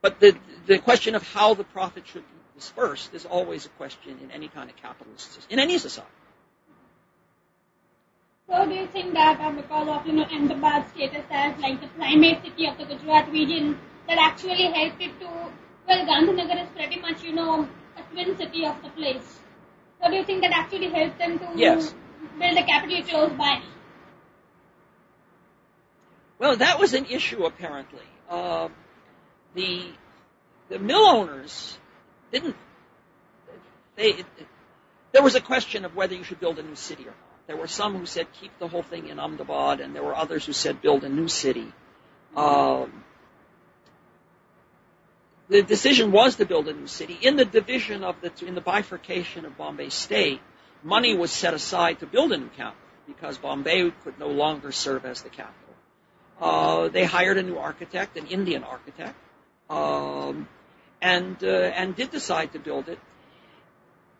but 0.00 0.20
the, 0.20 0.36
the 0.66 0.78
question 0.78 1.14
of 1.14 1.22
how 1.22 1.54
the 1.54 1.64
profit 1.64 2.06
should 2.06 2.22
be 2.22 2.38
dispersed 2.54 3.14
is 3.14 3.24
always 3.24 3.66
a 3.66 3.70
question 3.70 4.18
in 4.22 4.30
any 4.30 4.48
kind 4.48 4.70
of 4.70 4.76
capitalist 4.76 5.46
in 5.50 5.58
any 5.58 5.78
society. 5.78 6.10
So 8.48 8.66
do 8.66 8.74
you 8.74 8.86
think 8.86 9.14
that 9.14 9.40
uh, 9.40 9.50
because 9.52 9.88
of 9.88 10.06
you 10.06 10.12
know 10.12 10.24
Ahmedabad 10.24 10.84
status 10.94 11.24
as 11.30 11.58
like 11.58 11.80
the 11.80 11.88
primate 11.88 12.44
city 12.44 12.66
of 12.66 12.76
the 12.78 12.84
Gujarat 12.84 13.32
region, 13.32 13.78
that 14.06 14.18
actually 14.18 14.64
helped 14.64 15.00
it 15.00 15.18
to 15.20 15.28
well 15.88 16.06
Gandhinagar 16.06 16.62
is 16.62 16.68
pretty 16.76 17.00
much 17.00 17.22
you 17.22 17.32
know 17.32 17.66
a 17.96 18.02
twin 18.12 18.36
city 18.36 18.66
of 18.66 18.80
the 18.82 18.90
place. 18.90 19.40
So 20.04 20.10
do 20.10 20.16
you 20.16 20.24
think 20.24 20.42
that 20.42 20.52
actually 20.52 20.90
helped 20.90 21.18
them 21.18 21.38
to 21.38 21.48
yes. 21.54 21.94
build 22.38 22.58
a 22.58 22.62
capital 22.62 23.30
by? 23.30 23.62
Well, 26.38 26.56
that 26.56 26.78
was 26.78 26.92
an 26.92 27.06
issue 27.06 27.44
apparently. 27.44 28.04
Uh, 28.28 28.68
the 29.54 29.92
the 30.68 30.78
mill 30.78 31.06
owners 31.06 31.78
didn't. 32.30 32.56
They 33.96 34.24
there 35.12 35.22
was 35.22 35.36
a 35.36 35.40
question 35.40 35.86
of 35.86 35.96
whether 35.96 36.14
you 36.14 36.24
should 36.24 36.40
build 36.40 36.58
a 36.58 36.62
new 36.62 36.74
city 36.74 37.04
or 37.04 37.06
not. 37.06 37.46
There 37.46 37.56
were 37.56 37.66
some 37.66 37.96
who 37.96 38.04
said 38.04 38.26
keep 38.32 38.58
the 38.58 38.68
whole 38.68 38.82
thing 38.82 39.08
in 39.08 39.18
Ahmedabad, 39.18 39.80
and 39.80 39.94
there 39.94 40.02
were 40.02 40.14
others 40.14 40.44
who 40.44 40.52
said 40.52 40.82
build 40.82 41.04
a 41.04 41.08
new 41.08 41.28
city. 41.28 41.72
Um, 42.36 43.03
the 45.48 45.62
decision 45.62 46.12
was 46.12 46.36
to 46.36 46.46
build 46.46 46.68
a 46.68 46.72
new 46.72 46.86
city. 46.86 47.18
In 47.20 47.36
the 47.36 47.44
division 47.44 48.02
of 48.02 48.16
the, 48.20 48.32
in 48.46 48.54
the 48.54 48.60
bifurcation 48.60 49.44
of 49.44 49.56
Bombay 49.56 49.90
State, 49.90 50.40
money 50.82 51.16
was 51.16 51.30
set 51.30 51.54
aside 51.54 52.00
to 52.00 52.06
build 52.06 52.32
a 52.32 52.38
new 52.38 52.48
capital 52.48 52.80
because 53.06 53.36
Bombay 53.38 53.90
could 54.02 54.18
no 54.18 54.28
longer 54.28 54.72
serve 54.72 55.04
as 55.04 55.22
the 55.22 55.28
capital. 55.28 55.60
Uh, 56.40 56.88
they 56.88 57.04
hired 57.04 57.38
a 57.38 57.42
new 57.42 57.58
architect, 57.58 58.16
an 58.16 58.26
Indian 58.26 58.64
architect, 58.64 59.14
um, 59.70 60.48
and 61.00 61.36
uh, 61.44 61.46
and 61.46 61.94
did 61.94 62.10
decide 62.10 62.52
to 62.52 62.58
build 62.58 62.88
it. 62.88 62.98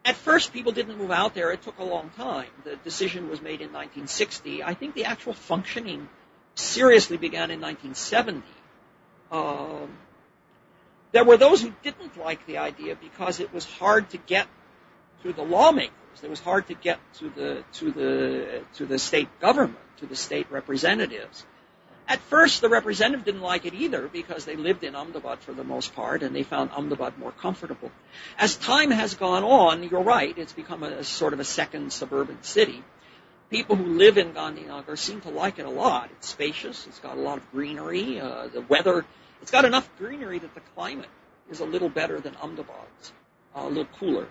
At 0.05 0.17
first, 0.17 0.53
people 0.53 0.73
didn't 0.73 0.99
move 0.99 1.11
out 1.11 1.35
there. 1.35 1.51
It 1.51 1.63
took 1.63 1.79
a 1.79 1.85
long 1.85 2.11
time. 2.11 2.51
The 2.63 2.77
decision 2.77 3.31
was 3.31 3.41
made 3.41 3.63
in 3.63 3.73
1960. 3.73 4.63
I 4.63 4.75
think 4.75 4.95
the 4.95 5.07
actual 5.07 5.33
functioning 5.33 6.09
seriously 6.55 7.17
began 7.17 7.51
in 7.51 7.61
1970. 7.61 8.43
Um, 9.33 9.89
there 11.15 11.25
were 11.25 11.37
those 11.37 11.63
who 11.63 11.73
didn't 11.85 12.19
like 12.19 12.45
the 12.45 12.59
idea 12.59 12.97
because 12.97 13.39
it 13.39 13.55
was 13.55 13.65
hard 13.65 14.11
to 14.11 14.19
get 14.19 14.49
to 15.23 15.33
the 15.33 15.45
lawmakers. 15.45 15.95
It 16.23 16.29
was 16.29 16.41
hard 16.41 16.67
to 16.67 16.75
get 16.75 16.99
to 17.21 17.31
the 17.31 17.65
to 17.75 17.93
the 17.93 18.63
to 18.75 18.85
the 18.85 18.99
state 18.99 19.29
government, 19.41 19.79
to 19.99 20.07
the 20.07 20.17
state 20.17 20.51
representatives. 20.51 21.47
At 22.09 22.19
first, 22.19 22.61
the 22.61 22.69
representative 22.69 23.25
didn't 23.25 23.43
like 23.43 23.65
it 23.65 23.75
either 23.75 24.09
because 24.09 24.45
they 24.45 24.57
lived 24.57 24.83
in 24.83 24.97
Ahmedabad 24.97 25.39
for 25.39 25.53
the 25.53 25.63
most 25.63 25.95
part 25.95 26.23
and 26.23 26.35
they 26.35 26.43
found 26.43 26.71
Ahmedabad 26.73 27.17
more 27.17 27.33
comfortable. 27.33 27.93
As 28.37 28.57
time 28.57 28.91
has 28.91 29.15
gone 29.15 29.45
on, 29.45 29.85
you're 29.85 30.03
right, 30.03 30.37
it's 30.37 30.53
become 30.53 30.83
a, 30.83 30.89
a 30.89 31.05
sort 31.05 31.33
of 31.33 31.41
a 31.41 31.45
second 31.45 31.93
suburban 31.93 32.43
city. 32.43 32.83
People 33.51 33.77
who 33.77 33.87
live 33.95 34.19
in 34.19 34.33
Gandhinagar 34.33 34.99
seem 34.99 35.21
to 35.23 35.31
like 35.31 35.59
it 35.59 35.65
a 35.65 35.71
lot. 35.71 36.11
It's 36.17 36.29
spacious, 36.29 36.87
it's 36.89 36.99
got 36.99 37.17
a 37.17 37.21
lot 37.21 37.39
of 37.39 37.51
greenery, 37.53 38.21
uh, 38.21 38.49
the 38.49 38.61
weather 38.61 39.07
it's 39.45 39.51
got 39.51 39.67
enough 39.67 39.87
greenery 39.99 40.39
that 40.39 40.55
the 40.55 40.63
climate 40.75 41.11
is 41.51 41.61
a 41.61 41.67
little 41.67 41.91
better 41.91 42.19
than 42.19 42.35
Ahmedabad's, 42.37 43.13
uh, 43.55 43.61
a 43.61 43.69
little 43.69 43.93
cooler. 44.01 44.27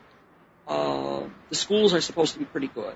Uh, 0.68 1.26
the 1.50 1.56
schools 1.56 1.94
are 1.94 2.02
supposed 2.02 2.34
to 2.34 2.40
be 2.40 2.46
pretty 2.46 2.66
good. 2.66 2.96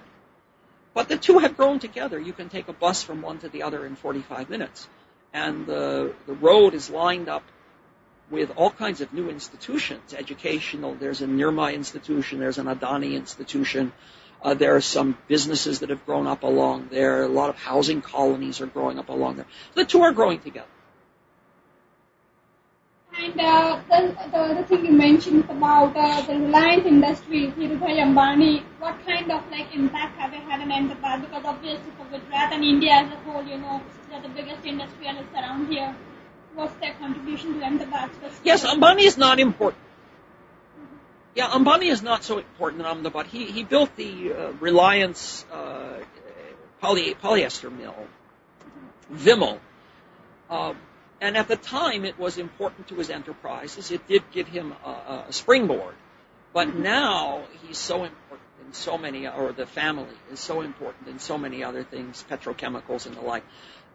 But 0.96 1.10
the 1.10 1.18
two 1.18 1.38
have 1.38 1.56
grown 1.56 1.78
together. 1.78 2.20
You 2.20 2.34
can 2.34 2.50
take 2.50 2.70
a 2.70 2.74
bus 2.74 3.04
from 3.04 3.22
one 3.22 3.38
to 3.42 3.50
the 3.50 3.62
other 3.62 3.86
in 3.86 3.96
45 3.96 4.50
minutes. 4.50 4.88
And 5.32 5.68
the, 5.68 6.16
the 6.26 6.34
road 6.34 6.74
is 6.74 6.90
lined 6.90 7.30
up 7.30 7.44
with 8.32 8.52
all 8.56 8.72
kinds 8.72 9.02
of 9.02 9.14
new 9.14 9.30
institutions, 9.30 10.16
educational. 10.16 10.96
There's 10.96 11.22
a 11.22 11.28
Nirma 11.28 11.72
institution. 11.72 12.40
There's 12.40 12.58
an 12.58 12.66
Adani 12.66 13.14
institution. 13.14 13.94
Uh, 14.42 14.56
there 14.56 14.76
are 14.76 14.82
some 14.82 15.16
businesses 15.28 15.82
that 15.82 15.92
have 15.92 16.04
grown 16.08 16.26
up 16.26 16.42
along 16.42 16.88
there. 16.90 17.22
A 17.22 17.28
lot 17.28 17.52
of 17.52 17.58
housing 17.58 18.02
colonies 18.02 18.60
are 18.60 18.66
growing 18.66 18.98
up 18.98 19.10
along 19.10 19.36
there. 19.36 19.46
The 19.76 19.86
two 19.86 20.02
are 20.02 20.14
growing 20.14 20.40
together. 20.40 20.66
And 23.28 23.42
uh, 23.42 23.82
the, 23.90 24.16
the 24.32 24.38
other 24.38 24.64
thing 24.64 24.86
you 24.86 24.94
mentioned 24.94 25.44
about 25.50 25.96
uh, 25.98 26.22
the 26.22 26.34
Reliance 26.40 26.86
industry, 26.86 27.52
Dhirubhai 27.58 27.98
Ambani, 28.00 28.64
what 28.80 28.96
kind 29.06 29.30
of 29.32 29.44
like 29.52 29.76
impact 29.76 30.18
have 30.18 30.32
they 30.32 30.38
had 30.38 30.62
in 30.62 30.72
Ahmedabad? 30.72 31.22
Because 31.22 31.44
obviously 31.44 31.92
for 31.98 32.06
Gujarat 32.06 32.54
and 32.54 32.64
India 32.64 32.92
as 32.94 33.12
a 33.12 33.18
whole, 33.18 33.44
you 33.44 33.58
know, 33.58 33.82
they're 34.10 34.22
the 34.22 34.30
biggest 34.30 34.66
industrialists 34.66 35.34
around 35.34 35.68
here. 35.68 35.94
What's 36.56 36.74
their 36.76 36.94
contribution 36.94 37.60
to 37.60 37.66
Ahmedabad? 37.66 38.12
Yes, 38.46 38.66
Ambani 38.66 39.02
is 39.04 39.18
not 39.18 39.40
important. 39.40 39.84
Yeah, 41.36 41.50
Ambani 41.50 41.92
is 41.92 42.02
not 42.02 42.24
so 42.24 42.38
important 42.38 42.82
in 42.82 42.88
Ahmedabad. 42.88 43.28
He, 43.28 43.46
he 43.46 43.64
built 43.64 43.94
the 43.98 44.32
uh, 44.32 44.52
Reliance 44.62 45.46
uh, 45.52 46.00
poly, 46.80 47.14
polyester 47.16 47.70
mill, 47.78 48.08
Vimal. 49.14 49.60
And 51.20 51.36
at 51.36 51.48
the 51.48 51.56
time, 51.56 52.06
it 52.06 52.20
was 52.20 52.38
important 52.38 52.88
to 52.90 52.96
his 52.96 53.10
enterprises. 53.10 53.92
It 53.92 54.08
did 54.08 54.24
give 54.32 54.48
him 54.48 54.74
a, 54.86 55.26
a 55.28 55.34
springboard. 55.34 55.96
But 56.54 56.76
now, 56.76 57.44
he's 57.64 57.78
so 57.78 58.04
important 58.04 58.48
in 58.66 58.74
so 58.74 58.98
many, 58.98 59.28
or 59.28 59.52
the 59.52 59.66
family 59.66 60.08
is 60.32 60.40
so 60.40 60.62
important 60.62 61.08
in 61.08 61.20
so 61.20 61.38
many 61.38 61.64
other 61.64 61.84
things, 61.84 62.24
petrochemicals 62.30 63.06
and 63.06 63.16
the 63.16 63.22
like, 63.22 63.44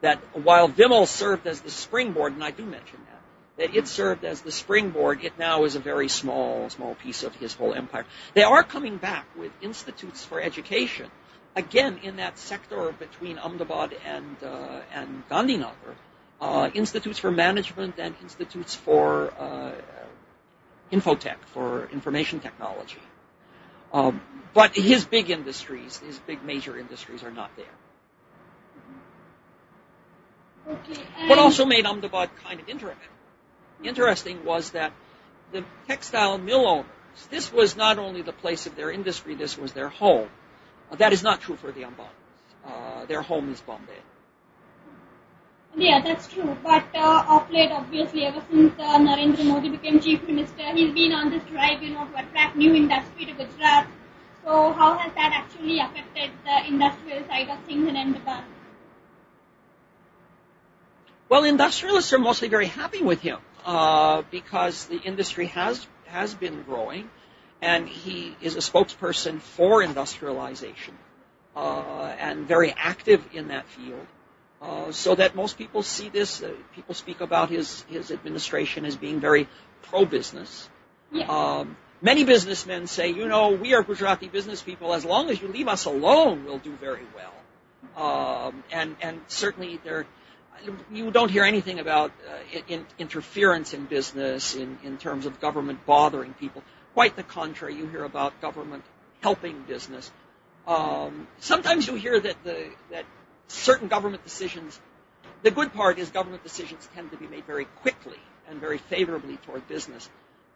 that 0.00 0.18
while 0.32 0.68
Vimal 0.68 1.06
served 1.06 1.46
as 1.46 1.60
the 1.60 1.70
springboard, 1.70 2.32
and 2.32 2.42
I 2.42 2.50
do 2.50 2.64
mention 2.64 2.98
that, 3.06 3.68
that 3.68 3.76
it 3.76 3.86
served 3.86 4.24
as 4.24 4.40
the 4.40 4.50
springboard, 4.50 5.24
it 5.24 5.38
now 5.38 5.64
is 5.64 5.76
a 5.76 5.80
very 5.80 6.08
small, 6.08 6.70
small 6.70 6.94
piece 6.94 7.22
of 7.22 7.34
his 7.36 7.54
whole 7.54 7.74
empire. 7.74 8.04
They 8.34 8.42
are 8.42 8.62
coming 8.62 8.96
back 8.96 9.26
with 9.36 9.52
institutes 9.60 10.24
for 10.24 10.40
education, 10.40 11.10
again 11.54 11.98
in 12.02 12.16
that 12.16 12.38
sector 12.38 12.94
between 12.98 13.38
Ahmedabad 13.38 13.94
and 14.06 14.36
uh, 14.42 14.80
and 14.92 15.22
Gandhinagar, 15.28 15.94
uh, 16.43 16.70
institutes 16.74 17.18
for 17.18 17.30
management 17.30 17.95
and 17.99 18.14
institutes 18.20 18.74
for 18.74 19.32
uh, 19.38 19.72
infotech, 20.90 21.38
for 21.55 21.88
information 21.93 22.40
technology. 22.40 22.99
Um, 23.93 24.20
but 24.53 24.74
his 24.74 25.05
big 25.05 25.30
industries, 25.30 25.99
his 25.99 26.18
big 26.18 26.45
major 26.45 26.76
industries, 26.76 27.22
are 27.22 27.30
not 27.30 27.51
there. 27.57 27.76
Okay. 30.68 31.01
What 31.28 31.38
also 31.38 31.64
made 31.64 31.86
Ahmedabad 31.86 32.30
kind 32.45 32.61
of 32.61 32.68
interesting 32.68 33.09
interesting 33.84 34.45
was 34.45 34.70
that 34.70 34.93
the 35.53 35.64
textile 35.88 36.38
mill 36.38 36.66
owners, 36.66 36.86
this 37.30 37.53
was 37.53 37.76
not 37.76 37.99
only 37.99 38.22
the 38.22 38.32
place 38.32 38.66
of 38.66 38.76
their 38.76 38.90
industry, 38.90 39.34
this 39.34 39.59
was 39.59 39.72
their 39.72 39.88
home. 39.88 40.28
Uh, 40.90 40.97
that 40.97 41.12
is 41.12 41.22
not 41.22 41.40
true 41.40 41.57
for 41.57 41.72
the 41.72 41.82
Ambanis. 41.82 42.09
Uh, 42.64 43.05
their 43.07 43.22
home 43.22 43.53
is 43.53 43.61
Bombay. 43.61 43.93
Yeah, 45.74 46.02
that's 46.02 46.28
true. 46.28 46.56
But 46.62 46.84
uh, 46.94 47.24
of 47.28 47.50
late, 47.50 47.70
obviously, 47.72 48.24
ever 48.24 48.42
since 48.50 48.74
uh, 48.78 48.98
Narendra 48.98 49.44
Modi 49.44 49.70
became 49.70 50.00
chief 50.00 50.22
minister, 50.26 50.70
he's 50.74 50.92
been 50.92 51.12
on 51.12 51.30
this 51.30 51.42
drive, 51.44 51.82
you 51.82 51.94
know, 51.94 52.06
to 52.06 52.18
attract 52.18 52.56
new 52.56 52.74
industry 52.74 53.24
to 53.24 53.32
Gujarat. 53.32 53.86
So 54.44 54.72
how 54.72 54.98
has 54.98 55.12
that 55.14 55.32
actually 55.32 55.80
affected 55.80 56.30
the 56.44 56.66
industrial 56.66 57.24
side 57.26 57.48
of 57.48 57.58
things 57.64 57.88
in 57.88 57.96
Ahmedabad? 57.96 58.44
Well, 61.28 61.44
industrialists 61.44 62.12
are 62.12 62.18
mostly 62.18 62.48
very 62.48 62.66
happy 62.66 63.02
with 63.02 63.22
him 63.22 63.38
uh, 63.64 64.22
because 64.30 64.86
the 64.86 64.98
industry 64.98 65.46
has 65.46 65.86
has 66.06 66.34
been 66.34 66.62
growing, 66.64 67.08
and 67.62 67.88
he 67.88 68.36
is 68.42 68.56
a 68.56 68.58
spokesperson 68.58 69.40
for 69.40 69.82
industrialization 69.82 70.98
uh, 71.56 72.14
and 72.18 72.46
very 72.46 72.74
active 72.76 73.26
in 73.32 73.48
that 73.48 73.66
field. 73.68 74.06
Uh, 74.62 74.92
so 74.92 75.16
that 75.16 75.34
most 75.34 75.58
people 75.58 75.82
see 75.82 76.08
this, 76.08 76.40
uh, 76.40 76.52
people 76.74 76.94
speak 76.94 77.20
about 77.20 77.50
his 77.50 77.82
his 77.90 78.12
administration 78.12 78.84
as 78.84 78.96
being 78.96 79.18
very 79.18 79.48
pro-business. 79.82 80.68
Yeah. 81.10 81.26
Um, 81.26 81.76
many 82.00 82.22
businessmen 82.22 82.86
say, 82.86 83.08
you 83.08 83.26
know, 83.26 83.50
we 83.50 83.74
are 83.74 83.82
Gujarati 83.82 84.28
business 84.28 84.62
people. 84.62 84.94
As 84.94 85.04
long 85.04 85.30
as 85.30 85.42
you 85.42 85.48
leave 85.48 85.66
us 85.66 85.84
alone, 85.86 86.44
we'll 86.44 86.58
do 86.58 86.76
very 86.76 87.06
well. 87.18 87.34
Um, 87.96 88.62
and 88.70 88.96
and 89.02 89.20
certainly 89.26 89.80
there 89.82 90.06
you 90.92 91.10
don't 91.10 91.30
hear 91.30 91.44
anything 91.44 91.78
about 91.78 92.12
uh, 92.28 92.58
in, 92.68 92.86
interference 92.98 93.74
in 93.74 93.86
business 93.86 94.54
in, 94.54 94.78
in 94.84 94.98
terms 94.98 95.26
of 95.26 95.40
government 95.40 95.84
bothering 95.86 96.34
people. 96.34 96.62
Quite 96.94 97.16
the 97.16 97.22
contrary, 97.22 97.74
you 97.74 97.86
hear 97.86 98.04
about 98.04 98.40
government 98.40 98.84
helping 99.22 99.62
business. 99.62 100.10
Um, 100.66 101.26
sometimes 101.40 101.86
you 101.86 101.94
hear 101.94 102.20
that 102.20 102.36
the 102.44 102.68
that 102.90 103.04
certain 103.53 103.88
government 103.88 104.24
decisions. 104.24 104.80
The 105.42 105.50
good 105.50 105.72
part 105.72 105.98
is 105.98 106.11
government 106.11 106.42
decisions 106.42 106.88
tend 106.94 107.11
to 107.11 107.16
be 107.16 107.26
made 107.26 107.44
very 107.46 107.64
quickly 107.64 108.18
and 108.48 108.61
very 108.61 108.78
favorably 108.78 109.36
toward 109.38 109.66
business. 109.68 110.09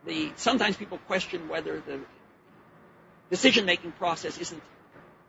The 0.05 0.33
sometimes 0.37 0.77
people 0.77 0.99
question 1.07 1.49
whether 1.49 1.81
the 1.81 2.01
decision-making 3.31 3.93
process 3.93 4.39
isn't 4.39 4.63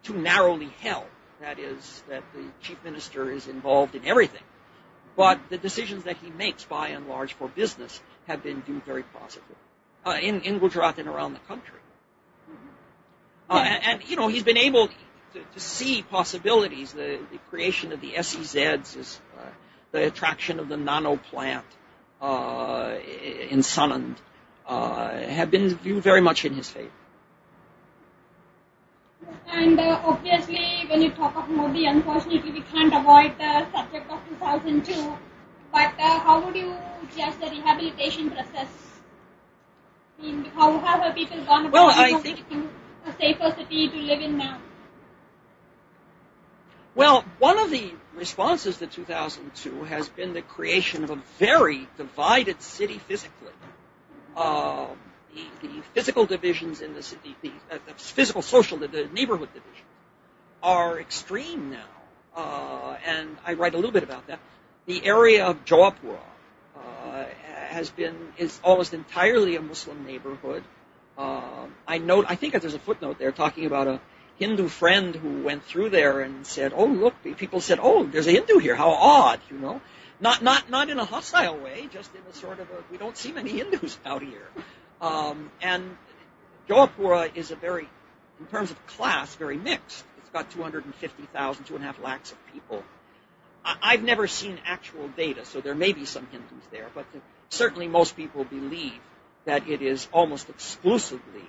too 0.03 0.13
narrowly 0.13 0.70
held. 0.82 1.07
That 1.41 1.59
is, 1.59 2.03
that 2.09 2.24
the 2.34 2.43
chief 2.61 2.84
minister 2.84 3.30
is 3.32 3.47
involved 3.47 3.95
in 3.95 4.05
everything 4.05 4.41
but 5.18 5.39
the 5.49 5.57
decisions 5.57 6.03
that 6.03 6.18
he 6.18 6.30
makes, 6.30 6.63
by 6.63 6.89
and 6.89 7.09
large, 7.09 7.34
for 7.34 7.49
business 7.49 7.99
have 8.28 8.43
been 8.43 8.61
viewed 8.61 8.86
very 8.86 9.03
positively 9.03 9.55
uh, 10.05 10.18
in, 10.22 10.41
in 10.41 10.59
Gujarat 10.59 10.99
and 10.99 11.09
around 11.09 11.34
the 11.34 11.39
country. 11.39 11.80
Uh, 13.49 13.55
and, 13.55 13.84
and, 13.84 14.09
you 14.09 14.15
know, 14.15 14.28
he's 14.28 14.43
been 14.43 14.57
able 14.57 14.89
to, 15.38 15.53
to 15.53 15.59
see 15.59 16.01
possibilities. 16.01 16.93
The, 16.93 17.19
the, 17.31 17.38
creation 17.49 17.91
of 17.91 18.01
the 18.01 18.13
SEZs, 18.13 18.97
is, 18.97 19.19
uh, 19.38 19.45
the 19.91 20.07
attraction 20.07 20.59
of 20.59 20.67
the 20.69 20.77
nano 20.77 21.17
plant 21.17 21.65
uh, 22.21 22.95
in 23.49 23.59
Sanand, 23.59 24.17
uh, 24.67 25.11
have 25.11 25.49
been 25.49 25.69
viewed 25.75 26.03
very 26.03 26.21
much 26.21 26.45
in 26.45 26.53
his 26.53 26.69
favor. 26.69 26.91
And 29.49 29.79
uh, 29.79 30.01
obviously, 30.03 30.85
when 30.89 31.01
you 31.01 31.11
talk 31.11 31.35
of 31.35 31.49
Modi, 31.49 31.85
unfortunately, 31.85 32.51
we 32.51 32.61
can't 32.61 32.93
avoid 32.93 33.38
the 33.38 33.65
subject 33.71 34.11
of 34.11 34.19
2002. 34.29 35.17
But 35.71 35.93
uh, 35.99 36.19
how 36.19 36.45
would 36.45 36.55
you 36.55 36.75
judge 37.15 37.39
the 37.39 37.47
rehabilitation 37.47 38.31
process? 38.31 38.67
I 40.19 40.21
mean, 40.21 40.45
how, 40.55 40.77
how 40.79 41.01
have 41.01 41.15
people 41.15 41.43
gone 41.45 41.65
about 41.65 41.73
well, 41.73 41.89
I 41.89 42.13
think 42.21 42.69
a 43.05 43.13
safer 43.13 43.55
city 43.57 43.89
to 43.89 43.97
live 43.97 44.21
in 44.21 44.38
now? 44.38 44.59
Well, 46.97 47.23
one 47.37 47.59
of 47.59 47.69
the 47.69 47.91
responses 48.15 48.77
to 48.77 48.87
2002 48.87 49.83
has 49.83 50.09
been 50.09 50.33
the 50.33 50.41
creation 50.41 51.03
of 51.03 51.11
a 51.11 51.17
very 51.37 51.87
divided 51.95 52.59
city 52.63 52.97
physically. 52.97 53.53
Uh, 54.35 54.87
the, 55.31 55.67
the 55.67 55.81
physical 55.93 56.25
divisions 56.25 56.81
in 56.81 56.95
the 56.95 57.03
city, 57.03 57.35
the, 57.43 57.51
uh, 57.69 57.77
the 57.85 57.93
physical 57.93 58.41
social, 58.41 58.79
the, 58.79 58.87
the, 58.87 59.07
neighborhood 59.13 59.49
divisions 59.53 59.85
are 60.63 60.99
extreme 60.99 61.69
now. 61.69 61.85
Uh, 62.35 62.97
and 63.05 63.37
I 63.45 63.53
write 63.53 63.75
a 63.75 63.77
little 63.77 63.91
bit 63.91 64.01
about 64.01 64.25
that. 64.25 64.39
The 64.87 65.05
area 65.05 65.45
of 65.45 65.65
Juhapura 65.65 66.17
uh, 66.75 67.25
has 67.67 67.91
been 67.91 68.15
is 68.39 68.59
almost 68.63 68.95
entirely 68.95 69.55
a 69.55 69.61
Muslim 69.61 70.03
neighborhood. 70.03 70.63
Uh, 71.15 71.67
I 71.87 71.99
note, 71.99 72.25
I 72.27 72.33
think 72.33 72.59
there's 72.59 72.73
a 72.73 72.79
footnote 72.79 73.19
there 73.19 73.31
talking 73.31 73.67
about 73.67 73.87
a 73.87 74.01
Hindu 74.39 74.67
friend 74.67 75.15
who 75.15 75.43
went 75.43 75.63
through 75.63 75.89
there 75.89 76.21
and 76.21 76.45
said, 76.45 76.71
"Oh, 76.75 76.85
look!" 76.85 77.15
People 77.38 77.59
said, 77.59 77.79
"Oh, 77.81 78.03
there's 78.03 78.27
a 78.27 78.31
Hindu 78.31 78.59
here. 78.59 78.75
How 78.75 78.91
odd!" 78.91 79.39
You 79.49 79.57
know, 79.57 79.81
not 80.19 80.41
not 80.41 80.69
not 80.69 80.89
in 80.89 80.99
a 80.99 81.05
hostile 81.05 81.57
way, 81.57 81.89
just 81.91 82.13
in 82.13 82.21
a 82.29 82.33
sort 82.33 82.59
of 82.59 82.69
a 82.69 82.83
we 82.91 82.97
don't 82.97 83.17
see 83.17 83.31
many 83.31 83.51
Hindus 83.51 83.97
out 84.05 84.21
here. 84.21 84.47
Um, 85.01 85.51
and 85.61 85.97
Juhapura 86.67 87.35
is 87.35 87.51
a 87.51 87.55
very, 87.55 87.88
in 88.39 88.45
terms 88.47 88.71
of 88.71 88.88
class, 88.88 89.35
very 89.35 89.57
mixed. 89.57 90.03
It's 90.17 90.29
got 90.29 90.51
250,000, 90.51 91.65
two 91.65 91.75
and 91.75 91.83
a 91.83 91.88
half 91.88 91.99
lakhs 92.01 92.31
of 92.31 92.38
people. 92.51 92.83
I, 93.63 93.91
have 93.91 94.03
never 94.03 94.27
seen 94.27 94.59
actual 94.65 95.09
data, 95.09 95.45
so 95.45 95.59
there 95.59 95.75
may 95.75 95.91
be 95.91 96.05
some 96.05 96.25
Hindus 96.31 96.65
there, 96.71 96.88
but 96.95 97.05
the, 97.11 97.19
certainly 97.49 97.88
most 97.89 98.15
people 98.15 98.45
believe 98.45 98.99
that 99.43 99.67
it 99.67 99.81
is 99.81 100.07
almost 100.13 100.49
exclusively 100.49 101.43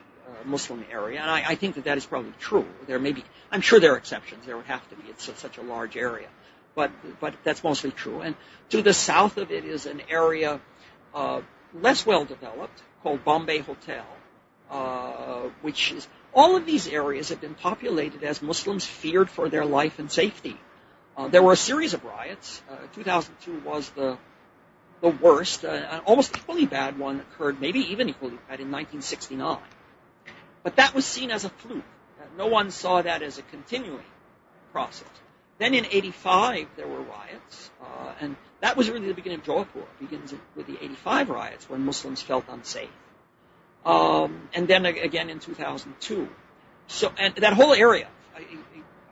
Muslim 0.44 0.84
area, 0.90 1.20
and 1.20 1.30
I, 1.30 1.42
I, 1.48 1.54
think 1.54 1.74
that 1.76 1.84
that 1.84 1.98
is 1.98 2.06
probably 2.06 2.32
true. 2.38 2.66
There 2.86 2.98
may 2.98 3.12
be, 3.12 3.24
I'm 3.50 3.60
sure 3.60 3.80
there 3.80 3.94
are 3.94 3.96
exceptions. 3.96 4.46
There 4.46 4.56
would 4.56 4.66
have 4.66 4.88
to 4.90 4.96
be. 4.96 5.08
It's 5.10 5.30
such 5.38 5.58
a 5.58 5.62
large 5.62 5.96
area, 5.96 6.28
but 6.74 6.90
but 7.20 7.34
that's 7.44 7.62
mostly 7.64 7.90
true. 7.90 8.20
And 8.20 8.34
to 8.70 8.82
the 8.82 8.92
south 8.92 9.36
of 9.36 9.50
it 9.50 9.64
is 9.64 9.86
an 9.86 10.02
area 10.08 10.60
uh, 11.14 11.40
less 11.74 12.06
well 12.06 12.24
developed, 12.24 12.82
called 13.02 13.24
Bombay 13.24 13.58
Hotel, 13.58 14.06
uh, 14.70 15.48
which 15.62 15.92
is 15.92 16.06
all 16.34 16.56
of 16.56 16.66
these 16.66 16.88
areas 16.88 17.30
have 17.30 17.40
been 17.40 17.54
populated 17.54 18.22
as 18.22 18.42
Muslims 18.42 18.84
feared 18.84 19.30
for 19.30 19.48
their 19.48 19.64
life 19.64 19.98
and 19.98 20.10
safety. 20.10 20.56
Uh, 21.16 21.28
there 21.28 21.42
were 21.42 21.52
a 21.52 21.56
series 21.56 21.94
of 21.94 22.04
riots. 22.04 22.62
Uh, 22.70 22.76
2002 22.94 23.60
was 23.68 23.88
the 23.90 24.16
the 25.00 25.08
worst. 25.08 25.64
Uh, 25.64 25.68
an 25.68 26.00
almost 26.06 26.36
equally 26.36 26.66
bad 26.66 26.98
one 26.98 27.20
occurred, 27.20 27.60
maybe 27.60 27.80
even 27.92 28.08
equally 28.08 28.38
bad, 28.48 28.60
in 28.60 28.70
1969. 28.70 29.58
But 30.62 30.76
that 30.76 30.94
was 30.94 31.04
seen 31.04 31.30
as 31.30 31.44
a 31.44 31.48
fluke. 31.48 31.84
No 32.36 32.46
one 32.46 32.70
saw 32.70 33.02
that 33.02 33.22
as 33.22 33.38
a 33.38 33.42
continuing 33.42 34.04
process. 34.72 35.08
Then 35.58 35.74
in 35.74 35.86
85, 35.86 36.68
there 36.76 36.86
were 36.86 37.00
riots, 37.00 37.70
uh, 37.82 38.12
and 38.20 38.36
that 38.60 38.76
was 38.76 38.88
really 38.88 39.08
the 39.08 39.14
beginning 39.14 39.40
of 39.40 39.44
Juhapura. 39.44 39.82
It 39.82 40.00
begins 40.00 40.32
with 40.54 40.66
the 40.66 40.76
85 40.80 41.30
riots 41.30 41.68
when 41.68 41.84
Muslims 41.84 42.22
felt 42.22 42.44
unsafe. 42.48 42.88
Um, 43.84 44.48
and 44.54 44.68
then 44.68 44.86
again 44.86 45.30
in 45.30 45.40
2002. 45.40 46.28
So, 46.86 47.12
and 47.18 47.34
that 47.36 47.54
whole 47.54 47.74
area, 47.74 48.06
I, 48.36 48.44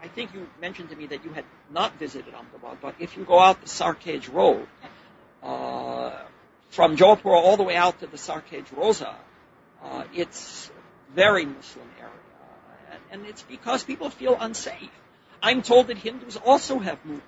I 0.02 0.08
think 0.08 0.34
you 0.34 0.48
mentioned 0.60 0.90
to 0.90 0.96
me 0.96 1.06
that 1.06 1.24
you 1.24 1.32
had 1.32 1.44
not 1.70 1.98
visited 1.98 2.32
Ahmedabad, 2.32 2.78
but 2.80 2.94
if 3.00 3.16
you 3.16 3.24
go 3.24 3.40
out 3.40 3.60
the 3.60 3.68
Sarkhej 3.68 4.32
Road, 4.32 4.68
uh, 5.42 6.12
from 6.70 6.96
Juhapura 6.96 7.34
all 7.34 7.56
the 7.56 7.62
way 7.62 7.76
out 7.76 8.00
to 8.00 8.06
the 8.06 8.16
Sarkhej 8.16 8.66
Roza, 8.74 9.14
uh, 9.82 10.04
it's 10.14 10.70
very 11.14 11.44
Muslim 11.44 11.88
area. 11.98 12.12
And, 12.92 13.00
and 13.12 13.30
it's 13.30 13.42
because 13.42 13.84
people 13.84 14.10
feel 14.10 14.36
unsafe. 14.38 14.90
I'm 15.42 15.62
told 15.62 15.88
that 15.88 15.98
Hindus 15.98 16.36
also 16.36 16.78
have 16.78 17.04
moved. 17.04 17.22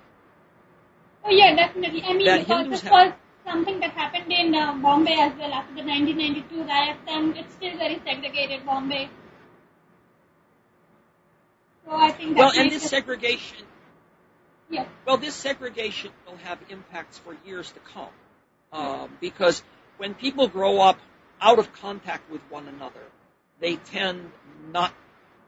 Oh 1.23 1.29
yeah, 1.29 1.55
definitely. 1.55 2.03
I 2.03 2.13
mean, 2.13 2.25
That 2.25 2.39
because 2.39 2.69
this 2.69 2.83
was 2.83 3.13
something 3.45 3.79
that 3.79 3.91
happened 3.91 4.31
in 4.31 4.55
uh, 4.55 4.73
Bombay 4.75 5.13
as 5.19 5.33
well 5.37 5.51
after 5.53 5.73
the 5.73 5.83
1992 5.83 6.63
riots, 6.63 6.99
and 7.07 7.37
it's 7.37 7.53
still 7.53 7.77
very 7.77 8.01
segregated 8.05 8.65
Bombay. 8.65 9.09
So 11.85 11.95
I 11.95 12.11
think 12.11 12.37
Well, 12.37 12.51
and 12.55 12.71
this 12.71 12.83
segregation, 12.83 13.65
yeah. 14.69 14.85
well, 15.05 15.17
this 15.17 15.35
segregation 15.35 16.11
will 16.27 16.37
have 16.37 16.59
impacts 16.69 17.17
for 17.17 17.35
years 17.45 17.71
to 17.71 17.79
come. 17.79 18.13
Um, 18.71 19.09
because 19.19 19.63
when 19.97 20.13
people 20.13 20.47
grow 20.47 20.79
up 20.79 20.99
out 21.41 21.57
of 21.57 21.73
contact 21.73 22.29
with 22.29 22.41
one 22.51 22.67
another, 22.67 23.01
they 23.59 23.75
tend 23.75 24.31
not, 24.71 24.93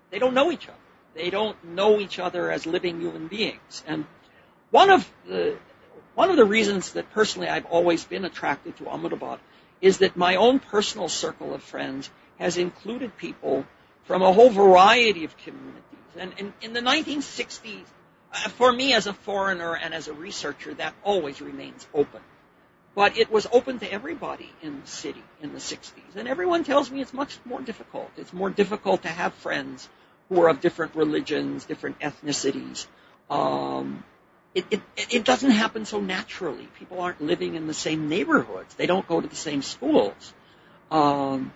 they 0.09 0.19
don't 0.19 0.33
know 0.33 0.51
each 0.51 0.67
other. 0.67 0.77
They 1.13 1.29
don't 1.29 1.61
know 1.63 1.99
each 1.99 2.19
other 2.19 2.51
as 2.51 2.65
living 2.65 3.01
human 3.01 3.27
beings. 3.27 3.83
And 3.85 4.05
one 4.69 4.89
of 4.89 5.09
the, 5.27 5.57
one 6.15 6.29
of 6.29 6.37
the 6.37 6.45
reasons 6.45 6.93
that 6.93 7.11
personally 7.11 7.49
I've 7.49 7.65
always 7.65 8.03
been 8.05 8.25
attracted 8.25 8.77
to 8.77 8.89
Ahmedabad 8.89 9.39
is 9.81 9.99
that 9.99 10.15
my 10.15 10.35
own 10.35 10.59
personal 10.59 11.09
circle 11.09 11.53
of 11.53 11.63
friends 11.63 12.09
has 12.39 12.57
included 12.57 13.17
people 13.17 13.65
from 14.03 14.21
a 14.21 14.31
whole 14.31 14.49
variety 14.49 15.25
of 15.25 15.35
communities. 15.37 15.81
And, 16.17 16.53
in 16.61 16.73
the 16.73 16.81
1960s, 16.81 17.83
uh, 18.33 18.49
for 18.49 18.71
me 18.71 18.93
as 18.93 19.07
a 19.07 19.13
foreigner 19.13 19.75
and 19.75 19.93
as 19.93 20.07
a 20.07 20.13
researcher, 20.13 20.73
that 20.75 20.93
always 21.03 21.41
remains 21.41 21.85
open. 21.93 22.21
But 22.93 23.17
it 23.17 23.31
was 23.31 23.47
open 23.51 23.79
to 23.79 23.91
everybody 23.91 24.51
in 24.61 24.81
the 24.81 24.87
city 24.87 25.23
in 25.41 25.53
the 25.53 25.59
60s. 25.59 26.15
And 26.15 26.27
everyone 26.27 26.63
tells 26.63 26.91
me 26.91 27.01
it's 27.01 27.13
much 27.13 27.37
more 27.45 27.61
difficult. 27.61 28.11
It's 28.17 28.33
more 28.33 28.49
difficult 28.49 29.03
to 29.03 29.07
have 29.07 29.33
friends 29.35 29.87
who 30.27 30.41
are 30.41 30.49
of 30.49 30.59
different 30.59 30.95
religions, 30.95 31.65
different 31.65 31.99
ethnicities. 31.99 32.87
Um, 33.29 34.03
it, 34.53 34.65
it, 34.69 34.81
it 34.97 35.23
doesn't 35.23 35.51
happen 35.51 35.85
so 35.85 36.01
naturally. 36.01 36.67
People 36.77 36.99
aren't 36.99 37.21
living 37.21 37.55
in 37.55 37.67
the 37.67 37.73
same 37.73 38.09
neighborhoods. 38.09 38.75
They 38.75 38.87
don't 38.87 39.07
go 39.07 39.21
to 39.21 39.27
the 39.27 39.35
same 39.35 39.61
schools. 39.61 40.33
Um, 40.89 41.53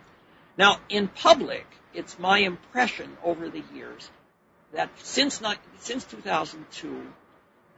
now, 0.57 0.79
in 0.87 1.09
public, 1.09 1.65
it's 1.93 2.17
my 2.17 2.39
impression 2.39 3.17
over 3.23 3.49
the 3.49 3.63
years 3.73 4.09
that 4.73 4.89
since 4.99 5.41
not, 5.41 5.57
since 5.79 6.05
2002, 6.05 7.05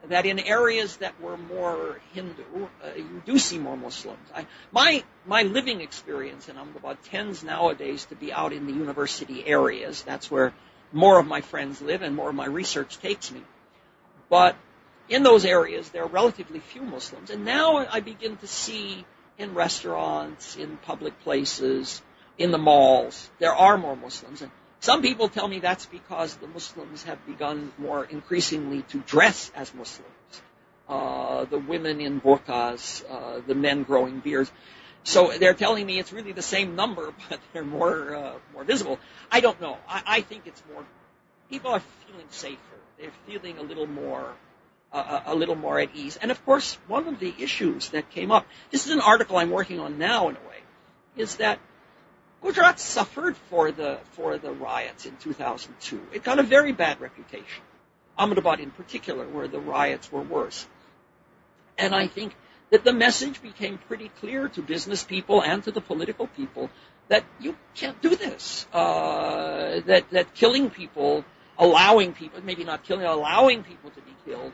that 0.09 0.25
in 0.25 0.39
areas 0.39 0.97
that 0.97 1.19
were 1.21 1.37
more 1.37 1.99
Hindu, 2.13 2.43
uh, 2.83 2.95
you 2.95 3.21
do 3.25 3.37
see 3.37 3.57
more 3.57 3.75
Muslims. 3.75 4.27
I, 4.33 4.45
my 4.71 5.03
my 5.25 5.43
living 5.43 5.81
experience 5.81 6.49
in 6.49 6.57
Ahmedabad 6.57 6.97
tends 7.05 7.43
nowadays 7.43 8.05
to 8.05 8.15
be 8.15 8.31
out 8.31 8.53
in 8.53 8.67
the 8.67 8.73
university 8.73 9.45
areas. 9.45 10.03
That's 10.03 10.31
where 10.31 10.53
more 10.93 11.19
of 11.19 11.27
my 11.27 11.41
friends 11.41 11.81
live 11.81 12.01
and 12.01 12.15
more 12.15 12.29
of 12.29 12.35
my 12.35 12.45
research 12.45 12.99
takes 12.99 13.31
me. 13.31 13.41
But 14.29 14.55
in 15.09 15.23
those 15.23 15.45
areas, 15.45 15.89
there 15.89 16.03
are 16.03 16.07
relatively 16.07 16.59
few 16.59 16.81
Muslims, 16.81 17.29
and 17.29 17.45
now 17.45 17.77
I 17.77 17.99
begin 17.99 18.37
to 18.37 18.47
see 18.47 19.05
in 19.37 19.53
restaurants, 19.53 20.55
in 20.55 20.77
public 20.77 21.19
places, 21.21 22.01
in 22.37 22.51
the 22.51 22.57
malls, 22.57 23.29
there 23.39 23.53
are 23.53 23.77
more 23.77 23.95
Muslims. 23.95 24.41
And 24.41 24.51
some 24.79 25.01
people 25.01 25.27
tell 25.27 25.47
me 25.47 25.59
that's 25.59 25.85
because 25.85 26.35
the 26.35 26.47
Muslims 26.47 27.03
have 27.03 27.25
begun 27.25 27.71
more 27.77 28.05
increasingly 28.05 28.83
to 28.83 28.99
dress 28.99 29.51
as 29.55 29.73
Muslims. 29.73 30.11
Uh, 30.87 31.45
the 31.45 31.57
women 31.57 31.99
in 31.99 32.21
burqas, 32.21 33.03
uh, 33.09 33.41
the 33.45 33.55
men 33.55 33.83
growing 33.83 34.19
beards. 34.19 34.51
So 35.03 35.31
they're 35.37 35.53
telling 35.53 35.85
me 35.85 35.99
it's 35.99 36.13
really 36.13 36.31
the 36.31 36.41
same 36.41 36.75
number, 36.75 37.13
but 37.29 37.39
they're 37.53 37.63
more 37.63 38.15
uh, 38.15 38.33
more 38.53 38.63
visible. 38.63 38.99
I 39.31 39.41
don't 39.41 39.59
know. 39.59 39.77
I, 39.87 40.03
I 40.05 40.21
think 40.21 40.43
it's 40.45 40.61
more. 40.71 40.85
People 41.49 41.71
are 41.71 41.81
feeling 42.05 42.27
safer. 42.29 42.77
They're 42.99 43.11
feeling 43.25 43.57
a 43.57 43.63
little 43.63 43.87
more 43.87 44.33
uh, 44.91 45.21
a 45.25 45.35
little 45.35 45.55
more 45.55 45.79
at 45.79 45.95
ease. 45.95 46.17
And 46.17 46.31
of 46.31 46.43
course, 46.45 46.77
one 46.87 47.07
of 47.07 47.19
the 47.19 47.33
issues 47.39 47.89
that 47.89 48.09
came 48.11 48.31
up. 48.31 48.47
This 48.71 48.85
is 48.85 48.93
an 48.93 49.01
article 49.01 49.37
I'm 49.37 49.51
working 49.51 49.79
on 49.79 49.97
now, 49.97 50.29
in 50.29 50.35
a 50.35 50.39
way, 50.39 50.61
is 51.15 51.37
that 51.37 51.59
Gujarat 52.41 52.79
suffered 52.79 53.35
for 53.49 53.71
the 53.71 53.99
for 54.11 54.37
the 54.37 54.51
riots 54.51 55.05
in 55.05 55.15
2002. 55.17 56.01
It 56.13 56.23
got 56.23 56.39
a 56.39 56.43
very 56.43 56.71
bad 56.71 57.01
reputation. 57.01 57.63
Ahmedabad, 58.17 58.59
in 58.59 58.71
particular, 58.71 59.27
where 59.27 59.47
the 59.47 59.59
riots 59.59 60.11
were 60.11 60.21
worse. 60.21 60.67
And 61.77 61.93
I 61.93 62.07
think 62.07 62.33
that 62.71 62.83
the 62.83 62.93
message 62.93 63.41
became 63.41 63.77
pretty 63.77 64.09
clear 64.19 64.49
to 64.49 64.61
business 64.61 65.03
people 65.03 65.41
and 65.41 65.63
to 65.63 65.71
the 65.71 65.81
political 65.81 66.27
people 66.27 66.69
that 67.07 67.23
you 67.39 67.55
can't 67.75 68.01
do 68.01 68.15
this. 68.15 68.67
Uh, 68.73 69.81
that 69.85 70.09
that 70.11 70.33
killing 70.35 70.69
people, 70.69 71.23
allowing 71.57 72.13
people, 72.13 72.41
maybe 72.43 72.63
not 72.63 72.83
killing, 72.83 73.05
allowing 73.05 73.63
people 73.63 73.89
to 73.91 74.01
be 74.01 74.15
killed, 74.25 74.51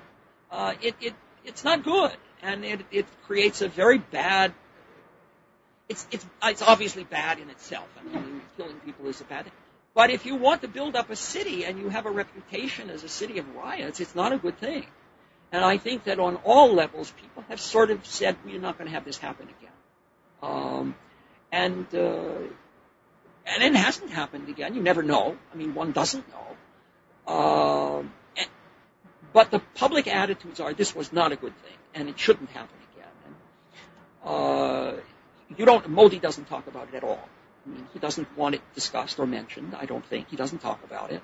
uh, 0.51 0.73
it, 0.81 0.95
it 1.01 1.13
it's 1.45 1.63
not 1.63 1.83
good, 1.83 2.15
and 2.41 2.63
it 2.63 2.81
it 2.91 3.05
creates 3.25 3.61
a 3.61 3.67
very 3.67 3.97
bad 3.97 4.53
it's 5.93 6.07
it's 6.11 6.25
it's 6.43 6.61
obviously 6.61 7.03
bad 7.03 7.39
in 7.39 7.49
itself. 7.49 7.87
I 7.99 8.03
mean, 8.03 8.41
killing 8.57 8.79
people 8.85 9.07
is 9.07 9.21
a 9.21 9.25
bad 9.25 9.43
thing. 9.45 9.53
But 9.93 10.09
if 10.09 10.25
you 10.25 10.35
want 10.35 10.63
to 10.63 10.67
build 10.67 10.95
up 10.95 11.11
a 11.11 11.15
city 11.15 11.65
and 11.65 11.79
you 11.79 11.89
have 11.89 12.07
a 12.07 12.11
reputation 12.11 12.89
as 12.89 13.03
a 13.03 13.09
city 13.09 13.37
of 13.37 13.55
riots, 13.55 13.99
it's 13.99 14.15
not 14.15 14.33
a 14.33 14.39
good 14.45 14.57
thing. 14.57 14.87
And 15.51 15.63
I 15.63 15.77
think 15.77 16.05
that 16.05 16.19
on 16.19 16.37
all 16.37 16.73
levels, 16.73 17.11
people 17.21 17.43
have 17.47 17.61
sort 17.61 17.91
of 17.91 18.03
said 18.07 18.37
we're 18.43 18.59
not 18.59 18.79
going 18.79 18.89
to 18.89 18.95
have 18.95 19.05
this 19.05 19.19
happen 19.19 19.47
again. 19.57 19.77
Um, 20.41 20.95
and 21.51 21.85
uh, 21.93 22.49
and 23.45 23.63
it 23.63 23.75
hasn't 23.75 24.09
happened 24.09 24.49
again. 24.49 24.73
You 24.73 24.81
never 24.81 25.03
know. 25.03 25.37
I 25.53 25.55
mean, 25.55 25.75
one 25.75 25.91
doesn't 25.91 26.25
know. 26.35 26.49
Um, 27.35 28.11
and, 28.35 28.47
but 29.31 29.51
the 29.51 29.59
public 29.75 30.07
attitudes 30.07 30.59
are 30.59 30.73
this 30.73 30.95
was 30.95 31.13
not 31.13 31.31
a 31.31 31.35
good 31.35 31.55
thing, 31.65 31.79
and 31.93 32.09
it 32.09 32.17
shouldn't 32.17 32.49
happen 32.49 32.79
again. 32.93 33.13
And, 33.27 33.35
uh, 34.33 35.01
you 35.57 35.65
don't. 35.65 35.87
Modi 35.89 36.19
doesn't 36.19 36.45
talk 36.45 36.67
about 36.67 36.89
it 36.89 36.95
at 36.95 37.03
all. 37.03 37.29
I 37.65 37.69
mean, 37.69 37.87
he 37.93 37.99
doesn't 37.99 38.37
want 38.37 38.55
it 38.55 38.61
discussed 38.75 39.19
or 39.19 39.25
mentioned. 39.25 39.75
I 39.79 39.85
don't 39.85 40.05
think 40.05 40.29
he 40.29 40.35
doesn't 40.35 40.59
talk 40.59 40.83
about 40.83 41.11
it. 41.11 41.21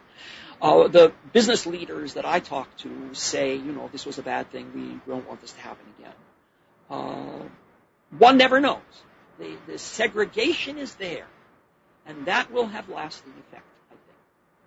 Uh, 0.62 0.88
the 0.88 1.12
business 1.34 1.66
leaders 1.66 2.14
that 2.14 2.26
I 2.26 2.40
talk 2.40 2.76
to 2.78 3.10
say, 3.14 3.56
you 3.56 3.72
know, 3.72 3.90
this 3.92 4.06
was 4.06 4.18
a 4.20 4.24
bad 4.24 4.52
thing. 4.52 4.72
We 4.74 5.12
don't 5.12 5.28
want 5.28 5.42
this 5.42 5.52
to 5.54 5.60
happen 5.60 5.86
again. 5.98 6.14
Uh, 6.90 7.44
one 8.18 8.38
never 8.38 8.60
knows. 8.60 8.80
The, 9.38 9.56
the 9.68 9.78
segregation 9.78 10.78
is 10.78 10.94
there, 10.96 11.28
and 12.06 12.26
that 12.26 12.52
will 12.52 12.68
have 12.68 12.90
lasting 12.90 13.34
effect. 13.48 13.66
I 13.90 13.96
think. 13.96 14.18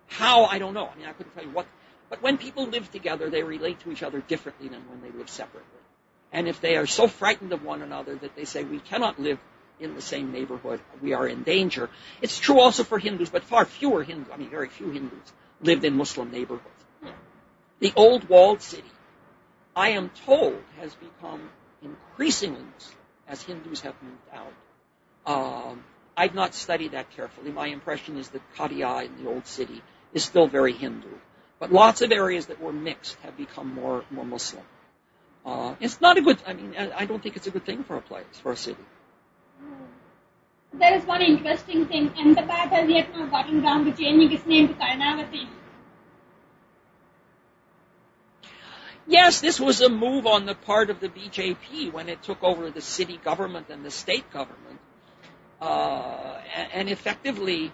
How 0.07 0.45
I 0.45 0.59
don't 0.59 0.73
know. 0.73 0.87
I 0.87 0.97
mean, 0.97 1.07
I 1.07 1.13
couldn't 1.13 1.33
tell 1.33 1.43
you 1.43 1.51
what. 1.51 1.67
But 2.09 2.21
when 2.21 2.37
people 2.37 2.67
live 2.67 2.91
together, 2.91 3.29
they 3.29 3.43
relate 3.43 3.79
to 3.81 3.91
each 3.91 4.03
other 4.03 4.19
differently 4.19 4.67
than 4.67 4.81
when 4.89 5.01
they 5.01 5.17
live 5.17 5.29
separately. 5.29 5.69
And 6.31 6.47
if 6.47 6.61
they 6.61 6.75
are 6.77 6.85
so 6.85 7.07
frightened 7.07 7.53
of 7.53 7.63
one 7.63 7.81
another 7.81 8.15
that 8.15 8.35
they 8.35 8.45
say 8.45 8.63
we 8.63 8.79
cannot 8.79 9.19
live 9.19 9.39
in 9.79 9.95
the 9.95 10.01
same 10.01 10.31
neighborhood, 10.31 10.79
we 11.01 11.13
are 11.13 11.27
in 11.27 11.43
danger. 11.43 11.89
It's 12.21 12.39
true 12.39 12.59
also 12.59 12.83
for 12.83 12.99
Hindus, 12.99 13.29
but 13.29 13.43
far 13.43 13.65
fewer 13.65 14.03
Hindus, 14.03 14.31
I 14.33 14.37
mean 14.37 14.49
very 14.49 14.69
few 14.69 14.89
Hindus, 14.91 15.33
lived 15.61 15.83
in 15.83 15.95
Muslim 15.95 16.31
neighborhoods. 16.31 16.69
The 17.79 17.93
old 17.95 18.29
walled 18.29 18.61
city, 18.61 18.91
I 19.75 19.89
am 19.89 20.09
told, 20.25 20.61
has 20.79 20.93
become 20.95 21.49
increasingly 21.81 22.63
Muslim 22.75 22.97
as 23.27 23.41
Hindus 23.41 23.81
have 23.81 23.95
moved 24.01 24.29
out. 24.33 24.53
Um, 25.25 25.83
I've 26.15 26.35
not 26.35 26.53
studied 26.53 26.91
that 26.91 27.09
carefully. 27.11 27.51
My 27.51 27.67
impression 27.67 28.17
is 28.17 28.29
that 28.29 28.41
Khadia 28.55 29.05
in 29.05 29.23
the 29.23 29.29
old 29.29 29.47
city 29.47 29.81
is 30.13 30.23
still 30.23 30.47
very 30.47 30.73
Hindu. 30.73 31.07
But 31.59 31.71
lots 31.71 32.01
of 32.01 32.11
areas 32.11 32.47
that 32.47 32.61
were 32.61 32.73
mixed 32.73 33.17
have 33.23 33.37
become 33.37 33.73
more, 33.73 34.03
more 34.11 34.25
Muslim. 34.25 34.63
Uh, 35.45 35.75
it's 35.79 35.99
not 36.01 36.17
a 36.17 36.21
good, 36.21 36.37
I 36.45 36.53
mean, 36.53 36.75
I 36.77 36.91
I 36.99 37.05
don't 37.05 37.21
think 37.21 37.35
it's 37.35 37.47
a 37.47 37.51
good 37.51 37.65
thing 37.65 37.83
for 37.83 37.97
a 37.97 38.01
place, 38.01 38.25
for 38.41 38.51
a 38.51 38.55
city. 38.55 38.83
There 40.73 40.95
is 40.95 41.05
one 41.05 41.21
interesting 41.21 41.85
thing. 41.87 42.09
Ahmedabad 42.17 42.69
has 42.69 42.89
yet 42.89 43.13
not 43.13 43.31
gotten 43.31 43.63
around 43.63 43.85
to 43.85 43.91
changing 43.91 44.31
its 44.31 44.45
name 44.45 44.67
to 44.67 44.73
Karnavati. 44.73 45.47
Yes, 49.05 49.41
this 49.41 49.59
was 49.59 49.81
a 49.81 49.89
move 49.89 50.25
on 50.25 50.45
the 50.45 50.55
part 50.55 50.89
of 50.89 50.99
the 51.01 51.09
BJP 51.09 51.91
when 51.91 52.07
it 52.07 52.23
took 52.23 52.41
over 52.41 52.69
the 52.71 52.81
city 52.81 53.17
government 53.17 53.67
and 53.69 53.83
the 53.83 53.91
state 53.91 54.31
government. 54.31 54.79
Uh, 55.61 56.39
and 56.73 56.89
effectively, 56.89 57.71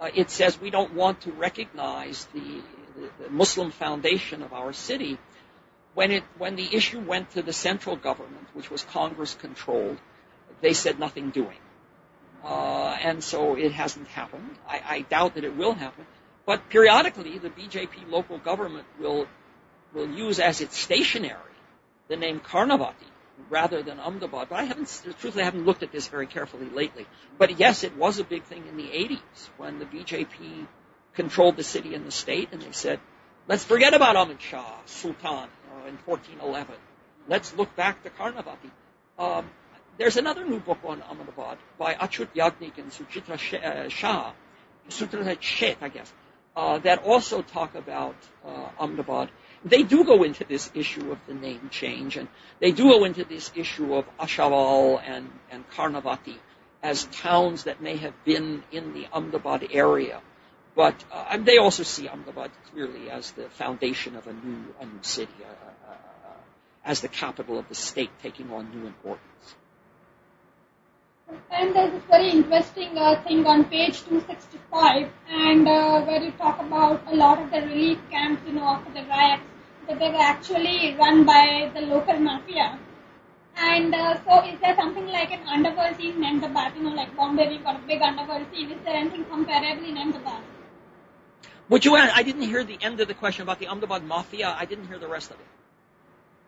uh, 0.00 0.08
it 0.14 0.30
says 0.30 0.60
we 0.60 0.70
don't 0.70 0.94
want 0.94 1.20
to 1.22 1.32
recognize 1.32 2.26
the, 2.32 2.62
the, 2.96 3.24
the, 3.24 3.30
Muslim 3.30 3.70
foundation 3.70 4.42
of 4.42 4.52
our 4.52 4.72
city. 4.72 5.18
When 5.94 6.10
it 6.10 6.24
when 6.38 6.56
the 6.56 6.74
issue 6.74 7.00
went 7.00 7.30
to 7.32 7.42
the 7.42 7.52
central 7.52 7.96
government, 7.96 8.46
which 8.54 8.70
was 8.70 8.84
Congress 8.84 9.34
controlled, 9.34 9.98
they 10.60 10.72
said 10.72 10.98
nothing 10.98 11.30
doing, 11.30 11.58
uh, 12.44 12.96
and 13.02 13.22
so 13.22 13.56
it 13.56 13.72
hasn't 13.72 14.08
happened. 14.08 14.50
I, 14.68 14.80
I 14.86 15.00
doubt 15.02 15.34
that 15.34 15.44
it 15.44 15.56
will 15.56 15.74
happen. 15.74 16.06
But 16.46 16.68
periodically, 16.68 17.38
the 17.38 17.50
BJP 17.50 18.10
local 18.10 18.38
government 18.38 18.86
will 18.98 19.26
will 19.92 20.08
use 20.08 20.38
as 20.38 20.60
its 20.60 20.78
stationery 20.78 21.36
the 22.08 22.16
name 22.16 22.40
Karnavati 22.40 23.10
rather 23.48 23.82
than 23.82 23.98
Ahmedabad. 23.98 24.48
But 24.48 24.60
I 24.60 24.64
haven't, 24.64 24.86
truthfully, 25.02 25.42
I 25.42 25.46
haven't 25.46 25.66
looked 25.66 25.82
at 25.82 25.90
this 25.90 26.06
very 26.08 26.26
carefully 26.26 26.66
lately. 26.66 27.06
But 27.38 27.58
yes, 27.58 27.82
it 27.84 27.96
was 27.96 28.18
a 28.18 28.24
big 28.24 28.44
thing 28.44 28.66
in 28.68 28.76
the 28.76 28.84
80s 28.84 29.48
when 29.56 29.78
the 29.78 29.84
BJP 29.86 30.66
controlled 31.14 31.56
the 31.56 31.64
city 31.64 31.94
and 31.94 32.06
the 32.06 32.12
state, 32.12 32.50
and 32.52 32.62
they 32.62 32.72
said, 32.72 33.00
let's 33.48 33.64
forget 33.64 33.94
about 33.94 34.16
Ahmed 34.16 34.40
Shah, 34.40 34.76
Sultan, 34.86 35.48
know, 35.80 35.88
in 35.88 35.96
1411. 36.04 36.74
Let's 37.28 37.54
look 37.54 37.74
back 37.76 38.02
to 38.04 38.10
Karnavati. 38.10 38.70
Um, 39.18 39.50
there's 40.00 40.16
another 40.16 40.44
new 40.46 40.58
book 40.58 40.78
on 40.84 41.02
Ahmedabad 41.02 41.58
by 41.78 41.92
Achyut 41.94 42.28
Yagnik 42.34 42.78
and 42.78 42.90
Suchitra 42.90 43.36
uh, 43.36 43.88
Shah, 43.90 44.32
Suchitra 44.88 45.36
Sheth, 45.38 45.76
I 45.82 45.90
guess, 45.90 46.10
uh, 46.56 46.78
that 46.78 47.04
also 47.04 47.42
talk 47.42 47.74
about 47.74 48.16
uh, 48.44 48.68
Ahmedabad 48.78 49.28
they 49.64 49.82
do 49.82 50.04
go 50.04 50.22
into 50.22 50.44
this 50.44 50.70
issue 50.74 51.12
of 51.12 51.18
the 51.26 51.34
name 51.34 51.68
change, 51.70 52.16
and 52.16 52.28
they 52.60 52.72
do 52.72 52.84
go 52.84 53.04
into 53.04 53.24
this 53.24 53.52
issue 53.54 53.94
of 53.94 54.06
Ashaval 54.16 55.02
and, 55.04 55.30
and 55.50 55.68
Karnavati 55.70 56.36
as 56.82 57.04
towns 57.04 57.64
that 57.64 57.82
may 57.82 57.96
have 57.98 58.14
been 58.24 58.62
in 58.72 58.94
the 58.94 59.06
Ahmedabad 59.12 59.68
area. 59.70 60.22
But 60.74 61.04
uh, 61.12 61.36
they 61.36 61.58
also 61.58 61.82
see 61.82 62.08
Ahmedabad 62.08 62.50
clearly 62.72 63.10
as 63.10 63.32
the 63.32 63.50
foundation 63.50 64.16
of 64.16 64.26
a 64.26 64.32
new, 64.32 64.74
a 64.80 64.86
new 64.86 65.02
city, 65.02 65.32
uh, 65.42 65.90
uh 65.90 65.96
as 66.82 67.02
the 67.02 67.08
capital 67.08 67.58
of 67.58 67.68
the 67.68 67.74
state, 67.74 68.10
taking 68.22 68.50
on 68.50 68.70
new 68.70 68.86
importance. 68.86 69.54
And 71.50 71.74
there's 71.74 71.92
this 71.92 72.02
very 72.10 72.30
interesting 72.30 72.96
uh, 72.96 73.22
thing 73.22 73.46
on 73.46 73.64
page 73.64 74.02
265, 74.04 75.08
and 75.28 75.68
uh, 75.68 76.02
where 76.02 76.22
you 76.22 76.30
talk 76.32 76.60
about 76.60 77.02
a 77.06 77.14
lot 77.14 77.40
of 77.40 77.50
the 77.50 77.60
relief 77.62 77.98
camps, 78.10 78.42
you 78.46 78.52
know, 78.54 78.64
after 78.64 78.92
the 78.92 79.06
riots, 79.08 79.42
that 79.88 79.98
they 79.98 80.10
were 80.10 80.24
actually 80.34 80.94
run 80.98 81.24
by 81.24 81.70
the 81.74 81.82
local 81.82 82.18
mafia. 82.18 82.78
And 83.56 83.94
uh, 83.94 84.18
so, 84.24 84.44
is 84.44 84.58
there 84.60 84.74
something 84.76 85.06
like 85.08 85.32
an 85.32 85.46
underworld 85.46 85.96
scene 85.96 86.16
in 86.16 86.24
Ahmedabad? 86.24 86.76
You 86.76 86.84
know, 86.84 86.94
like 86.94 87.14
Bombay, 87.16 87.48
we've 87.48 87.64
got 87.64 87.76
a 87.76 87.86
big 87.86 88.00
underworld 88.00 88.46
scene. 88.52 88.70
Is 88.70 88.78
there 88.84 88.94
anything 88.94 89.24
comparable 89.24 89.84
in 89.84 89.98
Ahmedabad? 89.98 90.42
Would 91.68 91.84
you 91.84 91.96
add? 91.96 92.10
I 92.14 92.22
didn't 92.22 92.42
hear 92.42 92.64
the 92.64 92.78
end 92.80 93.00
of 93.00 93.08
the 93.08 93.14
question 93.14 93.42
about 93.42 93.58
the 93.58 93.66
Ahmedabad 93.66 94.04
mafia. 94.04 94.56
I 94.58 94.64
didn't 94.64 94.86
hear 94.86 94.98
the 94.98 95.08
rest 95.08 95.30
of 95.30 95.36
it. 95.36 95.46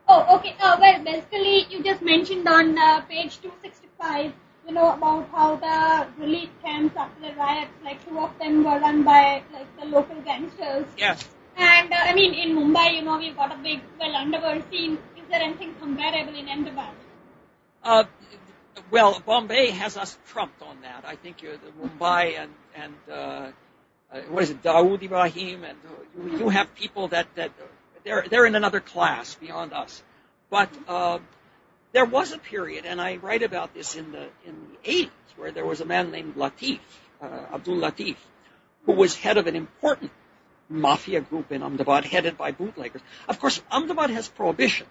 Oh, 0.09 0.37
okay. 0.37 0.57
Uh, 0.61 0.77
well, 0.81 1.05
basically, 1.05 1.67
you 1.71 1.83
just 1.83 2.03
mentioned 2.03 2.49
on 2.49 2.77
uh, 2.77 3.03
page 3.03 3.41
265 3.41 4.33
you 4.67 4.75
know, 4.75 4.93
about 4.93 5.29
how 5.31 5.57
the 5.57 6.23
relief 6.23 6.51
camps 6.63 6.97
after 6.97 7.29
the 7.29 7.35
riots, 7.35 7.73
like 7.85 8.07
two 8.09 8.19
of 8.19 8.39
them 8.39 8.65
were 8.65 8.79
run 8.79 9.03
by 9.03 9.43
like 9.53 9.81
the 9.81 9.87
local 9.87 10.21
gangsters. 10.23 10.87
Yes. 10.97 11.29
And 11.57 11.93
uh, 11.93 11.97
I 11.97 12.15
mean, 12.15 12.35
in 12.35 12.57
Mumbai, 12.57 12.95
you 12.95 13.03
know, 13.03 13.19
we've 13.19 13.37
got 13.37 13.53
a 13.53 13.59
big, 13.59 13.81
well, 13.99 14.15
underworld 14.15 14.65
scene. 14.71 14.99
Is 15.17 15.25
there 15.31 15.43
anything 15.43 15.75
comparable 15.81 16.35
in 16.35 16.49
Ahmedabad? 16.49 16.95
Uh, 17.83 18.05
well, 18.91 19.21
Bombay 19.25 19.71
has 19.71 19.97
us 19.97 20.17
trumped 20.29 20.63
on 20.63 20.81
that. 20.83 21.05
I 21.07 21.17
think 21.17 21.43
you're 21.43 21.57
the 21.57 21.73
Mumbai 21.81 22.39
and 22.39 22.51
and 22.75 22.95
uh, 23.11 23.15
uh, 24.13 24.21
what 24.31 24.43
is 24.45 24.51
it, 24.51 24.63
Dawood 24.63 25.03
Ibrahim, 25.03 25.65
and 25.65 25.79
you, 26.17 26.39
you 26.39 26.49
have 26.49 26.75
people 26.75 27.09
that 27.09 27.27
that 27.35 27.51
they're 28.05 28.25
they're 28.29 28.47
in 28.47 28.55
another 28.55 28.81
class 28.81 29.35
beyond 29.35 29.73
us. 29.73 30.03
But 30.51 30.71
uh, 30.87 31.19
there 31.93 32.05
was 32.05 32.33
a 32.33 32.39
period, 32.39 32.87
and 32.87 33.01
I 33.01 33.17
write 33.17 33.43
about 33.43 33.75
this 33.75 33.97
in 33.97 34.13
the 34.13 34.29
in 34.47 34.55
the 34.83 34.91
80s, 34.91 35.11
where 35.37 35.53
there 35.53 35.67
was 35.67 35.81
a 35.81 35.85
man 35.85 36.11
named 36.11 36.37
Latif, 36.37 36.81
uh, 37.21 37.27
Abdul 37.55 37.77
Latif, 37.77 38.17
who 38.87 38.93
was 38.93 39.15
head 39.15 39.37
of 39.37 39.47
an 39.47 39.57
important 39.57 40.11
mafia 40.69 41.21
group 41.21 41.53
in 41.53 41.63
Ahmedabad, 41.63 42.05
headed 42.05 42.39
by 42.39 42.53
bootleggers. 42.53 43.03
Of 43.29 43.39
course, 43.39 43.63
Ahmedabad 43.71 44.11
has 44.11 44.29
prohibition, 44.29 44.87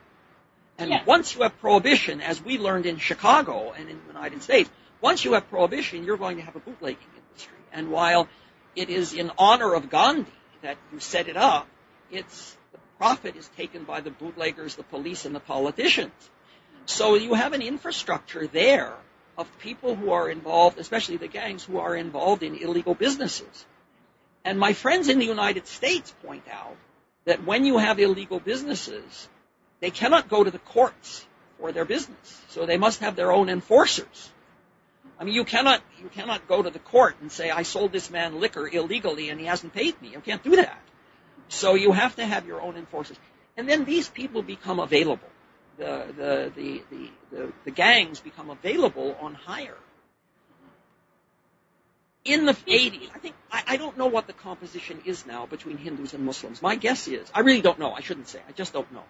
and 0.77 0.89
yeah. 0.89 1.03
once 1.05 1.35
you 1.35 1.41
have 1.41 1.59
prohibition, 1.59 2.21
as 2.21 2.41
we 2.41 2.57
learned 2.57 2.85
in 2.85 2.97
Chicago 2.97 3.71
and 3.71 3.89
in 3.89 3.99
the 3.99 4.07
United 4.07 4.41
States, 4.41 4.69
once 5.01 5.25
you 5.25 5.33
have 5.33 5.49
prohibition, 5.49 6.03
you're 6.03 6.17
going 6.17 6.37
to 6.37 6.43
have 6.43 6.55
a 6.55 6.59
bootlegging 6.59 7.07
industry. 7.15 7.57
And 7.73 7.91
while 7.91 8.27
it 8.75 8.89
is 8.89 9.13
in 9.13 9.31
honor 9.37 9.73
of 9.73 9.89
Gandhi 9.89 10.31
that 10.61 10.77
you 10.93 10.99
set 10.99 11.27
it 11.27 11.37
up, 11.37 11.67
it's 12.11 12.55
the 12.71 12.79
profit 12.97 13.35
is 13.35 13.47
taken 13.57 13.83
by 13.83 14.01
the 14.01 14.11
bootleggers, 14.11 14.75
the 14.75 14.83
police, 14.83 15.25
and 15.25 15.35
the 15.35 15.39
politicians. 15.39 16.11
So 16.91 17.15
you 17.15 17.35
have 17.35 17.53
an 17.53 17.61
infrastructure 17.61 18.47
there 18.47 18.93
of 19.37 19.47
people 19.59 19.95
who 19.95 20.11
are 20.11 20.29
involved, 20.29 20.77
especially 20.77 21.15
the 21.15 21.29
gangs 21.29 21.63
who 21.63 21.79
are 21.79 21.95
involved 21.95 22.43
in 22.43 22.55
illegal 22.55 22.95
businesses. 22.95 23.65
And 24.43 24.59
my 24.59 24.73
friends 24.73 25.07
in 25.07 25.17
the 25.17 25.25
United 25.25 25.67
States 25.67 26.13
point 26.23 26.43
out 26.51 26.75
that 27.23 27.45
when 27.45 27.63
you 27.63 27.77
have 27.77 27.97
illegal 27.99 28.41
businesses, 28.41 29.29
they 29.79 29.89
cannot 29.89 30.27
go 30.27 30.43
to 30.43 30.51
the 30.51 30.59
courts 30.59 31.25
for 31.59 31.71
their 31.71 31.85
business. 31.85 32.41
So 32.49 32.65
they 32.65 32.77
must 32.77 32.99
have 32.99 33.15
their 33.15 33.31
own 33.31 33.47
enforcers. 33.47 34.29
I 35.17 35.23
mean, 35.23 35.33
you 35.33 35.45
cannot, 35.45 35.81
you 36.01 36.09
cannot 36.09 36.45
go 36.49 36.61
to 36.61 36.69
the 36.69 36.79
court 36.79 37.15
and 37.21 37.31
say, 37.31 37.51
I 37.51 37.63
sold 37.63 37.93
this 37.93 38.11
man 38.11 38.41
liquor 38.41 38.67
illegally 38.67 39.29
and 39.29 39.39
he 39.39 39.45
hasn't 39.45 39.73
paid 39.73 39.99
me. 40.01 40.09
You 40.09 40.19
can't 40.19 40.43
do 40.43 40.57
that. 40.57 40.81
So 41.47 41.75
you 41.75 41.93
have 41.93 42.17
to 42.17 42.25
have 42.25 42.45
your 42.45 42.61
own 42.61 42.75
enforcers. 42.75 43.17
And 43.55 43.69
then 43.69 43.85
these 43.85 44.09
people 44.09 44.41
become 44.41 44.79
available 44.79 45.29
the, 45.77 46.51
the, 46.55 46.81
the, 47.31 47.51
the, 47.65 47.71
gangs 47.71 48.19
become 48.19 48.49
available 48.49 49.15
on 49.19 49.33
hire. 49.33 49.77
In 52.23 52.45
the 52.45 52.53
80s, 52.53 53.09
I 53.15 53.17
think, 53.17 53.35
I, 53.51 53.63
I 53.67 53.77
don't 53.77 53.97
know 53.97 54.05
what 54.05 54.27
the 54.27 54.33
composition 54.33 55.01
is 55.05 55.25
now 55.25 55.47
between 55.47 55.77
Hindus 55.77 56.13
and 56.13 56.23
Muslims. 56.23 56.61
My 56.61 56.75
guess 56.75 57.07
is, 57.07 57.31
I 57.33 57.39
really 57.39 57.61
don't 57.61 57.79
know, 57.79 57.91
I 57.91 58.01
shouldn't 58.01 58.27
say, 58.27 58.39
I 58.47 58.51
just 58.51 58.73
don't 58.73 58.91
know. 58.91 59.03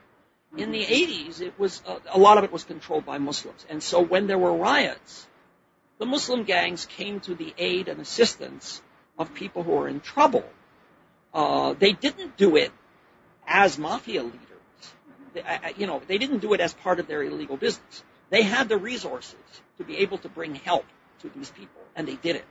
In 0.58 0.72
the 0.72 0.84
80s, 0.84 1.42
it 1.42 1.58
was, 1.58 1.82
uh, 1.88 2.00
a 2.10 2.20
lot 2.20 2.38
of 2.38 2.44
it 2.44 2.52
was 2.52 2.64
controlled 2.64 3.06
by 3.06 3.18
Muslims. 3.18 3.66
And 3.70 3.82
so 3.82 4.02
when 4.02 4.28
there 4.28 4.38
were 4.38 4.54
riots, 4.54 5.28
the 5.98 6.06
Muslim 6.06 6.44
gangs 6.44 6.86
came 6.86 7.22
to 7.22 7.36
the 7.36 7.54
aid 7.58 7.88
and 7.88 8.02
assistance 8.02 8.82
of 9.18 9.34
people 9.34 9.64
who 9.64 9.72
were 9.72 9.88
in 9.88 10.02
trouble. 10.02 10.44
Uh, 11.34 11.74
they 11.74 11.94
didn't 11.94 12.36
do 12.36 12.58
it 12.58 12.72
as 13.48 13.78
mafia 13.78 14.24
leaders 14.24 14.51
you 15.78 15.88
know, 15.88 16.02
they 16.08 16.18
didn't 16.18 16.40
do 16.40 16.54
it 16.54 16.60
as 16.60 16.74
part 16.74 17.00
of 17.00 17.08
their 17.08 17.24
illegal 17.24 17.58
business. 17.58 18.04
They 18.30 18.44
had 18.44 18.70
the 18.70 18.78
resources 18.78 19.36
to 19.78 19.84
be 19.84 19.98
able 19.98 20.18
to 20.20 20.30
bring 20.30 20.56
help 20.56 20.86
to 21.20 21.30
these 21.30 21.50
people, 21.52 21.82
and 21.96 22.08
they 22.08 22.16
did 22.16 22.38
it. 22.38 22.46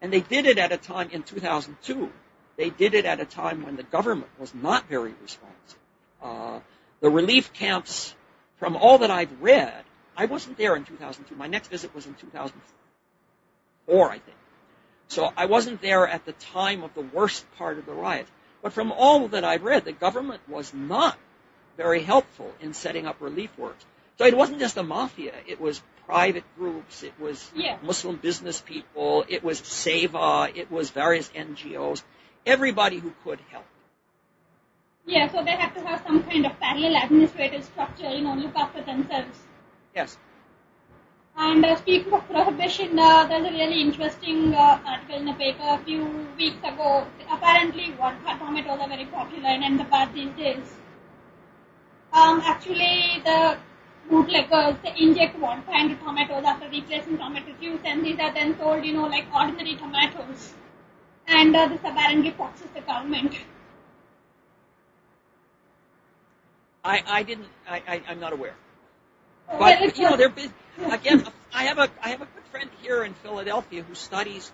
And 0.00 0.12
they 0.12 0.20
did 0.20 0.46
it 0.46 0.58
at 0.58 0.70
a 0.72 0.76
time 0.76 1.10
in 1.10 1.22
2002. 1.22 2.10
They 2.56 2.70
did 2.70 2.94
it 2.94 3.04
at 3.04 3.20
a 3.20 3.24
time 3.24 3.64
when 3.64 3.76
the 3.76 3.82
government 3.82 4.30
was 4.38 4.54
not 4.54 4.88
very 4.88 5.12
responsive. 5.20 5.78
Uh, 6.22 6.60
the 7.00 7.10
relief 7.10 7.52
camps, 7.52 8.14
from 8.58 8.76
all 8.76 8.98
that 8.98 9.10
I've 9.10 9.40
read, 9.40 9.84
I 10.16 10.26
wasn't 10.26 10.56
there 10.56 10.74
in 10.74 10.84
2002. 10.84 11.34
My 11.36 11.46
next 11.46 11.68
visit 11.68 11.94
was 11.94 12.06
in 12.06 12.14
2004, 12.14 14.08
I 14.08 14.18
think. 14.18 14.36
So 15.08 15.32
I 15.36 15.46
wasn't 15.46 15.80
there 15.80 16.06
at 16.06 16.26
the 16.26 16.32
time 16.32 16.82
of 16.82 16.94
the 16.94 17.02
worst 17.02 17.46
part 17.56 17.78
of 17.78 17.86
the 17.86 17.94
riot. 17.94 18.26
But 18.62 18.72
from 18.72 18.92
all 18.92 19.28
that 19.28 19.44
I've 19.44 19.62
read, 19.62 19.84
the 19.84 19.92
government 19.92 20.40
was 20.48 20.74
not 20.74 21.16
very 21.78 22.02
helpful 22.02 22.52
in 22.60 22.74
setting 22.74 23.06
up 23.06 23.16
relief 23.20 23.56
works. 23.56 23.86
So 24.18 24.26
it 24.26 24.36
wasn't 24.36 24.58
just 24.58 24.74
the 24.74 24.82
mafia, 24.82 25.32
it 25.46 25.60
was 25.60 25.80
private 26.06 26.44
groups, 26.58 27.04
it 27.04 27.14
was 27.20 27.38
yeah. 27.54 27.78
Muslim 27.82 28.16
business 28.16 28.60
people, 28.60 29.24
it 29.28 29.44
was 29.44 29.60
SEWA, 29.60 30.50
it 30.56 30.72
was 30.72 30.90
various 30.90 31.28
NGOs, 31.28 32.02
everybody 32.44 32.98
who 32.98 33.12
could 33.22 33.38
help. 33.52 33.64
Yeah, 35.06 35.30
so 35.30 35.44
they 35.44 35.52
have 35.52 35.72
to 35.74 35.80
have 35.86 36.02
some 36.04 36.24
kind 36.24 36.46
of 36.46 36.58
parallel 36.58 36.96
administrative 37.04 37.64
structure, 37.64 38.10
you 38.10 38.22
know, 38.22 38.34
look 38.34 38.56
after 38.56 38.82
themselves. 38.82 39.38
Yes. 39.94 40.18
And 41.36 41.64
uh, 41.64 41.76
speaking 41.76 42.12
of 42.12 42.28
prohibition, 42.28 42.98
uh, 42.98 43.26
there's 43.26 43.46
a 43.46 43.52
really 43.52 43.80
interesting 43.80 44.52
uh, 44.52 44.80
article 44.84 45.14
in 45.14 45.26
the 45.26 45.34
paper 45.34 45.62
a 45.62 45.78
few 45.78 46.04
weeks 46.36 46.58
ago. 46.58 47.06
Apparently, 47.30 47.92
vodka 47.92 48.36
tomatoes 48.44 48.80
are 48.80 48.88
very 48.88 49.06
popular 49.06 49.50
in 49.50 49.62
Ahmedabad 49.62 50.12
these 50.12 50.32
days. 50.36 50.78
Um, 52.12 52.40
actually, 52.44 53.22
the 53.24 53.58
bootleggers, 54.10 54.76
they 54.82 54.94
inject 54.98 55.36
vodka 55.38 55.72
into 55.78 55.96
tomatoes 55.96 56.44
after 56.44 56.68
replacing 56.68 57.18
tomato 57.18 57.52
juice, 57.60 57.80
and 57.84 58.04
these 58.04 58.18
are 58.18 58.32
then 58.32 58.58
sold, 58.58 58.84
you 58.84 58.94
know, 58.94 59.06
like 59.06 59.26
ordinary 59.34 59.74
tomatoes. 59.76 60.54
And 61.26 61.54
uh, 61.54 61.68
this 61.68 61.80
apparently 61.80 62.30
foxes 62.30 62.68
the 62.74 62.80
government. 62.80 63.34
I, 66.82 67.02
I 67.06 67.22
didn't. 67.22 67.48
I, 67.68 67.82
I 67.86 68.02
I'm 68.08 68.20
not 68.20 68.32
aware. 68.32 68.54
But 69.46 69.82
it's 69.82 69.98
you 69.98 70.08
know, 70.08 70.16
there 70.16 70.30
been 70.30 70.52
again. 70.90 71.26
I 71.52 71.64
have 71.64 71.78
a 71.78 71.90
I 72.02 72.10
have 72.10 72.22
a 72.22 72.26
good 72.26 72.44
friend 72.50 72.70
here 72.82 73.04
in 73.04 73.14
Philadelphia 73.14 73.82
who 73.82 73.94
studies 73.94 74.50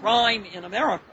crime 0.00 0.44
in 0.52 0.64
America, 0.64 1.04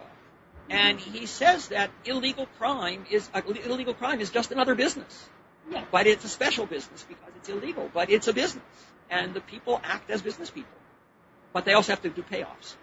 and 0.70 1.00
he 1.00 1.26
says 1.26 1.68
that 1.70 1.92
illegal 2.06 2.48
crime 2.58 3.06
is 3.12 3.30
uh, 3.34 3.42
illegal 3.66 3.94
crime 3.94 4.20
is 4.20 4.32
just 4.32 4.52
another 4.52 4.74
business, 4.74 5.30
Yeah. 5.70 5.84
but 5.92 6.08
it's 6.08 6.24
a 6.24 6.30
special 6.30 6.66
business 6.66 7.04
because 7.08 7.32
it's 7.38 7.50
illegal, 7.50 7.90
but 7.94 8.10
it's 8.10 8.28
a 8.28 8.34
business, 8.34 8.64
and 9.10 9.34
the 9.34 9.42
people 9.42 9.82
act 9.84 10.10
as 10.10 10.22
business 10.22 10.50
people, 10.50 10.80
but 11.54 11.66
they 11.66 11.74
also 11.74 11.92
have 11.92 12.02
to 12.04 12.10
do 12.10 12.24
payoffs. 12.24 12.76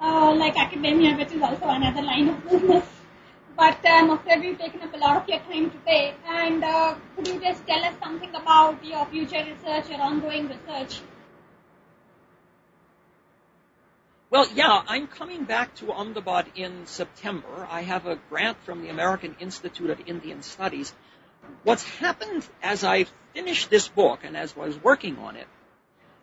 uh, 0.00 0.34
like 0.34 0.56
academia, 0.56 1.16
which 1.16 1.32
is 1.32 1.42
also 1.42 1.68
another 1.68 2.02
line 2.02 2.28
of 2.28 2.44
business. 2.50 2.84
But 3.56 3.78
I'm 3.88 4.10
afraid 4.10 4.40
we've 4.40 4.58
taken 4.58 4.80
up 4.82 4.94
a 4.94 4.98
lot 4.98 5.16
of 5.16 5.28
your 5.28 5.38
time 5.38 5.70
today. 5.70 6.14
And 6.28 6.64
uh, 6.64 6.96
could 7.14 7.28
you 7.28 7.38
just 7.40 7.64
tell 7.68 7.84
us 7.84 7.94
something 8.02 8.34
about 8.34 8.84
your 8.84 9.06
future 9.06 9.44
research, 9.48 9.90
your 9.90 10.00
ongoing 10.00 10.48
research? 10.48 11.00
Well, 14.34 14.48
yeah, 14.52 14.82
I'm 14.88 15.06
coming 15.06 15.44
back 15.44 15.76
to 15.76 15.92
Ahmedabad 15.92 16.46
in 16.56 16.86
September. 16.86 17.68
I 17.70 17.82
have 17.82 18.06
a 18.06 18.16
grant 18.28 18.58
from 18.64 18.82
the 18.82 18.88
American 18.88 19.36
Institute 19.38 19.90
of 19.90 20.08
Indian 20.08 20.42
Studies. 20.42 20.92
What's 21.62 21.84
happened 22.00 22.44
as 22.60 22.82
I 22.82 23.06
finished 23.32 23.70
this 23.70 23.86
book 23.86 24.24
and 24.24 24.36
as 24.36 24.52
I 24.56 24.66
was 24.66 24.82
working 24.82 25.18
on 25.18 25.36
it, 25.36 25.46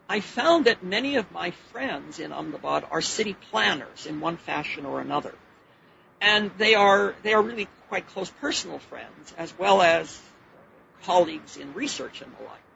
I 0.10 0.20
found 0.20 0.66
that 0.66 0.84
many 0.84 1.16
of 1.16 1.32
my 1.32 1.52
friends 1.72 2.20
in 2.20 2.34
Ahmedabad 2.34 2.84
are 2.92 3.00
city 3.00 3.34
planners 3.50 4.06
in 4.06 4.20
one 4.20 4.36
fashion 4.36 4.86
or 4.86 5.00
another. 5.00 5.34
And 6.20 6.52
they 6.58 6.76
are, 6.76 7.16
they 7.24 7.34
are 7.34 7.42
really 7.42 7.70
quite 7.88 8.10
close 8.10 8.30
personal 8.42 8.80
friends 8.80 9.34
as 9.38 9.58
well 9.58 9.82
as 9.82 10.22
colleagues 11.04 11.56
in 11.56 11.74
research 11.76 12.22
and 12.22 12.34
the 12.38 12.44
like. 12.44 12.68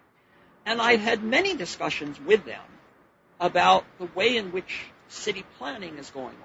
And 0.66 0.82
I've 0.82 1.02
had 1.02 1.26
many 1.26 1.58
discussions 1.58 2.22
with 2.22 2.46
them 2.46 2.64
about 3.42 3.84
the 4.00 4.08
way 4.16 4.38
in 4.38 4.54
which 4.54 4.86
city 5.10 5.46
planning 5.58 5.98
is 5.98 6.10
going 6.10 6.36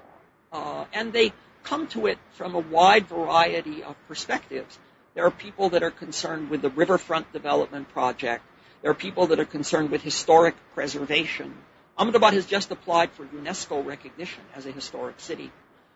on. 0.51 0.61
Uh, 0.61 0.85
and 0.93 1.13
they 1.13 1.33
come 1.63 1.87
to 1.87 2.07
it 2.07 2.17
from 2.33 2.55
a 2.55 2.59
wide 2.59 3.07
variety 3.07 3.83
of 3.83 3.95
perspectives. 4.07 4.77
There 5.13 5.25
are 5.25 5.31
people 5.31 5.69
that 5.69 5.83
are 5.83 5.91
concerned 5.91 6.49
with 6.49 6.61
the 6.61 6.69
riverfront 6.69 7.31
development 7.33 7.89
project. 7.89 8.43
There 8.81 8.91
are 8.91 8.95
people 8.95 9.27
that 9.27 9.39
are 9.39 9.45
concerned 9.45 9.91
with 9.91 10.01
historic 10.01 10.55
preservation. 10.73 11.53
Ahmedabad 11.97 12.33
has 12.33 12.45
just 12.45 12.71
applied 12.71 13.11
for 13.11 13.25
UNESCO 13.25 13.85
recognition 13.85 14.41
as 14.55 14.65
a 14.65 14.71
historic 14.71 15.19
city. 15.19 15.51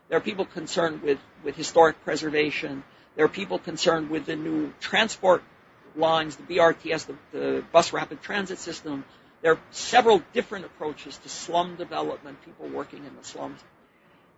There 0.10 0.18
are 0.18 0.22
people 0.22 0.46
concerned 0.46 1.02
with, 1.02 1.18
with 1.44 1.56
historic 1.56 2.04
preservation. 2.04 2.84
There 3.16 3.26
are 3.26 3.30
people 3.30 3.58
concerned 3.58 4.10
with 4.10 4.26
the 4.26 4.36
new 4.36 4.72
transport 4.80 5.44
lines, 5.96 6.36
the 6.36 6.44
BRTS, 6.44 7.08
the, 7.08 7.16
the 7.32 7.64
bus 7.72 7.94
rapid 7.94 8.22
transit 8.22 8.60
system. 8.60 9.04
There 9.46 9.54
are 9.54 9.60
several 9.70 10.24
different 10.34 10.66
approaches 10.66 11.20
to 11.20 11.30
slum 11.30 11.76
development, 11.76 12.44
people 12.44 12.68
working 12.68 13.06
in 13.06 13.16
the 13.16 13.24
slums. 13.24 13.64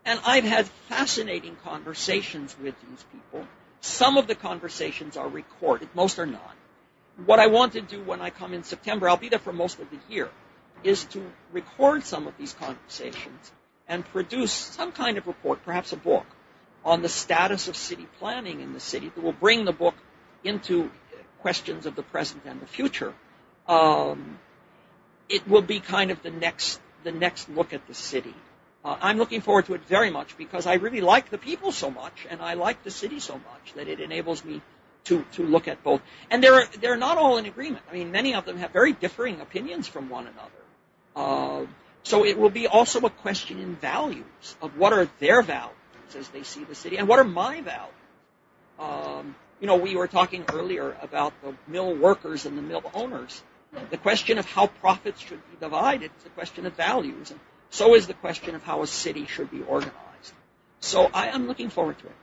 And 0.04 0.20
I've 0.26 0.44
had 0.44 0.68
fascinating 0.90 1.56
conversations 1.64 2.54
with 2.62 2.76
these 2.82 3.06
people. 3.14 3.48
Some 3.80 4.18
of 4.18 4.28
the 4.28 4.36
conversations 4.36 5.16
are 5.16 5.30
recorded, 5.30 5.88
most 5.96 6.20
are 6.20 6.26
not. 6.26 6.56
What 7.26 7.40
I 7.40 7.48
want 7.48 7.72
to 7.72 7.82
do 7.82 8.04
when 8.04 8.20
I 8.20 8.32
come 8.32 8.54
in 8.54 8.66
September, 8.66 9.08
I'll 9.08 9.16
be 9.16 9.30
there 9.30 9.40
for 9.40 9.54
most 9.54 9.80
of 9.80 9.90
the 9.92 10.14
year, 10.14 10.30
is 10.84 11.06
to 11.06 11.24
record 11.54 12.04
some 12.04 12.28
of 12.28 12.38
these 12.38 12.52
conversations 12.52 13.54
and 13.88 14.04
produce 14.04 14.52
some 14.52 14.92
kind 14.92 15.18
of 15.18 15.26
report, 15.26 15.64
perhaps 15.64 15.94
a 15.94 15.96
book, 15.96 16.26
on 16.84 17.02
the 17.02 17.08
status 17.08 17.70
of 17.70 17.78
city 17.78 18.08
planning 18.20 18.60
in 18.60 18.74
the 18.74 18.82
city 18.82 19.10
that 19.16 19.24
will 19.24 19.32
bring 19.32 19.64
the 19.64 19.72
book 19.72 19.96
into 20.44 20.92
questions 21.40 21.86
of 21.86 21.96
the 21.96 22.04
present 22.04 22.42
and 22.46 22.60
the 22.60 22.68
future. 22.68 23.14
Um, 23.70 24.40
it 25.30 25.48
will 25.48 25.62
be 25.62 25.80
kind 25.80 26.12
of 26.12 26.22
the 26.24 26.32
next 26.32 26.80
the 27.04 27.12
next 27.12 27.50
look 27.50 27.74
at 27.74 27.88
the 27.88 27.94
city. 27.94 28.34
Uh, 28.84 28.98
I'm 29.02 29.18
looking 29.18 29.42
forward 29.42 29.66
to 29.66 29.74
it 29.74 29.84
very 29.86 30.10
much 30.10 30.38
because 30.38 30.66
I 30.66 30.76
really 30.76 31.02
like 31.02 31.30
the 31.30 31.38
people 31.38 31.72
so 31.72 31.90
much 31.90 32.26
and 32.30 32.42
I 32.42 32.54
like 32.54 32.84
the 32.84 32.92
city 32.92 33.20
so 33.20 33.34
much 33.34 33.74
that 33.76 33.88
it 33.88 34.00
enables 34.00 34.44
me 34.44 34.62
to 35.06 35.24
to 35.34 35.44
look 35.44 35.68
at 35.68 35.84
both. 35.84 36.02
And 36.30 36.44
they're 36.44 36.66
they're 36.80 36.98
not 36.98 37.18
all 37.18 37.38
in 37.38 37.46
agreement. 37.46 37.84
I 37.90 37.94
mean, 37.94 38.12
many 38.12 38.34
of 38.36 38.46
them 38.46 38.58
have 38.58 38.72
very 38.72 38.94
differing 38.94 39.42
opinions 39.42 39.88
from 39.88 40.10
one 40.10 40.28
another. 40.28 40.64
Uh, 41.16 41.66
so 42.04 42.24
it 42.26 42.38
will 42.38 42.50
be 42.50 42.68
also 42.68 43.02
a 43.02 43.10
question 43.10 43.60
in 43.60 43.76
values 43.76 44.56
of 44.62 44.78
what 44.78 44.94
are 44.94 45.10
their 45.20 45.42
values 45.42 45.76
as 46.18 46.30
they 46.30 46.44
see 46.44 46.64
the 46.64 46.76
city 46.76 46.98
and 46.98 47.08
what 47.08 47.20
are 47.20 47.26
my 47.26 47.62
values. 47.62 47.94
Um, 48.80 49.36
you 49.60 49.68
know, 49.68 49.76
we 49.76 49.96
were 49.96 50.08
talking 50.08 50.46
earlier 50.54 50.96
about 51.02 51.34
the 51.42 51.54
mill 51.68 51.94
workers 51.94 52.46
and 52.46 52.58
the 52.58 52.62
mill 52.62 52.84
owners. 52.94 53.42
The 53.90 53.98
question 53.98 54.38
of 54.38 54.46
how 54.46 54.68
profits 54.68 55.22
should 55.22 55.42
be 55.52 55.58
divided 55.60 56.12
is 56.18 56.26
a 56.26 56.30
question 56.30 56.66
of 56.66 56.74
values, 56.74 57.32
and 57.32 57.40
so 57.70 57.96
is 57.96 58.08
the 58.08 58.14
question 58.14 58.56
of 58.56 58.64
how 58.64 58.82
a 58.82 58.88
city 58.88 59.26
should 59.26 59.52
be 59.52 59.62
organized. 59.62 60.34
So 60.80 61.10
I 61.14 61.28
am 61.28 61.48
looking 61.48 61.70
forward 61.70 62.00
to 62.00 62.08
it. 62.08 62.16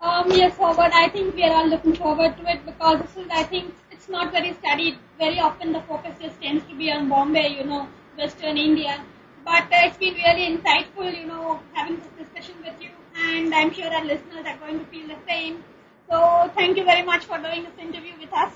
Um, 0.00 0.30
yes, 0.32 0.54
forward. 0.56 0.90
I 0.92 1.08
think 1.08 1.34
we 1.36 1.44
are 1.44 1.54
all 1.54 1.68
looking 1.68 1.94
forward 1.94 2.36
to 2.38 2.50
it 2.50 2.64
because 2.66 3.02
this 3.02 3.16
is, 3.24 3.30
I 3.30 3.44
think, 3.44 3.74
it's 3.92 4.08
not 4.08 4.32
very 4.32 4.52
studied. 4.54 4.98
Very 5.18 5.38
often 5.38 5.72
the 5.72 5.80
focus 5.82 6.16
just 6.20 6.40
tends 6.40 6.64
to 6.66 6.74
be 6.74 6.90
on 6.90 7.08
Bombay, 7.08 7.56
you 7.56 7.64
know, 7.64 7.88
Western 8.18 8.56
India. 8.56 9.04
But 9.44 9.64
uh, 9.64 9.86
it's 9.86 9.96
been 9.98 10.14
really 10.14 10.56
insightful, 10.56 11.16
you 11.16 11.26
know, 11.26 11.60
having 11.72 11.96
this 11.96 12.26
discussion 12.26 12.56
with 12.64 12.80
you, 12.80 12.90
and 13.16 13.54
I'm 13.54 13.72
sure 13.72 13.92
our 13.92 14.04
listeners 14.04 14.44
are 14.46 14.56
going 14.56 14.78
to 14.80 14.86
feel 14.86 15.06
the 15.06 15.16
same. 15.28 15.62
So 16.08 16.50
thank 16.54 16.76
you 16.76 16.84
very 16.84 17.02
much 17.02 17.24
for 17.24 17.38
doing 17.38 17.64
this 17.64 17.78
interview 17.78 18.12
with 18.20 18.32
us. 18.32 18.52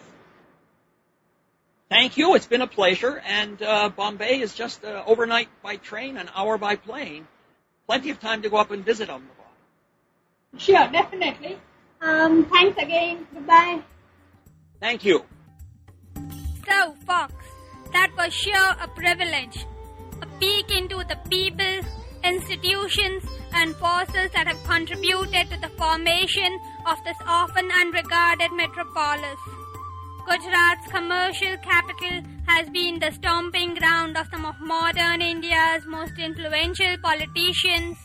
Thank 1.88 2.16
you. 2.16 2.34
It's 2.34 2.46
been 2.46 2.62
a 2.62 2.66
pleasure. 2.66 3.22
And 3.26 3.62
uh, 3.62 3.90
Bombay 3.90 4.40
is 4.40 4.54
just 4.54 4.84
uh, 4.84 5.04
overnight 5.06 5.48
by 5.62 5.76
train, 5.76 6.16
an 6.16 6.28
hour 6.34 6.58
by 6.58 6.76
plane. 6.76 7.26
Plenty 7.86 8.10
of 8.10 8.18
time 8.18 8.42
to 8.42 8.48
go 8.48 8.56
up 8.56 8.72
and 8.72 8.84
visit 8.84 9.08
on 9.08 9.22
the 9.22 9.36
Ahmedabad. 9.36 10.60
Sure, 10.60 10.88
definitely. 10.90 11.58
Um, 12.00 12.44
thanks 12.46 12.82
again. 12.82 13.26
Goodbye. 13.32 13.80
Thank 14.80 15.04
you. 15.04 15.24
So, 16.68 16.94
Fox, 17.06 17.32
that 17.92 18.10
was 18.16 18.34
sure 18.34 18.76
a 18.80 18.88
privilege. 18.88 19.64
A 20.20 20.26
peek 20.40 20.70
into 20.76 21.04
the 21.08 21.18
people, 21.30 21.80
institutions, 22.24 23.22
and 23.52 23.74
forces 23.76 24.30
that 24.32 24.48
have 24.48 24.62
contributed 24.64 25.50
to 25.50 25.60
the 25.60 25.68
formation 25.78 26.58
of 26.86 26.98
this 27.04 27.16
often 27.26 27.70
unregarded 27.70 28.52
metropolis. 28.52 29.38
Gujarat's 30.26 30.88
commercial 30.90 31.56
capital 31.58 32.20
has 32.48 32.68
been 32.70 32.98
the 32.98 33.12
stomping 33.12 33.74
ground 33.74 34.16
of 34.16 34.26
some 34.28 34.44
of 34.44 34.56
modern 34.60 35.22
India's 35.22 35.86
most 35.86 36.18
influential 36.18 36.96
politicians, 37.00 37.96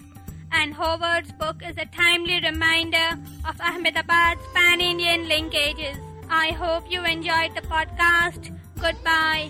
and 0.52 0.76
Howard's 0.76 1.32
book 1.32 1.64
is 1.68 1.76
a 1.78 1.86
timely 1.88 2.40
reminder 2.42 3.18
of 3.50 3.60
Ahmedabad's 3.60 4.46
pan 4.54 4.82
Indian 4.82 5.26
linkages. 5.26 5.98
I 6.30 6.52
hope 6.52 6.92
you 6.92 7.04
enjoyed 7.04 7.56
the 7.56 7.62
podcast. 7.62 8.56
Goodbye. 8.80 9.50